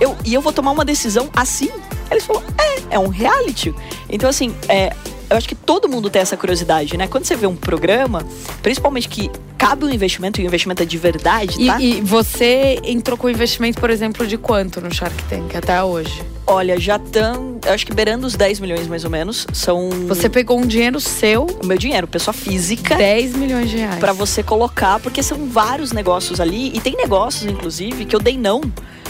Eu, 0.00 0.16
e 0.24 0.34
eu 0.34 0.40
vou 0.40 0.52
tomar 0.52 0.72
uma 0.72 0.84
decisão 0.84 1.30
assim. 1.34 1.70
Eles 2.10 2.24
falam, 2.24 2.42
é, 2.58 2.96
é 2.96 2.98
um 2.98 3.08
reality. 3.08 3.74
Então, 4.08 4.28
assim, 4.28 4.54
é, 4.68 4.94
eu 5.28 5.36
acho 5.36 5.48
que 5.48 5.54
todo 5.54 5.88
mundo 5.88 6.08
tem 6.08 6.22
essa 6.22 6.36
curiosidade, 6.36 6.96
né? 6.96 7.06
Quando 7.06 7.24
você 7.24 7.34
vê 7.34 7.46
um 7.46 7.56
programa, 7.56 8.24
principalmente 8.62 9.08
que 9.08 9.30
cabe 9.58 9.84
um 9.84 9.90
investimento 9.90 10.40
e 10.40 10.44
o 10.44 10.46
investimento 10.46 10.82
é 10.82 10.86
de 10.86 10.98
verdade, 10.98 11.66
tá? 11.66 11.80
E, 11.80 11.98
e 11.98 12.00
você 12.00 12.78
entrou 12.84 13.16
com 13.16 13.28
investimento, 13.28 13.80
por 13.80 13.90
exemplo, 13.90 14.26
de 14.26 14.38
quanto 14.38 14.80
no 14.80 14.92
Shark 14.92 15.22
Tank 15.24 15.56
até 15.56 15.82
hoje? 15.82 16.35
Olha, 16.46 16.78
já 16.78 16.96
estão, 16.96 17.58
acho 17.66 17.84
que 17.84 17.92
beirando 17.92 18.24
os 18.24 18.36
10 18.36 18.60
milhões 18.60 18.86
mais 18.86 19.02
ou 19.04 19.10
menos. 19.10 19.46
São. 19.52 19.90
Você 20.06 20.28
pegou 20.28 20.58
um 20.58 20.66
dinheiro 20.66 21.00
seu. 21.00 21.44
O 21.44 21.66
meu 21.66 21.76
dinheiro, 21.76 22.06
pessoa 22.06 22.32
física. 22.32 22.94
10 22.94 23.34
milhões 23.34 23.68
de 23.68 23.78
reais. 23.78 23.98
Para 23.98 24.12
você 24.12 24.42
colocar, 24.42 25.00
porque 25.00 25.22
são 25.22 25.48
vários 25.48 25.90
negócios 25.90 26.40
ali. 26.40 26.70
E 26.74 26.80
tem 26.80 26.94
negócios, 26.96 27.50
inclusive, 27.50 28.04
que 28.04 28.14
eu 28.14 28.20
dei 28.20 28.38
não 28.38 28.60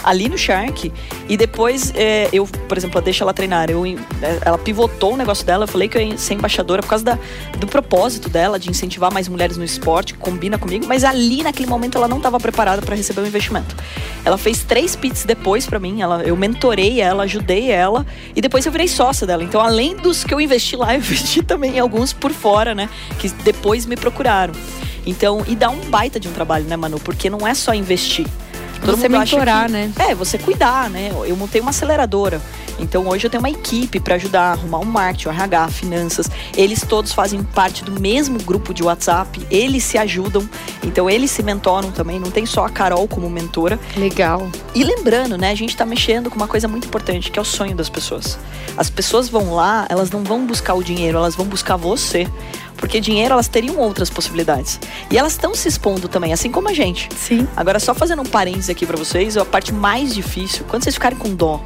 ali 0.03 0.29
no 0.29 0.37
Shark. 0.37 0.91
E 1.27 1.37
depois 1.37 1.91
é, 1.95 2.29
eu, 2.31 2.45
por 2.45 2.77
exemplo, 2.77 3.01
Deixa 3.01 3.23
Ela 3.23 3.33
Treinar, 3.33 3.69
eu, 3.69 3.85
é, 3.85 3.97
ela 4.45 4.57
pivotou 4.57 5.13
o 5.13 5.17
negócio 5.17 5.45
dela. 5.45 5.65
Eu 5.65 5.67
falei 5.67 5.87
que 5.87 5.97
eu 5.97 6.01
ia 6.01 6.17
ser 6.17 6.33
embaixadora 6.33 6.81
por 6.81 6.89
causa 6.89 7.03
da, 7.03 7.19
do 7.57 7.67
propósito 7.67 8.29
dela 8.29 8.57
de 8.57 8.69
incentivar 8.69 9.11
mais 9.11 9.27
mulheres 9.27 9.57
no 9.57 9.63
esporte, 9.63 10.13
combina 10.13 10.57
comigo. 10.57 10.85
Mas 10.87 11.03
ali, 11.03 11.43
naquele 11.43 11.67
momento, 11.67 11.97
ela 11.97 12.07
não 12.07 12.17
estava 12.17 12.39
preparada 12.39 12.81
para 12.81 12.95
receber 12.95 13.21
o 13.21 13.23
um 13.23 13.27
investimento. 13.27 13.75
Ela 14.23 14.37
fez 14.37 14.63
três 14.63 14.95
pits 14.95 15.25
depois 15.25 15.65
para 15.65 15.79
mim. 15.79 16.01
Ela, 16.01 16.23
eu 16.23 16.35
mentorei 16.35 17.01
ela, 17.01 17.26
ajudei 17.27 17.71
ela. 17.71 18.05
E 18.35 18.41
depois 18.41 18.65
eu 18.65 18.71
virei 18.71 18.87
sócia 18.87 19.27
dela. 19.27 19.43
Então, 19.43 19.61
além 19.61 19.95
dos 19.95 20.23
que 20.23 20.33
eu 20.33 20.41
investi 20.41 20.75
lá, 20.75 20.93
eu 20.95 20.99
investi 20.99 21.43
também 21.43 21.75
em 21.75 21.79
alguns 21.79 22.11
por 22.11 22.31
fora, 22.31 22.73
né? 22.73 22.89
Que 23.19 23.29
depois 23.29 23.85
me 23.85 23.95
procuraram. 23.95 24.53
Então, 25.05 25.43
e 25.47 25.55
dá 25.55 25.69
um 25.69 25.79
baita 25.89 26.19
de 26.19 26.27
um 26.27 26.33
trabalho, 26.33 26.65
né, 26.65 26.75
Manu? 26.75 26.99
Porque 26.99 27.29
não 27.29 27.47
é 27.47 27.53
só 27.53 27.73
investir. 27.73 28.27
Todo 28.79 28.97
você 28.97 29.09
mentorar, 29.09 29.65
que, 29.65 29.71
né? 29.71 29.91
É, 29.99 30.15
você 30.15 30.37
cuidar, 30.37 30.89
né? 30.89 31.11
Eu 31.25 31.35
montei 31.35 31.61
uma 31.61 31.71
aceleradora. 31.71 32.41
Então 32.79 33.07
hoje 33.07 33.25
eu 33.25 33.29
tenho 33.29 33.41
uma 33.41 33.49
equipe 33.49 33.99
para 33.99 34.15
ajudar 34.15 34.41
a 34.41 34.51
arrumar 34.51 34.79
um 34.79 34.85
marketing, 34.85 35.29
o 35.29 35.31
RH, 35.31 35.67
finanças. 35.69 36.29
Eles 36.55 36.81
todos 36.81 37.11
fazem 37.11 37.43
parte 37.43 37.83
do 37.83 37.99
mesmo 37.99 38.41
grupo 38.43 38.73
de 38.73 38.83
WhatsApp, 38.83 39.45
eles 39.49 39.83
se 39.83 39.97
ajudam. 39.97 40.47
Então 40.83 41.09
eles 41.09 41.31
se 41.31 41.41
mentoram 41.41 41.91
também, 41.91 42.19
não 42.19 42.29
tem 42.29 42.45
só 42.45 42.65
a 42.65 42.69
Carol 42.69 43.07
como 43.07 43.29
mentora. 43.29 43.79
Legal. 43.95 44.47
E 44.75 44.83
lembrando, 44.83 45.37
né, 45.37 45.51
a 45.51 45.55
gente 45.55 45.75
tá 45.75 45.85
mexendo 45.85 46.29
com 46.29 46.35
uma 46.35 46.47
coisa 46.47 46.67
muito 46.67 46.87
importante, 46.87 47.31
que 47.31 47.39
é 47.39 47.41
o 47.41 47.45
sonho 47.45 47.75
das 47.75 47.89
pessoas. 47.89 48.37
As 48.77 48.89
pessoas 48.89 49.27
vão 49.27 49.55
lá, 49.55 49.87
elas 49.89 50.11
não 50.11 50.23
vão 50.23 50.45
buscar 50.45 50.75
o 50.75 50.83
dinheiro, 50.83 51.17
elas 51.17 51.35
vão 51.35 51.45
buscar 51.45 51.77
você. 51.77 52.27
Porque 52.77 52.99
dinheiro 52.99 53.33
elas 53.33 53.47
teriam 53.47 53.77
outras 53.77 54.09
possibilidades. 54.09 54.79
E 55.11 55.17
elas 55.17 55.33
estão 55.33 55.53
se 55.53 55.67
expondo 55.67 56.07
também, 56.07 56.31
assim 56.31 56.51
como 56.51 56.69
a 56.69 56.73
gente. 56.73 57.09
Sim. 57.17 57.47
Agora, 57.55 57.79
só 57.79 57.93
fazendo 57.93 58.21
um 58.21 58.25
parênteses 58.25 58.69
aqui 58.69 58.85
para 58.85 58.95
vocês, 58.95 59.35
a 59.35 59.43
parte 59.43 59.73
mais 59.73 60.13
difícil, 60.13 60.63
quando 60.69 60.83
vocês 60.83 60.95
ficarem 60.95 61.17
com 61.17 61.33
dó 61.33 61.61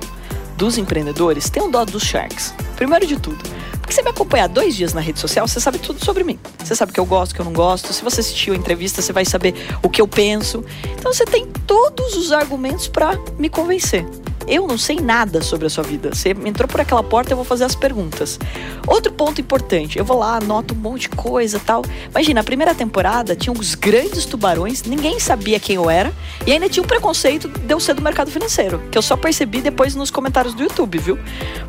dos 0.58 0.78
empreendedores, 0.78 1.50
tenham 1.50 1.70
dó 1.70 1.84
dos 1.84 2.04
sharks. 2.04 2.54
Primeiro 2.76 3.06
de 3.06 3.20
tudo. 3.20 3.44
Porque 3.80 3.94
você 3.94 4.04
me 4.04 4.10
acompanhar 4.10 4.48
dois 4.48 4.76
dias 4.76 4.94
na 4.94 5.02
rede 5.02 5.20
social, 5.20 5.48
você 5.48 5.60
sabe 5.60 5.80
tudo 5.80 6.04
sobre 6.04 6.24
mim. 6.24 6.40
Você 6.64 6.76
sabe 6.76 6.92
o 6.92 6.94
que 6.94 7.00
eu 7.00 7.06
gosto, 7.06 7.32
o 7.32 7.36
que 7.36 7.42
eu 7.42 7.46
não 7.46 7.52
gosto. 7.52 7.92
Se 7.92 8.04
você 8.04 8.22
assistiu 8.22 8.54
a 8.54 8.58
entrevista, 8.58 9.02
você 9.02 9.12
vai 9.12 9.26
saber 9.26 9.54
o 9.84 9.90
que 9.90 10.02
eu 10.02 10.08
penso. 10.08 10.64
Então 10.98 11.12
você 11.12 11.26
tem 11.26 11.46
todos 11.68 12.16
os 12.16 12.32
argumentos 12.32 12.88
para 12.88 13.18
me 13.38 13.50
convencer. 13.50 14.06
Eu 14.48 14.68
não 14.68 14.78
sei 14.78 14.98
nada 14.98 15.42
sobre 15.42 15.68
a 15.68 15.70
sua 15.70 15.84
vida. 15.84 16.14
Você 16.14 16.30
entrou 16.46 16.68
por 16.68 16.82
aquela 16.82 17.04
porta, 17.04 17.32
eu 17.32 17.36
vou 17.36 17.46
fazer 17.46 17.64
as 17.64 17.76
perguntas. 17.76 18.40
Outro 18.88 19.12
ponto 19.14 19.40
importante, 19.40 19.98
eu 19.98 20.06
vou 20.06 20.18
lá, 20.18 20.38
anoto 20.38 20.74
um 20.74 20.78
monte 20.78 21.02
de 21.02 21.10
coisa 21.10 21.60
tal. 21.60 21.84
Imagina, 22.10 22.42
a 22.42 22.44
primeira 22.44 22.74
temporada 22.74 23.36
tinha 23.36 23.54
uns 23.54 23.76
grandes 23.76 24.26
tubarões, 24.26 24.84
ninguém 24.84 25.20
sabia 25.20 25.60
quem 25.60 25.76
eu 25.76 25.90
era, 25.90 26.14
e 26.46 26.52
ainda 26.52 26.68
tinha 26.68 26.84
um 26.84 26.88
preconceito 26.88 27.48
de 27.48 27.74
eu 27.74 27.80
ser 27.80 27.94
do 27.94 28.02
mercado 28.02 28.32
financeiro, 28.32 28.82
que 28.92 28.98
eu 28.98 29.02
só 29.02 29.16
percebi 29.16 29.62
depois 29.62 29.96
nos 29.96 30.10
comentários 30.10 30.54
do 30.54 30.64
YouTube, 30.64 30.98
viu? 30.98 31.20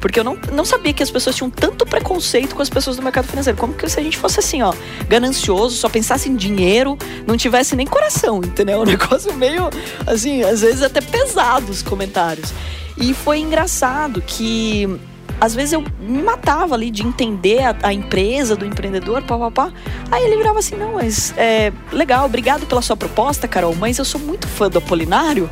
Porque 0.01 0.19
eu 0.19 0.25
não, 0.25 0.39
não 0.53 0.65
sabia 0.65 0.93
que 0.93 1.03
as 1.03 1.11
pessoas 1.11 1.37
tinham 1.37 1.51
tanto 1.51 1.85
preconceito 1.85 2.55
com 2.55 2.63
as 2.63 2.71
pessoas 2.71 2.97
do 2.97 3.03
mercado 3.03 3.27
financeiro. 3.27 3.59
Como 3.59 3.75
que 3.75 3.89
se 3.89 3.99
a 3.99 4.03
gente 4.03 4.17
fosse 4.17 4.41
assim, 4.41 4.63
ó, 4.63 4.73
ganancioso, 5.09 5.77
só 5.77 5.89
pensasse 5.89 6.29
em 6.29 6.37
dinheiro, 6.37 6.97
não 7.27 7.37
tivesse 7.37 7.77
nem 7.77 7.87
coração, 7.87 8.39
entendeu? 8.39 8.83
Um 8.83 8.85
negócio 8.85 9.33
meio, 9.35 9.71
assim, 10.07 10.43
às 10.43 10.61
vezes 10.63 10.83
até 10.83 11.01
pesado 11.01 11.71
os 11.71 11.83
comentários. 11.83 12.53
E 12.97 13.15
foi 13.15 13.39
engraçado 13.39 14.23
que 14.23 14.99
às 15.41 15.55
vezes 15.55 15.73
eu 15.73 15.83
me 16.01 16.23
matava 16.23 16.75
ali 16.75 16.91
de 16.91 17.03
entender 17.03 17.61
a, 17.63 17.77
a 17.83 17.93
empresa 17.93 18.55
do 18.55 18.65
empreendedor, 18.65 19.23
papapá. 19.23 19.73
Aí 20.11 20.25
ele 20.25 20.37
virava 20.37 20.59
assim: 20.59 20.77
não, 20.77 20.95
mas 20.95 21.35
é 21.37 21.73
legal, 21.91 22.27
obrigado 22.27 22.67
pela 22.67 22.83
sua 22.83 22.97
proposta, 22.97 23.49
Carol, 23.49 23.75
mas 23.75 23.99
eu 23.99 24.05
sou 24.05 24.21
muito 24.21 24.47
fã 24.47 24.69
do 24.69 24.79
Apolinário 24.79 25.51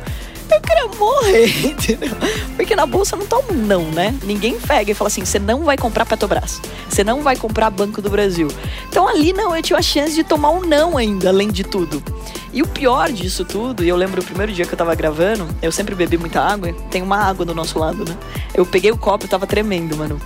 eu 0.55 0.61
queria 0.61 0.87
morrer, 0.87 1.65
entendeu? 1.65 2.15
Porque 2.55 2.75
na 2.75 2.85
bolsa 2.85 3.15
não 3.15 3.25
tá 3.25 3.37
um 3.37 3.53
não, 3.53 3.83
né? 3.91 4.13
Ninguém 4.23 4.59
pega 4.59 4.91
e 4.91 4.93
fala 4.93 5.07
assim: 5.07 5.23
você 5.23 5.39
não 5.39 5.63
vai 5.63 5.77
comprar 5.77 6.05
Petrobras, 6.05 6.61
você 6.89 7.03
não 7.03 7.21
vai 7.21 7.35
comprar 7.35 7.69
Banco 7.69 8.01
do 8.01 8.09
Brasil. 8.09 8.47
Então 8.89 9.07
ali 9.07 9.33
não, 9.33 9.55
eu 9.55 9.61
tinha 9.61 9.79
a 9.79 9.81
chance 9.81 10.13
de 10.13 10.23
tomar 10.23 10.51
um 10.51 10.61
não 10.61 10.97
ainda, 10.97 11.29
além 11.29 11.49
de 11.49 11.63
tudo. 11.63 12.03
E 12.53 12.61
o 12.61 12.67
pior 12.67 13.11
disso 13.11 13.45
tudo, 13.45 13.83
e 13.83 13.89
eu 13.89 13.95
lembro 13.95 14.21
o 14.21 14.25
primeiro 14.25 14.51
dia 14.51 14.65
que 14.65 14.73
eu 14.73 14.77
tava 14.77 14.93
gravando, 14.93 15.47
eu 15.61 15.71
sempre 15.71 15.95
bebi 15.95 16.17
muita 16.17 16.41
água, 16.41 16.73
tem 16.89 17.01
uma 17.01 17.17
água 17.17 17.45
do 17.45 17.55
nosso 17.55 17.79
lado, 17.79 18.03
né? 18.03 18.17
Eu 18.53 18.65
peguei 18.65 18.91
o 18.91 18.97
copo 18.97 19.25
e 19.25 19.27
tava 19.27 19.47
tremendo, 19.47 19.95
mano. 19.95 20.19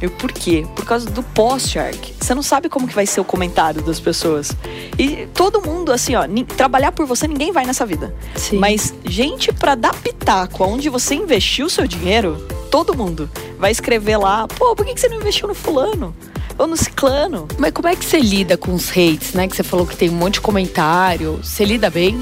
Eu, 0.00 0.10
por 0.10 0.32
quê? 0.32 0.66
Por 0.74 0.84
causa 0.84 1.10
do 1.10 1.22
pós-Shark. 1.22 2.14
Você 2.18 2.34
não 2.34 2.42
sabe 2.42 2.70
como 2.70 2.88
que 2.88 2.94
vai 2.94 3.04
ser 3.04 3.20
o 3.20 3.24
comentário 3.24 3.82
das 3.82 4.00
pessoas. 4.00 4.50
E 4.98 5.28
todo 5.34 5.60
mundo, 5.60 5.92
assim, 5.92 6.14
ó, 6.14 6.22
trabalhar 6.56 6.92
por 6.92 7.04
você 7.04 7.28
ninguém 7.28 7.52
vai 7.52 7.66
nessa 7.66 7.84
vida. 7.84 8.14
Sim. 8.34 8.56
Mas 8.56 8.94
gente 9.04 9.52
para 9.52 9.74
dar 9.74 9.94
pitaco 9.94 10.64
aonde 10.64 10.88
você 10.88 11.14
investiu 11.14 11.66
o 11.66 11.70
seu 11.70 11.86
dinheiro, 11.86 12.36
todo 12.70 12.96
mundo 12.96 13.28
vai 13.58 13.70
escrever 13.70 14.16
lá, 14.16 14.48
pô, 14.48 14.74
por 14.74 14.86
que 14.86 14.98
você 14.98 15.08
não 15.08 15.18
investiu 15.18 15.46
no 15.46 15.54
fulano? 15.54 16.14
Ou 16.60 16.66
no 16.66 16.76
ciclano. 16.76 17.48
Mas 17.58 17.72
como 17.72 17.88
é 17.88 17.96
que 17.96 18.04
você 18.04 18.20
lida 18.20 18.56
com 18.56 18.74
os 18.74 18.90
hates, 18.90 19.32
né? 19.32 19.48
Que 19.48 19.56
você 19.56 19.62
falou 19.62 19.86
que 19.86 19.96
tem 19.96 20.10
um 20.10 20.14
monte 20.14 20.34
de 20.34 20.40
comentário. 20.42 21.40
Você 21.42 21.64
lida 21.64 21.88
bem? 21.88 22.20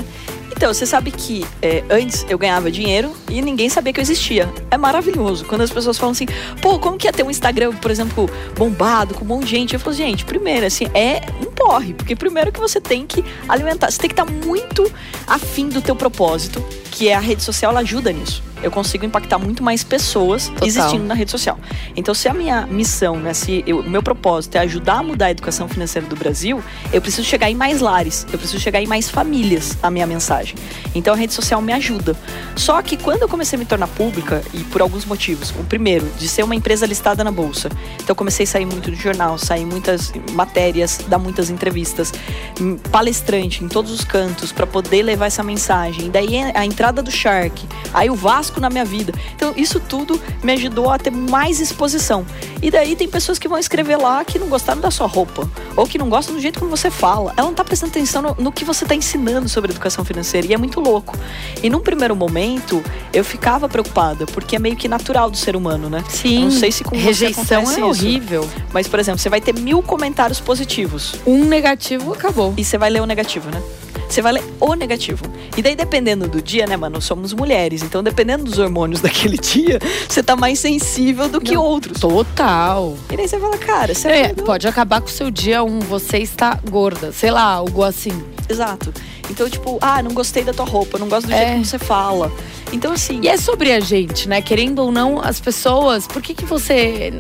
Então, 0.57 0.73
você 0.73 0.87
sabe 0.87 1.11
que 1.11 1.45
é, 1.61 1.85
antes 1.91 2.25
eu 2.29 2.39
ganhava 2.39 2.71
dinheiro 2.71 3.13
e 3.29 3.41
ninguém 3.43 3.69
sabia 3.69 3.93
que 3.93 4.01
eu 4.01 4.03
existia. 4.03 4.49
É 4.71 4.77
maravilhoso. 4.77 5.45
Quando 5.45 5.63
as 5.63 5.71
pessoas 5.71 5.99
falam 5.99 6.13
assim, 6.13 6.27
pô, 6.61 6.79
como 6.79 6.97
que 6.97 7.07
ia 7.07 7.13
ter 7.13 7.23
um 7.25 7.31
Instagram, 7.31 7.75
por 7.75 7.91
exemplo, 7.91 8.29
bombado, 8.57 9.15
com 9.15 9.25
um 9.25 9.29
monte 9.29 9.45
de 9.45 9.51
gente? 9.51 9.75
Eu 9.75 9.81
falo, 9.81 9.95
gente, 9.95 10.25
primeiro, 10.25 10.67
assim, 10.67 10.87
é 10.95 11.21
um 11.41 11.51
porre. 11.51 11.95
Porque 11.95 12.17
primeiro 12.17 12.51
que 12.51 12.61
você 12.61 12.81
tem 12.81 13.07
que 13.07 13.25
alimentar, 13.49 13.91
você 13.91 13.99
tem 13.99 14.11
que 14.11 14.21
estar 14.21 14.25
muito 14.25 14.91
afim 15.27 15.69
do 15.69 15.81
teu 15.81 15.95
propósito, 15.95 16.65
que 16.91 17.09
é 17.09 17.15
a 17.15 17.21
rede 17.21 17.43
social, 17.43 17.71
ela 17.71 17.81
ajuda 17.81 18.13
nisso 18.13 18.48
eu 18.63 18.71
consigo 18.71 19.05
impactar 19.05 19.39
muito 19.39 19.63
mais 19.63 19.85
pessoas 19.85 20.49
Total. 20.49 20.69
existindo 20.69 21.05
na 21.05 21.15
rede 21.15 21.31
social. 21.31 21.59
Então, 21.97 22.15
se 22.15 22.29
a 22.29 22.35
minha 22.35 22.67
missão, 22.67 23.17
né, 23.17 23.35
se 23.35 23.65
o 23.69 23.83
meu 23.89 24.03
propósito 24.03 24.57
é 24.57 24.61
ajudar 24.61 24.99
a 24.99 25.03
mudar 25.03 25.27
a 25.27 25.31
educação 25.31 25.69
financeira 25.69 26.07
do 26.07 26.17
Brasil, 26.17 26.63
eu 26.93 27.01
preciso 27.01 27.27
chegar 27.27 27.51
em 27.51 27.55
mais 27.55 27.81
lares, 27.81 28.27
eu 28.33 28.39
preciso 28.39 28.61
chegar 28.61 28.83
em 28.83 28.87
mais 28.87 29.09
famílias 29.09 29.77
a 29.83 29.91
minha 29.91 30.07
mensagem. 30.07 30.57
Então, 30.95 31.15
a 31.15 31.17
rede 31.17 31.33
social 31.33 31.61
me 31.61 31.73
ajuda. 31.73 32.17
Só 32.57 32.81
que 32.83 32.97
quando 32.97 33.23
eu 33.23 33.29
comecei 33.29 33.57
a 33.57 33.61
me 33.61 33.65
tornar 33.65 33.89
pública, 33.89 34.43
e 34.53 34.65
por 34.65 34.81
alguns 34.81 35.05
motivos, 35.05 35.51
o 35.51 35.65
primeiro, 35.65 36.07
de 36.19 36.29
ser 36.29 36.43
uma 36.43 36.55
empresa 36.55 36.87
listada 36.87 37.23
na 37.23 37.31
bolsa, 37.31 37.69
então 37.97 38.09
eu 38.09 38.15
comecei 38.15 38.45
a 38.45 38.47
sair 38.47 38.67
muito 38.67 38.91
no 38.91 38.97
jornal, 38.97 39.39
sair 39.39 39.65
muitas 39.65 40.13
matérias, 40.33 41.01
dar 41.09 41.19
muitas 41.19 41.51
entrevistas, 41.51 42.13
hum, 42.61 42.77
palestrante 42.91 43.65
em 43.65 43.69
todos 43.69 43.91
os 43.91 44.05
cantos 44.05 44.53
para 44.53 44.67
poder 44.67 45.03
levar 45.03 45.27
essa 45.27 45.43
mensagem. 45.43 46.07
E 46.07 46.11
daí 46.11 46.39
a 46.55 46.65
entrada 46.65 47.03
do 47.03 47.11
Shark, 47.11 47.67
aí 47.93 48.11
o 48.11 48.15
Vasco 48.15 48.48
na 48.57 48.71
minha 48.71 48.85
vida. 48.85 49.13
Então, 49.35 49.53
isso 49.57 49.81
tudo 49.81 50.21
me 50.43 50.53
ajudou 50.53 50.91
a 50.91 50.99
ter 50.99 51.11
mais 51.11 51.61
exposição. 51.61 52.25
E 52.63 52.71
daí 52.71 52.97
tem 52.97 53.09
pessoas 53.09 53.39
que 53.39 53.49
vão 53.49 53.59
escrever 53.59 53.97
lá 53.97 54.25
que 54.25 54.39
não 54.39 54.49
gostaram 54.49 54.81
da 54.81 54.91
sua 54.91 55.07
roupa, 55.07 55.49
ou 55.77 55.87
que 55.87 55.99
não 55.99 56.09
gostam 56.09 56.35
do 56.35 56.41
jeito 56.41 56.59
como 56.59 56.71
você 56.71 56.91
fala. 56.91 57.33
Ela 57.37 57.47
não 57.47 57.55
tá 57.55 57.65
prestando 57.65 57.91
atenção 57.91 58.23
no, 58.23 58.37
no 58.39 58.53
que 58.53 58.65
você 58.65 58.85
tá 58.85 58.95
ensinando 58.95 59.49
sobre 59.49 59.71
educação 59.71 60.05
financeira, 60.05 60.47
e 60.47 60.55
é 60.55 60.59
muito 60.59 60.81
louco. 60.81 61.17
E 61.63 61.71
num 61.71 61.81
primeiro 61.81 62.17
momento, 62.17 62.83
eu 63.13 63.25
ficava 63.25 63.69
preocupada, 63.69 64.27
porque 64.27 64.57
é 64.57 64.59
meio 64.59 64.77
que 64.77 64.89
natural 64.89 65.31
do 65.31 65.37
ser 65.37 65.55
humano, 65.55 65.89
né? 65.89 66.03
Sim. 66.09 66.37
Eu 66.37 66.41
não 66.43 66.51
sei 66.51 66.73
se 66.73 66.85
com 66.85 66.97
Rejeição 66.97 67.65
você 67.65 67.81
é 67.81 67.85
horrível. 67.85 68.49
Mas, 68.73 68.89
por 68.89 68.99
exemplo, 68.99 69.19
você 69.19 69.29
vai 69.29 69.41
ter 69.41 69.55
mil 69.55 69.83
comentários 69.83 70.41
positivos. 70.41 71.15
Um 71.27 71.45
negativo 71.45 72.13
acabou. 72.13 72.55
E 72.57 72.65
você 72.65 72.77
vai 72.79 72.91
ler 72.91 73.03
o 73.03 73.07
negativo, 73.07 73.51
né? 73.51 73.63
Você 74.09 74.23
vai 74.23 74.33
ler 74.33 74.45
o 74.61 74.75
negativo. 74.75 75.25
E 75.57 75.63
daí, 75.63 75.75
dependendo 75.75 76.29
do 76.29 76.41
dia, 76.41 76.67
né, 76.67 76.77
mano? 76.77 77.01
Somos 77.01 77.33
mulheres. 77.33 77.83
Então, 77.83 78.03
dependendo 78.03 78.45
dos 78.45 78.59
hormônios 78.59 79.01
daquele 79.03 79.37
dia, 79.37 79.79
você 80.09 80.23
tá 80.23 80.37
mais 80.37 80.59
sensível 80.59 81.29
do 81.29 81.41
que 81.41 81.55
Não, 81.55 81.63
outros. 81.63 82.01
Total. 82.01 82.97
E 83.11 83.17
daí 83.17 83.29
você 83.29 83.39
fala, 83.39 83.59
cara, 83.59 83.95
você 83.95 84.09
é, 84.09 84.35
pode 84.35 84.67
acabar 84.67 85.01
com 85.01 85.09
o 85.09 85.11
seu 85.11 85.31
dia 85.31 85.63
um, 85.63 85.81
você 85.81 86.19
está 86.19 86.59
gorda. 86.71 87.13
Sei 87.13 87.31
lá, 87.31 87.43
algo 87.43 87.83
assim. 87.83 88.23
Exato. 88.49 88.93
Então, 89.31 89.49
tipo, 89.49 89.79
ah, 89.81 90.03
não 90.03 90.13
gostei 90.13 90.43
da 90.43 90.53
tua 90.53 90.65
roupa, 90.65 90.99
não 90.99 91.09
gosto 91.09 91.27
do 91.27 91.33
é. 91.33 91.37
jeito 91.37 91.53
como 91.53 91.65
você 91.65 91.79
fala. 91.79 92.33
Então, 92.73 92.93
assim. 92.93 93.21
E 93.23 93.29
é 93.29 93.37
sobre 93.37 93.73
a 93.73 93.81
gente, 93.81 94.29
né? 94.29 94.41
Querendo 94.41 94.81
ou 94.81 94.91
não, 94.91 95.21
as 95.21 95.39
pessoas. 95.41 96.07
Por 96.07 96.23
que, 96.23 96.35
que 96.35 96.45
você, 96.45 97.13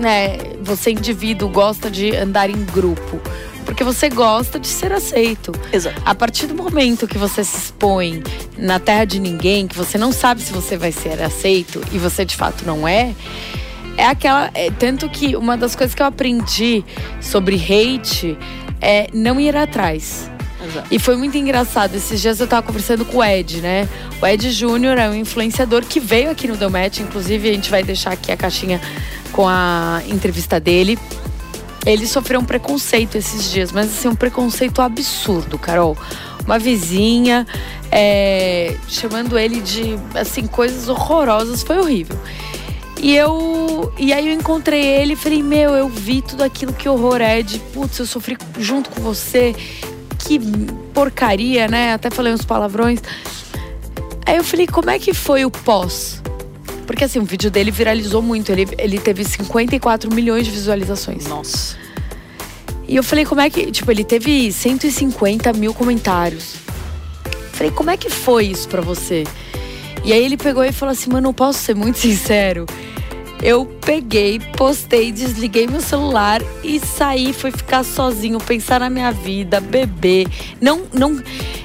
né, 0.00 0.38
você, 0.62 0.92
indivíduo, 0.92 1.48
gosta 1.48 1.90
de 1.90 2.14
andar 2.14 2.48
em 2.48 2.64
grupo? 2.64 3.20
Porque 3.68 3.84
você 3.84 4.08
gosta 4.08 4.58
de 4.58 4.66
ser 4.66 4.94
aceito. 4.94 5.52
Exato. 5.70 6.00
A 6.02 6.14
partir 6.14 6.46
do 6.46 6.54
momento 6.54 7.06
que 7.06 7.18
você 7.18 7.44
se 7.44 7.58
expõe 7.58 8.22
na 8.56 8.80
terra 8.80 9.04
de 9.04 9.20
ninguém, 9.20 9.68
que 9.68 9.76
você 9.76 9.98
não 9.98 10.10
sabe 10.10 10.40
se 10.40 10.50
você 10.54 10.78
vai 10.78 10.90
ser 10.90 11.22
aceito 11.22 11.82
e 11.92 11.98
você 11.98 12.24
de 12.24 12.34
fato 12.34 12.64
não 12.64 12.88
é, 12.88 13.14
é 13.98 14.06
aquela. 14.06 14.50
É, 14.54 14.70
tanto 14.70 15.06
que 15.10 15.36
uma 15.36 15.54
das 15.54 15.76
coisas 15.76 15.94
que 15.94 16.00
eu 16.00 16.06
aprendi 16.06 16.82
sobre 17.20 17.56
hate 17.56 18.38
é 18.80 19.08
não 19.12 19.38
ir 19.38 19.54
atrás. 19.54 20.30
Exato. 20.66 20.88
E 20.90 20.98
foi 20.98 21.16
muito 21.18 21.36
engraçado. 21.36 21.94
Esses 21.94 22.22
dias 22.22 22.40
eu 22.40 22.46
tava 22.46 22.62
conversando 22.62 23.04
com 23.04 23.18
o 23.18 23.24
Ed, 23.24 23.60
né? 23.60 23.86
O 24.22 24.26
Ed 24.26 24.50
Júnior 24.50 24.96
é 24.96 25.10
um 25.10 25.14
influenciador 25.14 25.84
que 25.84 26.00
veio 26.00 26.30
aqui 26.30 26.48
no 26.48 26.56
Delmet. 26.56 27.02
Inclusive, 27.02 27.50
a 27.50 27.52
gente 27.52 27.70
vai 27.70 27.82
deixar 27.82 28.12
aqui 28.12 28.32
a 28.32 28.36
caixinha 28.36 28.80
com 29.30 29.46
a 29.46 30.00
entrevista 30.08 30.58
dele. 30.58 30.98
Ele 31.86 32.06
sofreu 32.06 32.40
um 32.40 32.44
preconceito 32.44 33.16
esses 33.16 33.50
dias, 33.50 33.72
mas 33.72 33.86
assim, 33.86 34.08
um 34.08 34.14
preconceito 34.14 34.82
absurdo, 34.82 35.58
Carol. 35.58 35.96
Uma 36.44 36.58
vizinha 36.58 37.46
é, 37.90 38.76
chamando 38.88 39.38
ele 39.38 39.60
de 39.60 39.98
assim, 40.14 40.46
coisas 40.46 40.88
horrorosas, 40.88 41.62
foi 41.62 41.78
horrível. 41.78 42.18
E 43.00 43.14
eu. 43.14 43.92
E 43.96 44.12
aí 44.12 44.28
eu 44.28 44.34
encontrei 44.34 44.84
ele 44.84 45.12
e 45.12 45.16
falei, 45.16 45.42
meu, 45.42 45.70
eu 45.74 45.88
vi 45.88 46.20
tudo 46.20 46.42
aquilo 46.42 46.72
que 46.72 46.88
horror 46.88 47.20
é 47.20 47.42
de 47.42 47.58
putz, 47.58 47.98
eu 47.98 48.06
sofri 48.06 48.36
junto 48.58 48.90
com 48.90 49.00
você. 49.00 49.54
Que 50.18 50.38
porcaria, 50.92 51.68
né? 51.68 51.92
Até 51.92 52.10
falei 52.10 52.32
uns 52.32 52.44
palavrões. 52.44 53.00
Aí 54.26 54.36
eu 54.36 54.44
falei, 54.44 54.66
como 54.66 54.90
é 54.90 54.98
que 54.98 55.14
foi 55.14 55.44
o 55.44 55.50
pós? 55.50 56.20
Porque 56.88 57.04
assim, 57.04 57.18
o 57.18 57.24
vídeo 57.24 57.50
dele 57.50 57.70
viralizou 57.70 58.22
muito. 58.22 58.50
Ele, 58.50 58.66
ele 58.78 58.98
teve 58.98 59.22
54 59.22 60.12
milhões 60.12 60.46
de 60.46 60.50
visualizações. 60.50 61.26
Nossa. 61.26 61.76
E 62.88 62.96
eu 62.96 63.02
falei, 63.02 63.26
como 63.26 63.42
é 63.42 63.50
que. 63.50 63.70
Tipo, 63.70 63.90
ele 63.90 64.02
teve 64.02 64.50
150 64.50 65.52
mil 65.52 65.74
comentários. 65.74 66.54
Falei, 67.52 67.70
como 67.72 67.90
é 67.90 67.96
que 67.98 68.08
foi 68.08 68.46
isso 68.46 68.66
pra 68.68 68.80
você? 68.80 69.24
E 70.02 70.14
aí 70.14 70.24
ele 70.24 70.38
pegou 70.38 70.64
e 70.64 70.72
falou 70.72 70.92
assim, 70.92 71.10
mano, 71.10 71.28
eu 71.28 71.34
posso 71.34 71.58
ser 71.58 71.76
muito 71.76 71.98
sincero. 72.00 72.64
Eu 73.42 73.66
peguei, 73.66 74.40
postei, 74.56 75.12
desliguei 75.12 75.66
meu 75.66 75.82
celular 75.82 76.40
e 76.64 76.80
saí, 76.80 77.34
fui 77.34 77.50
ficar 77.50 77.84
sozinho, 77.84 78.38
pensar 78.38 78.80
na 78.80 78.88
minha 78.88 79.12
vida, 79.12 79.60
beber. 79.60 80.26
Não, 80.58 80.84
não. 80.94 81.22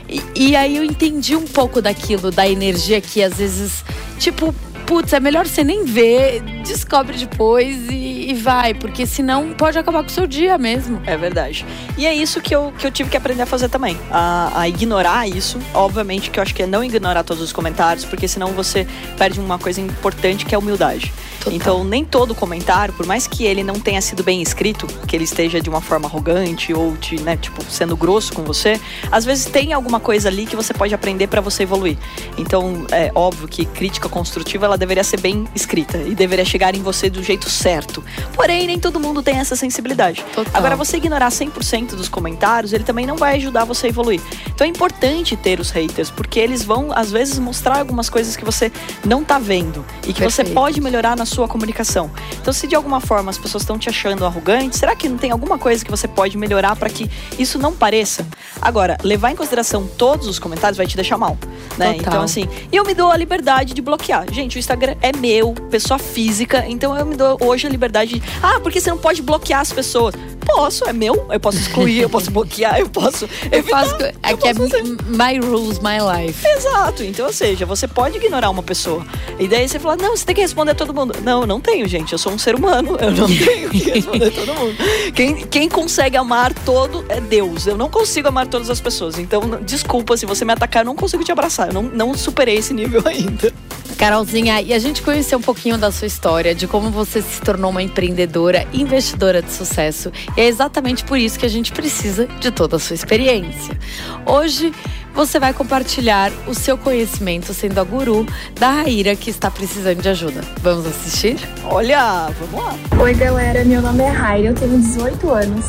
E, 0.09 0.21
e 0.35 0.55
aí 0.57 0.75
eu 0.75 0.83
entendi 0.83 1.33
um 1.33 1.45
pouco 1.45 1.81
daquilo, 1.81 2.29
da 2.29 2.45
energia 2.45 2.99
que 2.99 3.23
às 3.23 3.35
vezes, 3.35 3.85
tipo, 4.19 4.53
putz, 4.85 5.13
é 5.13 5.19
melhor 5.19 5.47
você 5.47 5.63
nem 5.63 5.85
ver, 5.85 6.41
descobre 6.65 7.17
depois 7.17 7.75
e, 7.89 8.29
e, 8.29 8.33
vai, 8.33 8.73
porque 8.73 9.05
senão 9.05 9.53
pode 9.53 9.77
acabar 9.77 10.01
com 10.03 10.09
o 10.09 10.11
seu 10.11 10.27
dia 10.27 10.57
mesmo. 10.57 11.01
É 11.05 11.17
verdade. 11.17 11.65
E 11.97 12.05
é 12.05 12.13
isso 12.13 12.41
que 12.41 12.53
eu, 12.55 12.73
que 12.77 12.85
eu 12.85 12.91
tive 12.91 13.09
que 13.09 13.17
aprender 13.17 13.43
a 13.43 13.45
fazer 13.45 13.69
também. 13.69 13.97
A, 14.11 14.61
a 14.61 14.69
ignorar 14.69 15.27
isso. 15.27 15.59
Obviamente 15.73 16.29
que 16.29 16.39
eu 16.39 16.43
acho 16.43 16.53
que 16.53 16.63
é 16.63 16.67
não 16.67 16.83
ignorar 16.83 17.23
todos 17.23 17.41
os 17.41 17.51
comentários, 17.51 18.05
porque 18.05 18.27
senão 18.27 18.49
você 18.49 18.87
perde 19.17 19.39
uma 19.39 19.59
coisa 19.59 19.81
importante 19.81 20.45
que 20.45 20.53
é 20.53 20.57
a 20.57 20.59
humildade. 20.59 21.13
Total. 21.43 21.53
Então, 21.53 21.83
nem 21.83 22.05
todo 22.05 22.33
comentário, 22.33 22.93
por 22.93 23.05
mais 23.05 23.27
que 23.27 23.43
ele 23.45 23.63
não 23.63 23.75
tenha 23.75 24.01
sido 24.01 24.23
bem 24.23 24.41
escrito, 24.41 24.87
que 25.07 25.15
ele 25.15 25.25
esteja 25.25 25.61
de 25.61 25.69
uma 25.69 25.81
forma 25.81 26.07
arrogante 26.07 26.73
ou 26.73 26.93
de, 26.93 27.21
né, 27.21 27.35
tipo, 27.35 27.63
sendo 27.69 27.97
grosso 27.97 28.33
com 28.33 28.43
você, 28.43 28.79
às 29.11 29.25
vezes 29.25 29.45
tem 29.45 29.73
alguma 29.73 29.99
coisa 29.99 30.29
ali 30.29 30.45
que 30.45 30.55
você 30.55 30.73
pode 30.73 30.93
aprender 30.93 31.27
para 31.27 31.41
você 31.41 31.63
evoluir. 31.63 31.97
Então, 32.37 32.85
é 32.91 33.11
óbvio 33.13 33.47
que 33.47 33.65
crítica 33.65 34.07
construtiva 34.07 34.65
ela 34.65 34.77
deveria 34.77 35.03
ser 35.03 35.19
bem 35.19 35.45
escrita 35.53 35.97
e 35.97 36.15
deveria 36.15 36.45
chegar 36.45 36.75
em 36.75 36.81
você 36.81 37.09
do 37.09 37.21
jeito 37.21 37.49
certo. 37.49 38.03
Porém, 38.33 38.67
nem 38.67 38.79
todo 38.79 38.99
mundo 38.99 39.21
tem 39.21 39.37
essa 39.37 39.55
sensibilidade. 39.55 40.23
Total. 40.33 40.53
Agora, 40.53 40.75
você 40.75 40.97
ignorar 40.97 41.29
100% 41.29 41.95
dos 41.95 42.07
comentários, 42.07 42.73
ele 42.73 42.83
também 42.83 43.05
não 43.05 43.17
vai 43.17 43.35
ajudar 43.35 43.65
você 43.65 43.87
a 43.87 43.89
evoluir. 43.89 44.21
Então, 44.47 44.65
é 44.65 44.69
importante 44.69 45.35
ter 45.35 45.59
os 45.59 45.71
haters, 45.71 46.09
porque 46.09 46.39
eles 46.39 46.63
vão, 46.63 46.91
às 46.93 47.11
vezes, 47.11 47.37
mostrar 47.37 47.79
algumas 47.79 48.09
coisas 48.09 48.35
que 48.35 48.45
você 48.45 48.71
não 49.05 49.23
tá 49.23 49.39
vendo 49.39 49.85
e 50.03 50.13
que 50.13 50.21
Perfeito. 50.21 50.31
você 50.31 50.53
pode 50.53 50.79
melhorar 50.79 51.17
na 51.17 51.25
sua 51.25 51.32
comunicação. 51.47 52.09
Então, 52.41 52.53
se 52.53 52.67
de 52.67 52.75
alguma 52.75 52.99
forma 52.99 53.29
as 53.29 53.37
pessoas 53.37 53.63
estão 53.63 53.77
te 53.77 53.89
achando 53.89 54.25
arrogante, 54.25 54.77
será 54.77 54.95
que 54.95 55.09
não 55.09 55.17
tem 55.17 55.31
alguma 55.31 55.57
coisa 55.57 55.83
que 55.83 55.91
você 55.91 56.07
pode 56.07 56.37
melhorar 56.37 56.75
para 56.75 56.89
que 56.89 57.09
isso 57.37 57.57
não 57.59 57.73
pareça? 57.73 58.25
Agora, 58.61 58.97
levar 59.03 59.31
em 59.31 59.35
consideração 59.35 59.87
todos 59.87 60.27
os 60.27 60.39
comentários 60.39 60.77
vai 60.77 60.87
te 60.87 60.95
deixar 60.95 61.17
mal, 61.17 61.37
né? 61.77 61.93
Total. 61.93 62.13
Então, 62.13 62.21
assim, 62.21 62.47
eu 62.71 62.83
me 62.83 62.93
dou 62.93 63.11
a 63.11 63.17
liberdade 63.17 63.73
de 63.73 63.81
bloquear. 63.81 64.25
Gente, 64.31 64.57
o 64.57 64.59
Instagram 64.59 64.95
é 65.01 65.15
meu, 65.15 65.53
pessoa 65.69 65.97
física, 65.99 66.65
então 66.67 66.97
eu 66.97 67.05
me 67.05 67.15
dou 67.15 67.37
hoje 67.41 67.67
a 67.67 67.69
liberdade 67.69 68.19
de, 68.19 68.23
ah, 68.41 68.59
porque 68.61 68.79
você 68.79 68.89
não 68.89 68.97
pode 68.97 69.21
bloquear 69.21 69.61
as 69.61 69.71
pessoas? 69.71 70.15
Posso, 70.45 70.85
é 70.85 70.93
meu, 70.93 71.27
eu 71.31 71.39
posso 71.39 71.57
excluir, 71.57 72.01
eu 72.01 72.09
posso 72.09 72.29
bloquear, 72.29 72.79
eu 72.79 72.89
posso. 72.89 73.25
Eu 73.51 73.59
evitar, 73.59 73.85
faço. 73.85 73.95
eu 74.03 74.11
Aqui 74.21 74.47
é 74.49 74.53
fazer. 74.53 74.83
my 74.83 75.39
rules, 75.39 75.79
my 75.79 75.97
life. 75.99 76.45
Exato. 76.45 77.03
Então, 77.03 77.25
ou 77.25 77.33
seja, 77.33 77.65
você 77.65 77.87
pode 77.87 78.17
ignorar 78.17 78.49
uma 78.49 78.63
pessoa. 78.63 79.05
E 79.39 79.47
daí 79.47 79.67
você 79.67 79.79
fala, 79.79 79.95
não, 79.95 80.15
você 80.15 80.25
tem 80.25 80.35
que 80.35 80.41
responder 80.41 80.71
a 80.71 80.75
todo 80.75 80.93
mundo. 80.93 81.15
Não, 81.23 81.41
eu 81.41 81.47
não 81.47 81.59
tenho, 81.59 81.87
gente. 81.87 82.11
Eu 82.11 82.17
sou 82.17 82.33
um 82.33 82.37
ser 82.37 82.55
humano. 82.55 82.97
Eu 82.99 83.11
não 83.11 83.27
tenho 83.33 83.69
que 83.69 83.89
responder 83.89 84.31
todo 84.31 84.53
mundo. 84.53 84.75
Quem, 85.15 85.35
quem 85.47 85.69
consegue 85.69 86.17
amar 86.17 86.53
todo 86.53 87.05
é 87.07 87.19
Deus. 87.21 87.65
Eu 87.65 87.77
não 87.77 87.89
consigo 87.89 88.27
amar 88.27 88.47
todas 88.47 88.69
as 88.69 88.81
pessoas. 88.81 89.17
Então, 89.17 89.41
desculpa, 89.61 90.17
se 90.17 90.25
você 90.25 90.43
me 90.43 90.53
atacar, 90.53 90.83
eu 90.83 90.85
não 90.85 90.95
consigo 90.95 91.23
te 91.23 91.31
abraçar. 91.31 91.67
Eu 91.67 91.73
não, 91.73 91.83
não 91.83 92.13
superei 92.13 92.57
esse 92.57 92.73
nível 92.73 93.01
ainda. 93.07 93.53
Carolzinha, 93.97 94.61
e 94.61 94.73
a 94.73 94.79
gente 94.79 95.01
conheceu 95.01 95.37
um 95.37 95.41
pouquinho 95.41 95.77
da 95.77 95.91
sua 95.91 96.07
história, 96.07 96.53
de 96.53 96.67
como 96.67 96.89
você 96.89 97.21
se 97.21 97.39
tornou 97.39 97.71
uma 97.71 97.81
empreendedora, 97.81 98.67
investidora 98.73 99.41
de 99.41 99.51
sucesso. 99.51 100.11
E 100.35 100.41
é 100.41 100.45
exatamente 100.45 101.05
por 101.05 101.17
isso 101.17 101.39
que 101.39 101.45
a 101.45 101.49
gente 101.49 101.71
precisa 101.71 102.25
de 102.25 102.51
toda 102.51 102.75
a 102.75 102.79
sua 102.79 102.95
experiência. 102.95 103.77
Hoje 104.25 104.73
você 105.13 105.39
vai 105.39 105.53
compartilhar 105.53 106.31
o 106.47 106.53
seu 106.53 106.77
conhecimento 106.77 107.53
sendo 107.53 107.79
a 107.79 107.83
guru 107.83 108.25
da 108.59 108.69
Raíra 108.71 109.15
que 109.15 109.29
está 109.29 109.49
precisando 109.51 110.01
de 110.01 110.09
ajuda. 110.09 110.41
Vamos 110.61 110.85
assistir? 110.85 111.37
Olha, 111.65 112.29
vamos 112.39 112.65
lá. 112.65 112.75
Oi, 113.01 113.13
galera. 113.13 113.63
Meu 113.63 113.81
nome 113.81 114.03
é 114.03 114.09
Raira, 114.09 114.49
eu 114.49 114.55
tenho 114.55 114.79
18 114.79 115.29
anos 115.29 115.65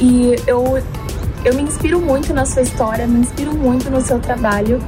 e 0.00 0.36
eu, 0.46 0.82
eu 1.44 1.54
me 1.54 1.62
inspiro 1.62 2.00
muito 2.00 2.32
na 2.32 2.46
sua 2.46 2.62
história, 2.62 3.06
me 3.06 3.20
inspiro 3.20 3.52
muito 3.52 3.90
no 3.90 4.00
seu 4.00 4.18
trabalho. 4.20 4.80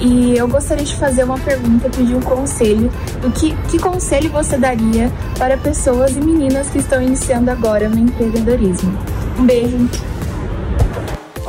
E 0.00 0.36
eu 0.36 0.48
gostaria 0.48 0.84
de 0.84 0.96
fazer 0.96 1.22
uma 1.24 1.38
pergunta, 1.38 1.88
pedir 1.88 2.16
um 2.16 2.20
conselho. 2.20 2.90
Do 3.22 3.30
que, 3.30 3.54
que 3.70 3.78
conselho 3.78 4.28
você 4.30 4.58
daria 4.58 5.10
para 5.38 5.56
pessoas 5.56 6.16
e 6.16 6.20
meninas 6.20 6.68
que 6.68 6.78
estão 6.78 7.00
iniciando 7.00 7.50
agora 7.50 7.88
no 7.88 7.98
empreendedorismo? 7.98 8.98
Um 9.38 9.46
beijo. 9.46 9.88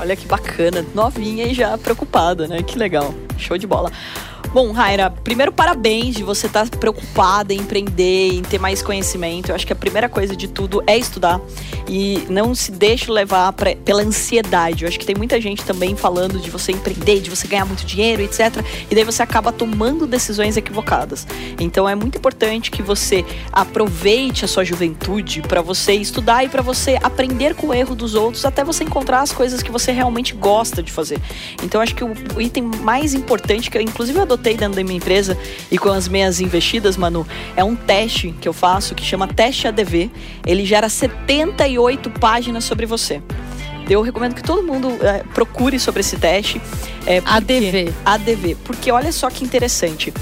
Olha 0.05 0.15
que 0.15 0.27
bacana, 0.27 0.85
novinha 0.93 1.47
e 1.47 1.53
já 1.55 1.75
preocupada, 1.79 2.47
né? 2.47 2.61
Que 2.61 2.77
legal. 2.77 3.11
Show 3.39 3.57
de 3.57 3.65
bola. 3.65 3.91
Bom, 4.53 4.71
Raira, 4.71 5.09
primeiro 5.09 5.51
parabéns 5.51 6.13
de 6.13 6.21
você 6.21 6.45
estar 6.45 6.69
preocupada 6.69 7.51
em 7.51 7.57
empreender, 7.57 8.31
em 8.31 8.43
ter 8.43 8.59
mais 8.59 8.83
conhecimento. 8.83 9.49
Eu 9.49 9.55
acho 9.55 9.65
que 9.65 9.73
a 9.73 9.75
primeira 9.75 10.07
coisa 10.07 10.35
de 10.35 10.47
tudo 10.47 10.83
é 10.85 10.95
estudar 10.95 11.41
e 11.87 12.25
não 12.29 12.55
se 12.55 12.71
deixe 12.71 13.11
levar 13.11 13.51
pra, 13.53 13.75
pela 13.75 14.01
ansiedade. 14.01 14.83
Eu 14.83 14.89
acho 14.89 14.99
que 14.99 15.05
tem 15.05 15.15
muita 15.15 15.39
gente 15.39 15.63
também 15.63 15.95
falando 15.95 16.39
de 16.39 16.49
você 16.49 16.71
empreender, 16.71 17.19
de 17.21 17.29
você 17.29 17.47
ganhar 17.47 17.65
muito 17.65 17.85
dinheiro, 17.85 18.21
etc. 18.21 18.63
E 18.89 18.95
daí 18.95 19.03
você 19.03 19.21
acaba 19.21 19.51
tomando 19.51 20.07
decisões 20.07 20.57
equivocadas. 20.57 21.27
Então 21.59 21.87
é 21.87 21.95
muito 21.95 22.17
importante 22.17 22.71
que 22.71 22.81
você 22.81 23.25
aproveite 23.51 24.45
a 24.45 24.47
sua 24.47 24.63
juventude 24.63 25.41
para 25.41 25.61
você 25.61 25.93
estudar 25.93 26.43
e 26.43 26.49
para 26.49 26.61
você 26.61 26.97
aprender 27.01 27.55
com 27.55 27.67
o 27.67 27.73
erro 27.73 27.95
dos 27.95 28.15
outros 28.15 28.45
até 28.45 28.63
você 28.63 28.83
encontrar 28.83 29.21
as 29.21 29.31
coisas 29.31 29.61
que 29.61 29.71
você 29.71 29.91
realmente 29.91 30.33
gosta 30.33 30.81
de 30.81 30.91
fazer. 30.91 31.19
Então 31.63 31.81
acho 31.81 31.95
que 31.95 32.03
o, 32.03 32.41
item 32.41 32.63
mais 32.63 33.13
importante 33.13 33.69
que 33.69 33.77
eu 33.77 33.81
inclusive 33.81 34.19
adotei 34.19 34.55
dentro 34.55 34.75
da 34.75 34.83
minha 34.83 34.97
empresa 34.97 35.37
e 35.71 35.77
com 35.77 35.89
as 35.89 36.07
minhas 36.07 36.39
investidas, 36.39 36.97
Manu, 36.97 37.25
é 37.55 37.63
um 37.63 37.75
teste 37.75 38.33
que 38.39 38.47
eu 38.47 38.53
faço 38.53 38.95
que 38.95 39.03
chama 39.03 39.27
teste 39.27 39.67
ADV. 39.67 40.09
Ele 40.45 40.65
gera 40.65 40.89
78 40.89 41.74
páginas 42.19 42.63
sobre 42.63 42.85
você. 42.85 43.21
Eu 43.89 44.01
recomendo 44.01 44.33
que 44.33 44.43
todo 44.43 44.63
mundo 44.63 44.97
é, 45.01 45.23
procure 45.33 45.79
sobre 45.79 45.99
esse 45.99 46.17
teste. 46.17 46.61
É, 47.05 47.21
ADV. 47.25 47.93
ADV. 48.03 48.55
Porque 48.63 48.91
olha 48.91 49.11
só 49.11 49.29
que 49.29 49.43
interessante. 49.43 50.13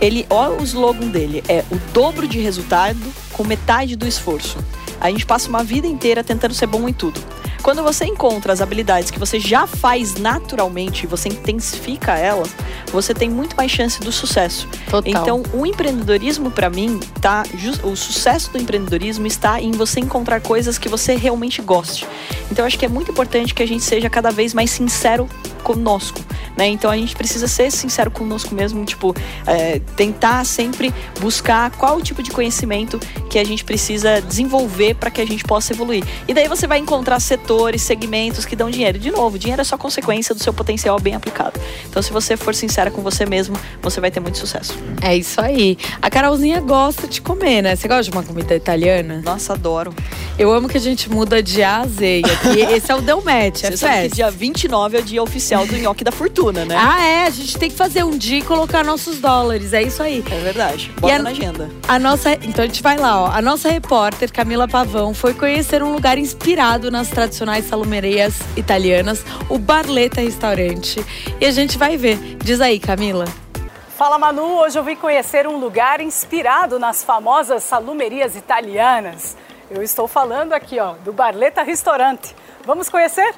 Ele, 0.00 0.26
olha 0.28 0.60
o 0.60 0.64
slogan 0.64 1.08
dele, 1.08 1.42
é 1.48 1.64
o 1.70 1.76
dobro 1.92 2.26
de 2.26 2.38
resultado 2.38 2.98
com 3.32 3.44
metade 3.44 3.94
do 3.96 4.06
esforço. 4.06 4.58
A 5.00 5.10
gente 5.10 5.24
passa 5.24 5.48
uma 5.48 5.62
vida 5.62 5.86
inteira 5.86 6.24
tentando 6.24 6.54
ser 6.54 6.66
bom 6.66 6.88
em 6.88 6.92
tudo. 6.92 7.20
Quando 7.64 7.82
você 7.82 8.04
encontra 8.04 8.52
as 8.52 8.60
habilidades 8.60 9.10
que 9.10 9.18
você 9.18 9.40
já 9.40 9.66
faz 9.66 10.16
naturalmente 10.16 11.04
e 11.04 11.06
você 11.06 11.30
intensifica 11.30 12.12
elas, 12.12 12.54
você 12.92 13.14
tem 13.14 13.30
muito 13.30 13.56
mais 13.56 13.70
chance 13.70 13.98
do 14.00 14.12
sucesso. 14.12 14.68
Total. 14.90 15.02
Então, 15.06 15.42
o 15.54 15.64
empreendedorismo, 15.64 16.50
para 16.50 16.68
mim, 16.68 17.00
tá. 17.22 17.42
O 17.82 17.96
sucesso 17.96 18.52
do 18.52 18.58
empreendedorismo 18.58 19.26
está 19.26 19.62
em 19.62 19.70
você 19.70 19.98
encontrar 19.98 20.42
coisas 20.42 20.76
que 20.76 20.90
você 20.90 21.16
realmente 21.16 21.62
goste. 21.62 22.06
Então, 22.52 22.66
acho 22.66 22.78
que 22.78 22.84
é 22.84 22.88
muito 22.88 23.10
importante 23.10 23.54
que 23.54 23.62
a 23.62 23.66
gente 23.66 23.82
seja 23.82 24.10
cada 24.10 24.30
vez 24.30 24.52
mais 24.52 24.70
sincero 24.70 25.26
conosco. 25.62 26.20
Né? 26.56 26.68
Então 26.68 26.90
a 26.90 26.96
gente 26.96 27.14
precisa 27.14 27.46
ser 27.46 27.70
sincero 27.70 28.10
conosco 28.10 28.54
mesmo, 28.54 28.84
tipo, 28.84 29.14
é, 29.46 29.80
tentar 29.96 30.44
sempre 30.44 30.92
buscar 31.20 31.70
qual 31.72 31.96
o 31.96 32.02
tipo 32.02 32.22
de 32.22 32.30
conhecimento 32.30 32.98
que 33.28 33.38
a 33.38 33.44
gente 33.44 33.64
precisa 33.64 34.20
desenvolver 34.20 34.94
para 34.94 35.10
que 35.10 35.20
a 35.20 35.26
gente 35.26 35.44
possa 35.44 35.72
evoluir. 35.72 36.04
E 36.26 36.34
daí 36.34 36.48
você 36.48 36.66
vai 36.66 36.78
encontrar 36.78 37.20
setores, 37.20 37.82
segmentos 37.82 38.44
que 38.44 38.56
dão 38.56 38.70
dinheiro. 38.70 38.98
De 38.98 39.10
novo, 39.10 39.38
dinheiro 39.38 39.62
é 39.62 39.64
só 39.64 39.76
consequência 39.76 40.34
do 40.34 40.42
seu 40.42 40.52
potencial 40.52 40.98
bem 40.98 41.14
aplicado. 41.14 41.60
Então, 41.88 42.02
se 42.02 42.12
você 42.12 42.36
for 42.36 42.54
sincera 42.54 42.90
com 42.90 43.02
você 43.02 43.26
mesmo, 43.26 43.56
você 43.82 44.00
vai 44.00 44.10
ter 44.10 44.20
muito 44.20 44.38
sucesso. 44.38 44.76
É 45.02 45.16
isso 45.16 45.40
aí. 45.40 45.76
A 46.00 46.10
Carolzinha 46.10 46.60
gosta 46.60 47.06
de 47.06 47.20
comer, 47.20 47.62
né? 47.62 47.76
Você 47.76 47.88
gosta 47.88 48.04
de 48.04 48.10
uma 48.10 48.22
comida 48.22 48.54
italiana? 48.54 49.22
Nossa, 49.24 49.52
adoro. 49.52 49.94
Eu 50.38 50.52
amo 50.52 50.68
que 50.68 50.76
a 50.76 50.80
gente 50.80 51.08
muda 51.08 51.42
de 51.42 51.62
A 51.62 51.82
a 51.82 51.86
Z. 51.86 52.22
Esse 52.74 52.90
é 52.90 52.94
o 52.94 53.00
Del 53.00 53.22
Match, 53.22 53.64
é 53.64 53.70
Você 53.70 54.08
que 54.08 54.16
dia 54.16 54.30
29 54.30 54.96
é 54.96 55.00
o 55.00 55.02
dia 55.02 55.22
oficial 55.22 55.66
do 55.66 55.76
nhoque 55.76 56.02
da 56.02 56.10
fortuna, 56.10 56.43
né? 56.52 56.76
Ah, 56.78 57.04
é. 57.04 57.26
A 57.26 57.30
gente 57.30 57.58
tem 57.58 57.70
que 57.70 57.76
fazer 57.76 58.04
um 58.04 58.16
dia 58.16 58.38
e 58.38 58.42
colocar 58.42 58.84
nossos 58.84 59.18
dólares. 59.18 59.72
É 59.72 59.82
isso 59.82 60.02
aí. 60.02 60.24
É 60.30 60.40
verdade. 60.40 60.92
Bota 61.00 61.14
a, 61.14 61.18
na 61.18 61.30
agenda. 61.30 61.70
A 61.86 61.98
nossa, 61.98 62.32
então 62.32 62.64
a 62.64 62.66
gente 62.66 62.82
vai 62.82 62.96
lá, 62.96 63.22
ó. 63.22 63.26
A 63.32 63.40
nossa 63.40 63.68
repórter, 63.68 64.32
Camila 64.32 64.66
Pavão, 64.68 65.14
foi 65.14 65.34
conhecer 65.34 65.82
um 65.82 65.92
lugar 65.92 66.18
inspirado 66.18 66.90
nas 66.90 67.08
tradicionais 67.08 67.66
salumerias 67.66 68.40
italianas, 68.56 69.24
o 69.48 69.58
Barletta 69.58 70.20
Restaurante. 70.20 71.04
E 71.40 71.46
a 71.46 71.50
gente 71.50 71.78
vai 71.78 71.96
ver. 71.96 72.18
Diz 72.42 72.60
aí, 72.60 72.78
Camila. 72.78 73.24
Fala 73.96 74.18
Manu, 74.18 74.58
hoje 74.58 74.76
eu 74.76 74.82
vim 74.82 74.96
conhecer 74.96 75.46
um 75.46 75.56
lugar 75.56 76.00
inspirado 76.00 76.80
nas 76.80 77.04
famosas 77.04 77.62
salumerias 77.62 78.34
italianas. 78.36 79.36
Eu 79.70 79.82
estou 79.82 80.08
falando 80.08 80.52
aqui, 80.52 80.80
ó, 80.80 80.94
do 81.04 81.12
Barletta 81.12 81.62
Restaurante. 81.62 82.34
Vamos 82.66 82.88
conhecer? 82.88 83.34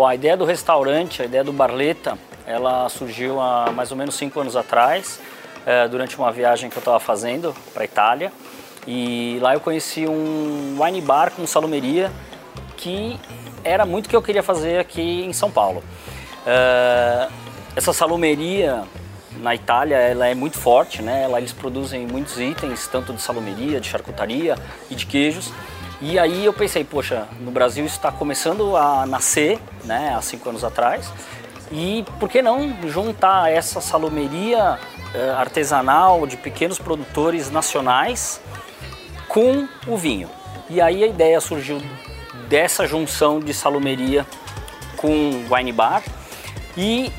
Bom, 0.00 0.06
a 0.06 0.14
ideia 0.14 0.34
do 0.34 0.46
restaurante, 0.46 1.20
a 1.20 1.26
ideia 1.26 1.44
do 1.44 1.52
Barletta, 1.52 2.16
ela 2.46 2.88
surgiu 2.88 3.38
há 3.38 3.70
mais 3.70 3.90
ou 3.90 3.98
menos 3.98 4.14
cinco 4.14 4.40
anos 4.40 4.56
atrás, 4.56 5.20
é, 5.66 5.86
durante 5.88 6.16
uma 6.16 6.32
viagem 6.32 6.70
que 6.70 6.76
eu 6.78 6.80
estava 6.80 6.98
fazendo 6.98 7.54
para 7.74 7.82
a 7.82 7.84
Itália. 7.84 8.32
E 8.86 9.38
lá 9.42 9.52
eu 9.52 9.60
conheci 9.60 10.06
um 10.08 10.82
wine 10.82 11.02
bar 11.02 11.30
com 11.32 11.46
salumeria 11.46 12.10
que 12.78 13.20
era 13.62 13.84
muito 13.84 14.06
o 14.06 14.08
que 14.08 14.16
eu 14.16 14.22
queria 14.22 14.42
fazer 14.42 14.78
aqui 14.78 15.22
em 15.22 15.34
São 15.34 15.50
Paulo. 15.50 15.84
É, 16.46 17.28
essa 17.76 17.92
salumeria 17.92 18.84
na 19.42 19.54
Itália 19.54 19.96
ela 19.96 20.26
é 20.26 20.34
muito 20.34 20.56
forte, 20.56 21.02
né? 21.02 21.26
Lá 21.26 21.36
eles 21.36 21.52
produzem 21.52 22.06
muitos 22.06 22.40
itens, 22.40 22.88
tanto 22.88 23.12
de 23.12 23.20
salumeria, 23.20 23.78
de 23.78 23.88
charcutaria 23.88 24.56
e 24.90 24.94
de 24.94 25.04
queijos. 25.04 25.52
E 26.02 26.18
aí 26.18 26.46
eu 26.46 26.52
pensei, 26.52 26.82
poxa, 26.82 27.28
no 27.40 27.50
Brasil 27.50 27.84
isso 27.84 27.96
está 27.96 28.10
começando 28.10 28.74
a 28.74 29.04
nascer, 29.04 29.58
né? 29.84 30.14
Há 30.16 30.22
cinco 30.22 30.48
anos 30.48 30.64
atrás. 30.64 31.12
E 31.70 32.04
por 32.18 32.28
que 32.28 32.40
não 32.40 32.74
juntar 32.88 33.52
essa 33.52 33.82
salumeria 33.82 34.78
eh, 35.14 35.34
artesanal 35.36 36.26
de 36.26 36.38
pequenos 36.38 36.78
produtores 36.78 37.50
nacionais 37.50 38.40
com 39.28 39.68
o 39.86 39.96
vinho? 39.96 40.28
E 40.70 40.80
aí 40.80 41.04
a 41.04 41.06
ideia 41.06 41.38
surgiu 41.38 41.82
dessa 42.48 42.86
junção 42.86 43.38
de 43.38 43.52
salumeria 43.52 44.26
com 44.96 45.44
wine 45.54 45.72
bar. 45.72 46.02
E 46.76 47.12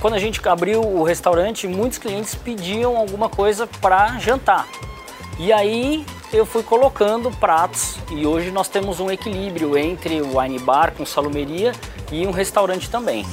quando 0.00 0.14
a 0.14 0.18
gente 0.18 0.46
abriu 0.48 0.82
o 0.82 1.04
restaurante, 1.04 1.68
muitos 1.68 1.98
clientes 1.98 2.34
pediam 2.34 2.96
alguma 2.96 3.28
coisa 3.28 3.66
para 3.66 4.18
jantar. 4.18 4.66
E 5.38 5.52
aí 5.52 6.04
eu 6.36 6.44
fui 6.44 6.62
colocando 6.62 7.30
pratos 7.30 7.96
e 8.10 8.26
hoje 8.26 8.50
nós 8.50 8.68
temos 8.68 9.00
um 9.00 9.10
equilíbrio 9.10 9.76
entre 9.78 10.20
o 10.20 10.38
wine 10.38 10.58
bar 10.58 10.92
com 10.92 11.06
salumeria 11.06 11.72
e 12.12 12.26
um 12.26 12.30
restaurante 12.30 12.90
também. 12.90 13.24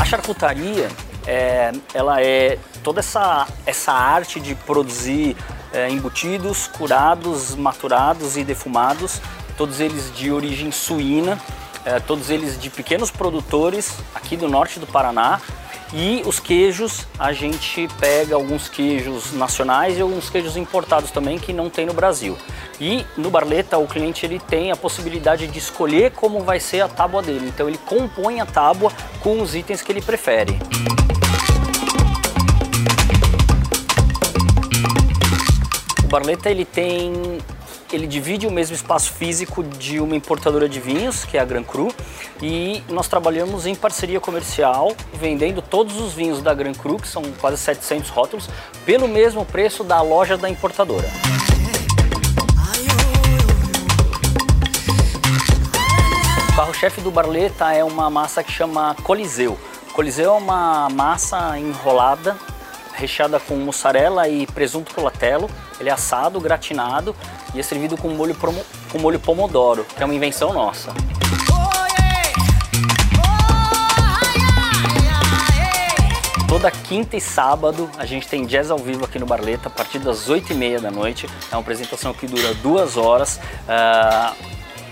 A 0.00 0.04
charcutaria, 0.06 0.88
é, 1.26 1.72
ela 1.92 2.22
é 2.22 2.58
toda 2.82 3.00
essa, 3.00 3.46
essa 3.66 3.92
arte 3.92 4.40
de 4.40 4.54
produzir 4.54 5.36
é, 5.74 5.90
embutidos, 5.90 6.68
curados, 6.68 7.54
maturados 7.54 8.38
e 8.38 8.44
defumados, 8.44 9.20
todos 9.58 9.78
eles 9.78 10.10
de 10.16 10.32
origem 10.32 10.72
suína, 10.72 11.38
é, 11.84 12.00
todos 12.00 12.30
eles 12.30 12.58
de 12.58 12.70
pequenos 12.70 13.10
produtores 13.10 13.94
aqui 14.14 14.38
do 14.38 14.48
norte 14.48 14.80
do 14.80 14.86
Paraná, 14.86 15.38
e 15.94 16.22
os 16.24 16.40
queijos, 16.40 17.06
a 17.18 17.34
gente 17.34 17.86
pega 18.00 18.34
alguns 18.34 18.66
queijos 18.66 19.32
nacionais 19.32 19.98
e 19.98 20.00
alguns 20.00 20.30
queijos 20.30 20.56
importados 20.56 21.10
também 21.10 21.38
que 21.38 21.52
não 21.52 21.68
tem 21.68 21.84
no 21.84 21.92
Brasil. 21.92 22.36
E 22.80 23.04
no 23.16 23.30
Barleta 23.30 23.76
o 23.76 23.86
cliente 23.86 24.24
ele 24.24 24.40
tem 24.40 24.70
a 24.70 24.76
possibilidade 24.76 25.46
de 25.46 25.58
escolher 25.58 26.12
como 26.12 26.40
vai 26.40 26.58
ser 26.58 26.80
a 26.80 26.88
tábua 26.88 27.20
dele. 27.22 27.46
Então 27.46 27.68
ele 27.68 27.78
compõe 27.78 28.40
a 28.40 28.46
tábua 28.46 28.90
com 29.20 29.42
os 29.42 29.54
itens 29.54 29.82
que 29.82 29.92
ele 29.92 30.00
prefere. 30.00 30.58
O 36.02 36.08
Barleta 36.08 36.50
ele 36.50 36.64
tem 36.64 37.38
ele 37.96 38.06
divide 38.06 38.46
o 38.46 38.50
mesmo 38.50 38.74
espaço 38.74 39.12
físico 39.12 39.62
de 39.62 40.00
uma 40.00 40.16
importadora 40.16 40.68
de 40.68 40.80
vinhos, 40.80 41.24
que 41.24 41.36
é 41.36 41.40
a 41.40 41.44
Gran 41.44 41.62
Cru, 41.62 41.94
e 42.40 42.82
nós 42.88 43.08
trabalhamos 43.08 43.66
em 43.66 43.74
parceria 43.74 44.18
comercial, 44.18 44.92
vendendo 45.14 45.60
todos 45.60 46.00
os 46.00 46.12
vinhos 46.14 46.40
da 46.40 46.54
Gran 46.54 46.72
Cru, 46.72 46.96
que 46.96 47.06
são 47.06 47.22
quase 47.40 47.58
700 47.58 48.10
rótulos, 48.10 48.48
pelo 48.84 49.06
mesmo 49.06 49.44
preço 49.44 49.84
da 49.84 50.00
loja 50.00 50.36
da 50.36 50.48
importadora. 50.48 51.08
O 56.50 56.56
carro-chefe 56.56 57.00
do 57.00 57.10
Barleta 57.10 57.72
é 57.72 57.82
uma 57.84 58.08
massa 58.10 58.42
que 58.42 58.52
chama 58.52 58.94
Coliseu. 59.02 59.58
Coliseu 59.92 60.34
é 60.34 60.36
uma 60.36 60.88
massa 60.88 61.58
enrolada 61.58 62.36
recheada 62.94 63.40
com 63.40 63.56
mussarela 63.56 64.28
e 64.28 64.46
presunto 64.46 64.94
colatello. 64.94 65.50
Ele 65.80 65.88
é 65.88 65.92
assado, 65.92 66.40
gratinado 66.40 67.14
e 67.54 67.60
é 67.60 67.62
servido 67.62 67.96
com 67.96 68.08
molho, 68.10 68.34
promo, 68.34 68.64
com 68.90 68.98
molho 68.98 69.20
pomodoro, 69.20 69.84
que 69.84 70.02
é 70.02 70.04
uma 70.04 70.14
invenção 70.14 70.52
nossa. 70.52 70.92
Toda 76.48 76.70
quinta 76.70 77.16
e 77.16 77.20
sábado 77.20 77.90
a 77.96 78.04
gente 78.04 78.28
tem 78.28 78.44
jazz 78.44 78.70
ao 78.70 78.78
vivo 78.78 79.04
aqui 79.04 79.18
no 79.18 79.24
Barleta 79.24 79.68
a 79.68 79.70
partir 79.70 79.98
das 79.98 80.28
8h30 80.28 80.80
da 80.80 80.90
noite. 80.90 81.26
É 81.50 81.54
uma 81.54 81.62
apresentação 81.62 82.12
que 82.12 82.26
dura 82.26 82.52
duas 82.54 82.96
horas. 82.96 83.40
Uh, 83.66 84.36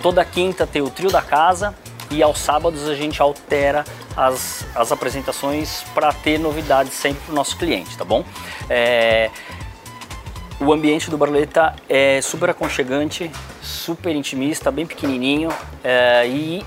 toda 0.02 0.24
quinta 0.24 0.66
tem 0.66 0.80
o 0.80 0.88
trio 0.88 1.10
da 1.10 1.20
casa 1.20 1.74
e 2.10 2.22
aos 2.22 2.38
sábados 2.38 2.88
a 2.88 2.94
gente 2.94 3.20
altera 3.22 3.84
as, 4.16 4.66
as 4.74 4.90
apresentações 4.90 5.84
para 5.94 6.12
ter 6.12 6.38
novidades 6.38 6.92
sempre 6.92 7.20
para 7.24 7.32
o 7.32 7.34
nosso 7.34 7.56
cliente, 7.56 7.96
tá 7.96 8.04
bom? 8.04 8.24
É, 8.68 9.30
o 10.60 10.72
ambiente 10.72 11.10
do 11.10 11.16
Barleta 11.16 11.74
é 11.88 12.20
super 12.20 12.50
aconchegante, 12.50 13.30
super 13.62 14.14
intimista, 14.14 14.70
bem 14.70 14.86
pequenininho 14.86 15.48
é, 15.82 16.26
e 16.28 16.62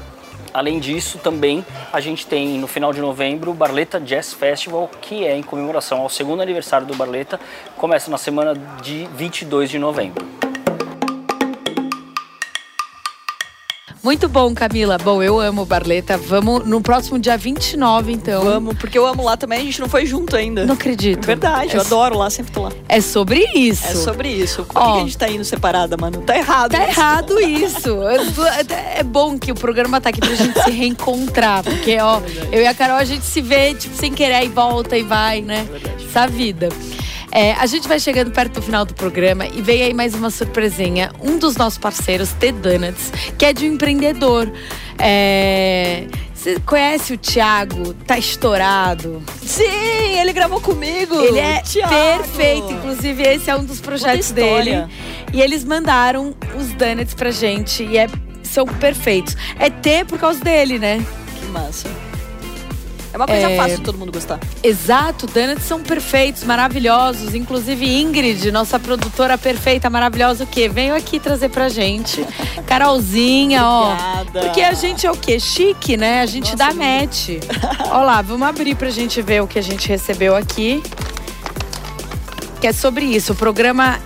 além 0.51 0.79
disso 0.79 1.19
também 1.19 1.63
a 1.91 1.99
gente 1.99 2.25
tem 2.25 2.57
no 2.57 2.67
final 2.67 2.91
de 2.91 2.99
novembro 2.99 3.51
o 3.51 3.53
Barleta 3.53 3.99
Jazz 3.99 4.33
Festival 4.33 4.89
que 4.99 5.25
é 5.25 5.37
em 5.37 5.43
comemoração 5.43 6.01
ao 6.01 6.09
segundo 6.09 6.41
aniversário 6.41 6.87
do 6.87 6.95
Barleta, 6.95 7.39
começa 7.77 8.09
na 8.09 8.17
semana 8.17 8.55
de 8.81 9.07
22 9.15 9.69
de 9.69 9.77
novembro. 9.77 10.52
Muito 14.03 14.27
bom, 14.27 14.53
Camila. 14.53 14.97
Bom, 14.97 15.23
eu 15.23 15.39
amo 15.39 15.65
Barleta. 15.65 16.17
Vamos 16.17 16.65
no 16.65 16.81
próximo 16.81 17.17
dia 17.17 17.37
29, 17.37 18.11
então. 18.11 18.43
Vamos, 18.43 18.75
porque 18.75 18.97
eu 18.97 19.07
amo 19.07 19.23
lá 19.23 19.37
também, 19.37 19.59
a 19.59 19.63
gente 19.63 19.79
não 19.79 19.87
foi 19.87 20.05
junto 20.05 20.35
ainda. 20.35 20.65
Não 20.65 20.73
acredito. 20.73 21.25
Verdade, 21.25 21.71
é 21.71 21.77
eu 21.77 21.81
adoro 21.81 22.17
lá, 22.17 22.29
sempre 22.29 22.51
tô 22.51 22.63
lá. 22.63 22.71
É 22.89 22.99
sobre 22.99 23.47
isso. 23.55 23.87
É 23.87 23.95
sobre 23.95 24.27
isso. 24.27 24.65
Por 24.65 24.77
Ó, 24.77 24.91
que 24.91 24.97
a 24.97 25.03
gente 25.05 25.17
tá 25.17 25.29
indo 25.29 25.45
separada, 25.45 25.95
mano? 25.95 26.21
Tá 26.21 26.35
errado. 26.35 26.71
Tá 26.71 26.79
isso. 26.83 26.99
errado 26.99 27.39
isso. 27.39 28.43
é 28.97 29.03
bom 29.03 29.39
que 29.39 29.53
o 29.53 29.55
programa 29.55 30.01
tá 30.01 30.09
aqui 30.09 30.19
pra 30.19 30.35
gente 30.35 30.61
se 30.61 30.69
reencontrar. 30.69 31.63
Porque, 31.63 31.97
ó, 32.01 32.19
é 32.51 32.57
eu 32.57 32.61
e 32.61 32.67
a 32.67 32.73
Carol, 32.73 32.97
a 32.97 33.05
gente 33.05 33.23
se 33.23 33.39
vê, 33.39 33.73
tipo, 33.73 33.95
sem 33.95 34.11
querer 34.11 34.43
e 34.43 34.49
volta 34.49 34.97
e 34.97 35.03
vai, 35.03 35.41
né? 35.41 35.65
É 35.71 36.03
Essa 36.03 36.27
vida. 36.27 36.67
É, 37.35 37.53
a 37.53 37.65
gente 37.65 37.87
vai 37.87 37.99
chegando 37.99 38.29
perto 38.29 38.53
do 38.53 38.61
final 38.61 38.85
do 38.85 38.93
programa 38.93 39.47
e 39.47 39.59
veio 39.59 39.85
aí 39.85 39.93
mais 39.93 40.13
uma 40.13 40.29
surpresinha. 40.29 41.11
Um 41.19 41.39
dos 41.39 41.55
nossos 41.55 41.79
parceiros, 41.79 42.31
The 42.33 42.51
Donuts, 42.51 43.11
que 43.39 43.43
é 43.43 43.51
de 43.51 43.67
um 43.67 43.73
empreendedor. 43.73 44.53
É... 44.99 46.05
Você 46.35 46.59
conhece 46.59 47.13
o 47.13 47.17
Thiago? 47.17 47.93
Tá 48.05 48.19
estourado. 48.19 49.23
Sim, 49.41 50.19
ele 50.19 50.31
gravou 50.31 50.61
comigo. 50.61 51.15
Ele 51.15 51.39
é 51.39 51.61
Thiago. 51.61 51.89
perfeito. 51.89 52.71
Inclusive, 52.71 53.23
esse 53.23 53.49
é 53.49 53.55
um 53.55 53.63
dos 53.63 53.81
projetos 53.81 54.29
dele. 54.29 54.85
E 55.31 55.41
eles 55.41 55.63
mandaram 55.63 56.35
os 56.55 56.73
donuts 56.73 57.15
pra 57.15 57.31
gente. 57.31 57.81
E 57.81 57.97
é, 57.97 58.07
são 58.43 58.67
perfeitos. 58.67 59.35
É 59.57 59.71
ter 59.71 60.05
por 60.05 60.19
causa 60.19 60.39
dele, 60.39 60.77
né? 60.77 61.03
Que 61.39 61.45
massa. 61.47 61.89
É 63.13 63.15
uma 63.15 63.27
coisa 63.27 63.47
é... 63.47 63.55
fácil 63.55 63.79
todo 63.81 63.95
mundo 63.95 64.11
gostar. 64.11 64.39
Exato, 64.63 65.27
donuts 65.27 65.65
são 65.65 65.83
perfeitos, 65.83 66.43
maravilhosos. 66.43 67.35
Inclusive 67.35 67.85
Ingrid, 68.01 68.51
nossa 68.51 68.79
produtora 68.79 69.37
perfeita, 69.37 69.87
maravilhosa, 69.87 70.45
o 70.45 70.47
quê? 70.47 70.67
Veio 70.67 70.95
aqui 70.95 71.19
trazer 71.19 71.49
pra 71.49 71.69
gente. 71.69 72.25
Carolzinha, 72.65 73.63
ó. 73.63 73.95
Porque 74.31 74.61
a 74.61 74.73
gente 74.73 75.05
é 75.05 75.11
o 75.11 75.15
quê? 75.15 75.39
Chique, 75.39 75.95
né? 75.95 76.21
A 76.21 76.25
gente 76.25 76.55
nossa, 76.55 76.57
dá 76.57 76.73
match. 76.73 77.29
Olha 77.91 78.03
lá, 78.03 78.21
vamos 78.23 78.47
abrir 78.47 78.73
pra 78.73 78.89
gente 78.89 79.21
ver 79.21 79.43
o 79.43 79.47
que 79.47 79.59
a 79.59 79.63
gente 79.63 79.87
recebeu 79.87 80.35
aqui. 80.35 80.81
Que 82.59 82.67
é 82.67 82.73
sobre 82.73 83.05
isso. 83.05 83.33
O 83.33 83.35
programa 83.35 83.99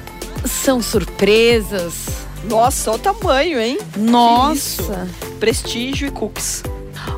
são 0.43 0.81
surpresas. 0.81 2.07
Nossa, 2.43 2.91
olha 2.91 2.99
o 2.99 3.01
tamanho, 3.01 3.59
hein? 3.59 3.77
Nossa. 3.95 5.07
Prestígio 5.39 6.07
e 6.07 6.11
cookies. 6.11 6.63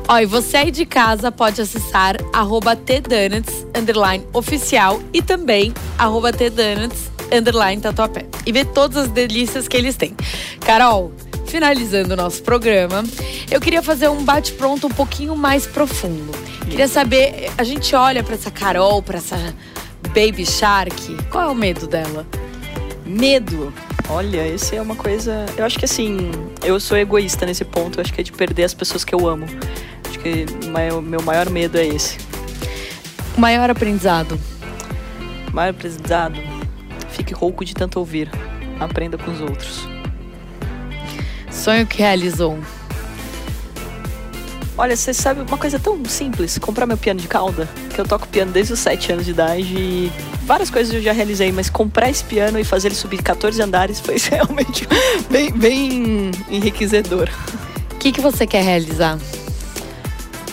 Ó, 0.08 0.18
e 0.18 0.26
você 0.26 0.56
aí 0.56 0.70
de 0.70 0.84
casa 0.84 1.30
pode 1.30 1.60
acessar 1.60 2.16
arroba 2.32 2.74
tdonuts, 2.74 3.66
underline, 3.76 4.26
oficial 4.32 5.00
e 5.12 5.22
também 5.22 5.72
arroba 5.98 6.32
tdonuts, 6.32 7.10
underline, 7.32 7.80
tatuapé. 7.80 8.26
E 8.44 8.52
ver 8.52 8.66
todas 8.66 9.04
as 9.04 9.08
delícias 9.08 9.68
que 9.68 9.76
eles 9.76 9.96
têm. 9.96 10.16
Carol, 10.60 11.12
finalizando 11.46 12.14
o 12.14 12.16
nosso 12.16 12.42
programa, 12.42 13.04
eu 13.50 13.60
queria 13.60 13.82
fazer 13.82 14.08
um 14.08 14.24
bate-pronto 14.24 14.86
um 14.86 14.90
pouquinho 14.90 15.36
mais 15.36 15.66
profundo. 15.66 16.32
Queria 16.68 16.88
saber, 16.88 17.50
a 17.58 17.64
gente 17.64 17.94
olha 17.94 18.22
para 18.22 18.34
essa 18.34 18.50
Carol, 18.50 19.02
para 19.02 19.18
essa 19.18 19.36
Baby 20.08 20.46
Shark, 20.46 21.16
qual 21.30 21.44
é 21.44 21.48
o 21.48 21.54
medo 21.54 21.86
dela? 21.86 22.26
Medo? 23.04 23.72
Olha, 24.12 24.44
esse 24.44 24.74
é 24.74 24.82
uma 24.82 24.96
coisa. 24.96 25.46
Eu 25.56 25.64
acho 25.64 25.78
que 25.78 25.84
assim, 25.84 26.32
eu 26.64 26.80
sou 26.80 26.98
egoísta 26.98 27.46
nesse 27.46 27.64
ponto. 27.64 27.98
Eu 27.98 28.02
acho 28.02 28.12
que 28.12 28.20
é 28.20 28.24
de 28.24 28.32
perder 28.32 28.64
as 28.64 28.74
pessoas 28.74 29.04
que 29.04 29.14
eu 29.14 29.28
amo. 29.28 29.46
Acho 30.08 30.18
que 30.18 30.46
o 30.92 31.00
meu 31.00 31.22
maior 31.22 31.48
medo 31.48 31.78
é 31.78 31.86
esse. 31.86 32.18
O 33.36 33.40
maior 33.40 33.70
aprendizado? 33.70 34.38
O 35.48 35.54
maior 35.54 35.70
aprendizado? 35.70 36.34
Fique 37.10 37.32
rouco 37.32 37.64
de 37.64 37.72
tanto 37.72 38.00
ouvir. 38.00 38.28
Aprenda 38.80 39.16
com 39.16 39.30
os 39.30 39.40
outros. 39.40 39.88
Sonho 41.48 41.86
que 41.86 41.98
realizou? 41.98 42.58
Olha, 44.76 44.96
você 44.96 45.14
sabe 45.14 45.42
uma 45.42 45.58
coisa 45.58 45.78
tão 45.78 46.04
simples, 46.06 46.58
comprar 46.58 46.86
meu 46.86 46.96
piano 46.96 47.20
de 47.20 47.28
cauda, 47.28 47.68
que 47.94 48.00
eu 48.00 48.04
toco 48.04 48.26
piano 48.26 48.50
desde 48.50 48.72
os 48.72 48.80
7 48.80 49.12
anos 49.12 49.24
de 49.24 49.30
idade 49.30 49.76
e 49.76 50.12
várias 50.50 50.68
coisas 50.68 50.92
eu 50.92 51.00
já 51.00 51.12
realizei, 51.12 51.52
mas 51.52 51.70
comprar 51.70 52.10
esse 52.10 52.24
piano 52.24 52.58
e 52.58 52.64
fazer 52.64 52.88
ele 52.88 52.96
subir 52.96 53.22
14 53.22 53.62
andares 53.62 54.00
foi 54.00 54.16
realmente 54.28 54.84
bem, 55.30 55.52
bem 55.52 56.32
enriquecedor. 56.50 57.30
O 57.92 57.94
que, 58.00 58.10
que 58.10 58.20
você 58.20 58.48
quer 58.48 58.64
realizar? 58.64 59.16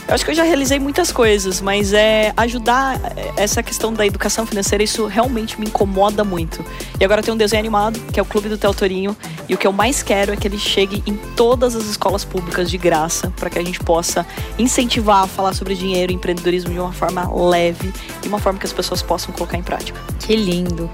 Eu 0.07 0.13
acho 0.13 0.23
que 0.23 0.31
eu 0.31 0.35
já 0.35 0.43
realizei 0.43 0.79
muitas 0.79 1.11
coisas, 1.11 1.59
mas 1.59 1.91
é 1.91 2.31
ajudar 2.37 2.97
essa 3.35 3.61
questão 3.61 3.91
da 3.93 4.05
educação 4.05 4.45
financeira, 4.45 4.81
isso 4.81 5.05
realmente 5.05 5.59
me 5.59 5.65
incomoda 5.67 6.23
muito. 6.23 6.63
E 6.97 7.03
agora 7.03 7.21
tem 7.21 7.33
um 7.33 7.37
desenho 7.37 7.59
animado, 7.59 7.99
que 8.13 8.17
é 8.17 8.23
o 8.23 8.25
Clube 8.25 8.47
do 8.47 8.57
Teltorinho, 8.57 9.17
e 9.49 9.53
o 9.53 9.57
que 9.57 9.67
eu 9.67 9.73
mais 9.73 10.01
quero 10.01 10.31
é 10.31 10.37
que 10.37 10.47
ele 10.47 10.57
chegue 10.57 11.03
em 11.05 11.17
todas 11.35 11.75
as 11.75 11.83
escolas 11.87 12.23
públicas 12.23 12.69
de 12.69 12.77
graça, 12.77 13.33
para 13.35 13.49
que 13.49 13.59
a 13.59 13.63
gente 13.63 13.81
possa 13.81 14.25
incentivar 14.57 15.23
a 15.23 15.27
falar 15.27 15.53
sobre 15.53 15.75
dinheiro 15.75 16.13
e 16.13 16.15
empreendedorismo 16.15 16.71
de 16.71 16.79
uma 16.79 16.93
forma 16.93 17.29
leve 17.49 17.93
e 18.23 18.27
uma 18.29 18.39
forma 18.39 18.57
que 18.57 18.65
as 18.65 18.73
pessoas 18.73 19.01
possam 19.01 19.33
colocar 19.33 19.57
em 19.57 19.63
prática. 19.63 19.99
Que 20.19 20.37
lindo. 20.37 20.89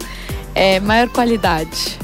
É, 0.55 0.80
maior 0.80 1.07
qualidade. 1.09 1.99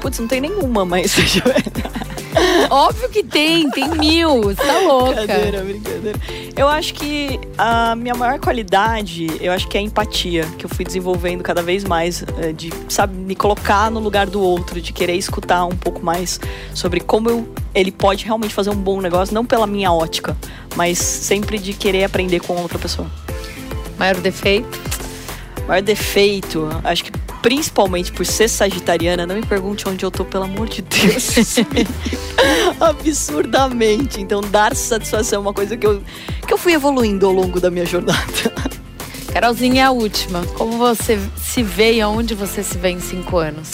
Putz, 0.00 0.18
não 0.18 0.26
tem 0.26 0.40
nenhuma, 0.40 0.84
mas. 0.84 1.14
Óbvio 2.70 3.08
que 3.08 3.22
tem, 3.22 3.70
tem 3.70 3.88
mil. 3.90 4.42
Você 4.42 4.62
tá 4.62 4.80
louca. 4.80 5.14
Brincadeira, 5.14 5.62
brincadeira. 5.62 6.18
Eu 6.56 6.68
acho 6.68 6.94
que 6.94 7.38
a 7.56 7.94
minha 7.96 8.14
maior 8.14 8.38
qualidade, 8.38 9.26
eu 9.40 9.52
acho 9.52 9.68
que 9.68 9.76
é 9.76 9.80
a 9.80 9.82
empatia, 9.82 10.44
que 10.58 10.66
eu 10.66 10.70
fui 10.70 10.84
desenvolvendo 10.84 11.42
cada 11.42 11.62
vez 11.62 11.84
mais, 11.84 12.24
eh, 12.38 12.52
de, 12.52 12.72
sabe, 12.88 13.16
me 13.16 13.34
colocar 13.34 13.90
no 13.90 14.00
lugar 14.00 14.26
do 14.26 14.40
outro, 14.40 14.80
de 14.80 14.92
querer 14.92 15.16
escutar 15.16 15.64
um 15.64 15.76
pouco 15.76 16.04
mais 16.04 16.40
sobre 16.74 17.00
como 17.00 17.30
eu, 17.30 17.48
ele 17.74 17.90
pode 17.90 18.24
realmente 18.24 18.54
fazer 18.54 18.70
um 18.70 18.76
bom 18.76 19.00
negócio, 19.00 19.34
não 19.34 19.44
pela 19.44 19.66
minha 19.66 19.92
ótica, 19.92 20.36
mas 20.76 20.98
sempre 20.98 21.58
de 21.58 21.72
querer 21.72 22.04
aprender 22.04 22.40
com 22.40 22.54
outra 22.56 22.78
pessoa. 22.78 23.08
Maior 23.98 24.16
defeito? 24.16 24.80
Maior 25.66 25.82
defeito, 25.82 26.68
acho 26.84 27.04
que 27.04 27.12
principalmente 27.42 28.12
por 28.12 28.24
ser 28.24 28.48
sagitariana, 28.48 29.26
não 29.26 29.34
me 29.34 29.44
pergunte 29.44 29.88
onde 29.88 30.04
eu 30.04 30.10
tô, 30.10 30.24
pelo 30.24 30.44
amor 30.44 30.68
de 30.68 30.80
Deus. 30.80 31.56
Absurdamente. 32.80 34.20
Então, 34.20 34.40
dar 34.40 34.74
satisfação 34.76 35.38
é 35.38 35.40
uma 35.40 35.52
coisa 35.52 35.76
que 35.76 35.86
eu, 35.86 36.00
que 36.46 36.54
eu 36.54 36.56
fui 36.56 36.72
evoluindo 36.72 37.26
ao 37.26 37.32
longo 37.32 37.60
da 37.60 37.70
minha 37.70 37.84
jornada. 37.84 38.22
Carolzinha, 39.32 39.88
a 39.88 39.90
última. 39.90 40.46
Como 40.54 40.78
você 40.78 41.18
se 41.36 41.62
vê 41.62 41.94
e 41.94 42.00
aonde 42.00 42.34
você 42.34 42.62
se 42.62 42.78
vê 42.78 42.90
em 42.90 43.00
cinco 43.00 43.38
anos? 43.38 43.72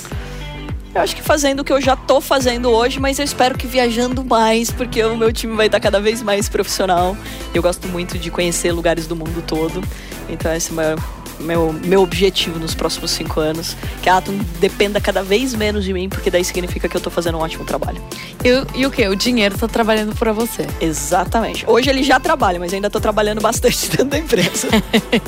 Eu 0.95 1.03
acho 1.03 1.14
que 1.14 1.23
fazendo 1.23 1.61
o 1.61 1.64
que 1.64 1.73
eu 1.73 1.81
já 1.81 1.95
tô 1.95 2.21
fazendo 2.21 2.71
hoje, 2.71 2.99
mas 2.99 3.19
eu 3.19 3.25
espero 3.25 3.57
que 3.59 3.66
viajando 3.66 4.25
mais, 4.25 4.71
porque 4.71 5.03
o 5.05 5.16
meu 5.16 5.33
time 5.33 5.55
vai 5.55 5.66
estar 5.66 5.79
cada 5.79 6.01
vez 6.01 6.23
mais 6.23 6.49
profissional. 6.49 7.16
Eu 7.53 7.62
gosto 7.62 7.87
muito 7.89 8.19
de 8.19 8.31
conhecer 8.31 8.73
lugares 8.73 9.07
do 9.07 9.14
mundo 9.14 9.43
todo. 9.47 9.83
Então 10.29 10.53
esse 10.53 10.71
é 10.71 10.73
o 10.73 10.77
maior 10.77 10.99
meu, 11.41 11.72
meu 11.72 12.03
objetivo 12.03 12.59
nos 12.59 12.74
próximos 12.74 13.11
cinco 13.11 13.41
anos. 13.41 13.76
Que 14.03 14.09
a 14.09 14.18
Atom 14.18 14.39
dependa 14.61 15.01
cada 15.01 15.22
vez 15.22 15.55
menos 15.55 15.84
de 15.84 15.93
mim, 15.93 16.09
porque 16.09 16.30
daí 16.30 16.45
significa 16.45 16.89
que 16.89 16.97
eu 16.97 17.01
tô 17.01 17.11
fazendo 17.11 17.39
um 17.39 17.41
ótimo 17.41 17.64
trabalho. 17.64 18.03
E, 18.45 18.80
e 18.80 18.86
o 18.86 18.91
que? 18.91 19.07
O 19.09 19.16
dinheiro 19.16 19.57
tá 19.57 19.68
trabalhando 19.68 20.14
para 20.14 20.32
você. 20.32 20.66
Exatamente. 20.80 21.64
Hoje 21.68 21.91
ele 21.91 22.03
já 22.03 22.18
trabalha, 22.20 22.59
mas 22.59 22.72
ainda 22.72 22.91
tô 22.91 23.01
trabalhando 23.01 23.41
bastante 23.41 23.89
dentro 23.91 24.07
da 24.07 24.18
empresa. 24.18 24.68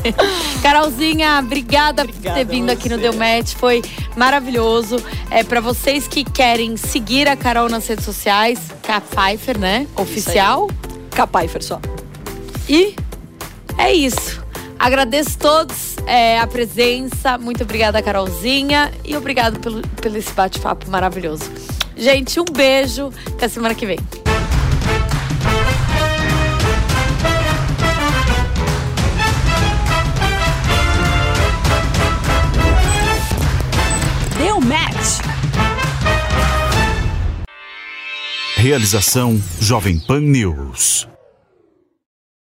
Carolzinha, 0.62 1.38
obrigada, 1.38 2.02
obrigada 2.02 2.30
por 2.30 2.34
ter 2.34 2.44
vindo 2.44 2.70
aqui 2.70 2.88
no 2.88 2.98
Deu 2.98 3.12
Match. 3.12 3.54
Foi 3.54 3.82
maravilhoso. 4.16 4.96
É 5.30 5.42
para 5.42 5.60
vocês 5.60 6.06
que 6.06 6.24
querem 6.24 6.76
seguir 6.76 7.28
a 7.28 7.36
Carol 7.36 7.68
nas 7.68 7.86
redes 7.86 8.04
sociais, 8.04 8.58
K 8.82 9.00
Pfeiffer, 9.00 9.58
né? 9.58 9.86
Oficial. 9.96 10.68
K 11.10 11.26
Pfeiffer 11.26 11.62
só. 11.62 11.80
E 12.68 12.94
é 13.76 13.92
isso. 13.92 14.40
Agradeço 14.80 15.36
todos 15.38 15.98
é, 16.06 16.40
a 16.40 16.46
presença. 16.46 17.36
Muito 17.36 17.64
obrigada, 17.64 18.00
Carolzinha. 18.00 18.90
E 19.04 19.14
obrigado 19.14 19.60
pelo, 19.60 19.86
pelo 19.88 20.16
esse 20.16 20.32
bate-papo 20.32 20.90
maravilhoso. 20.90 21.44
Gente, 21.94 22.40
um 22.40 22.46
beijo. 22.46 23.12
Até 23.26 23.46
semana 23.46 23.74
que 23.74 23.84
vem. 23.84 23.98
Deu 34.38 34.58
match. 34.62 35.20
Realização 38.56 39.38
Jovem 39.60 39.98
Pan 40.00 40.20
News. 40.20 41.09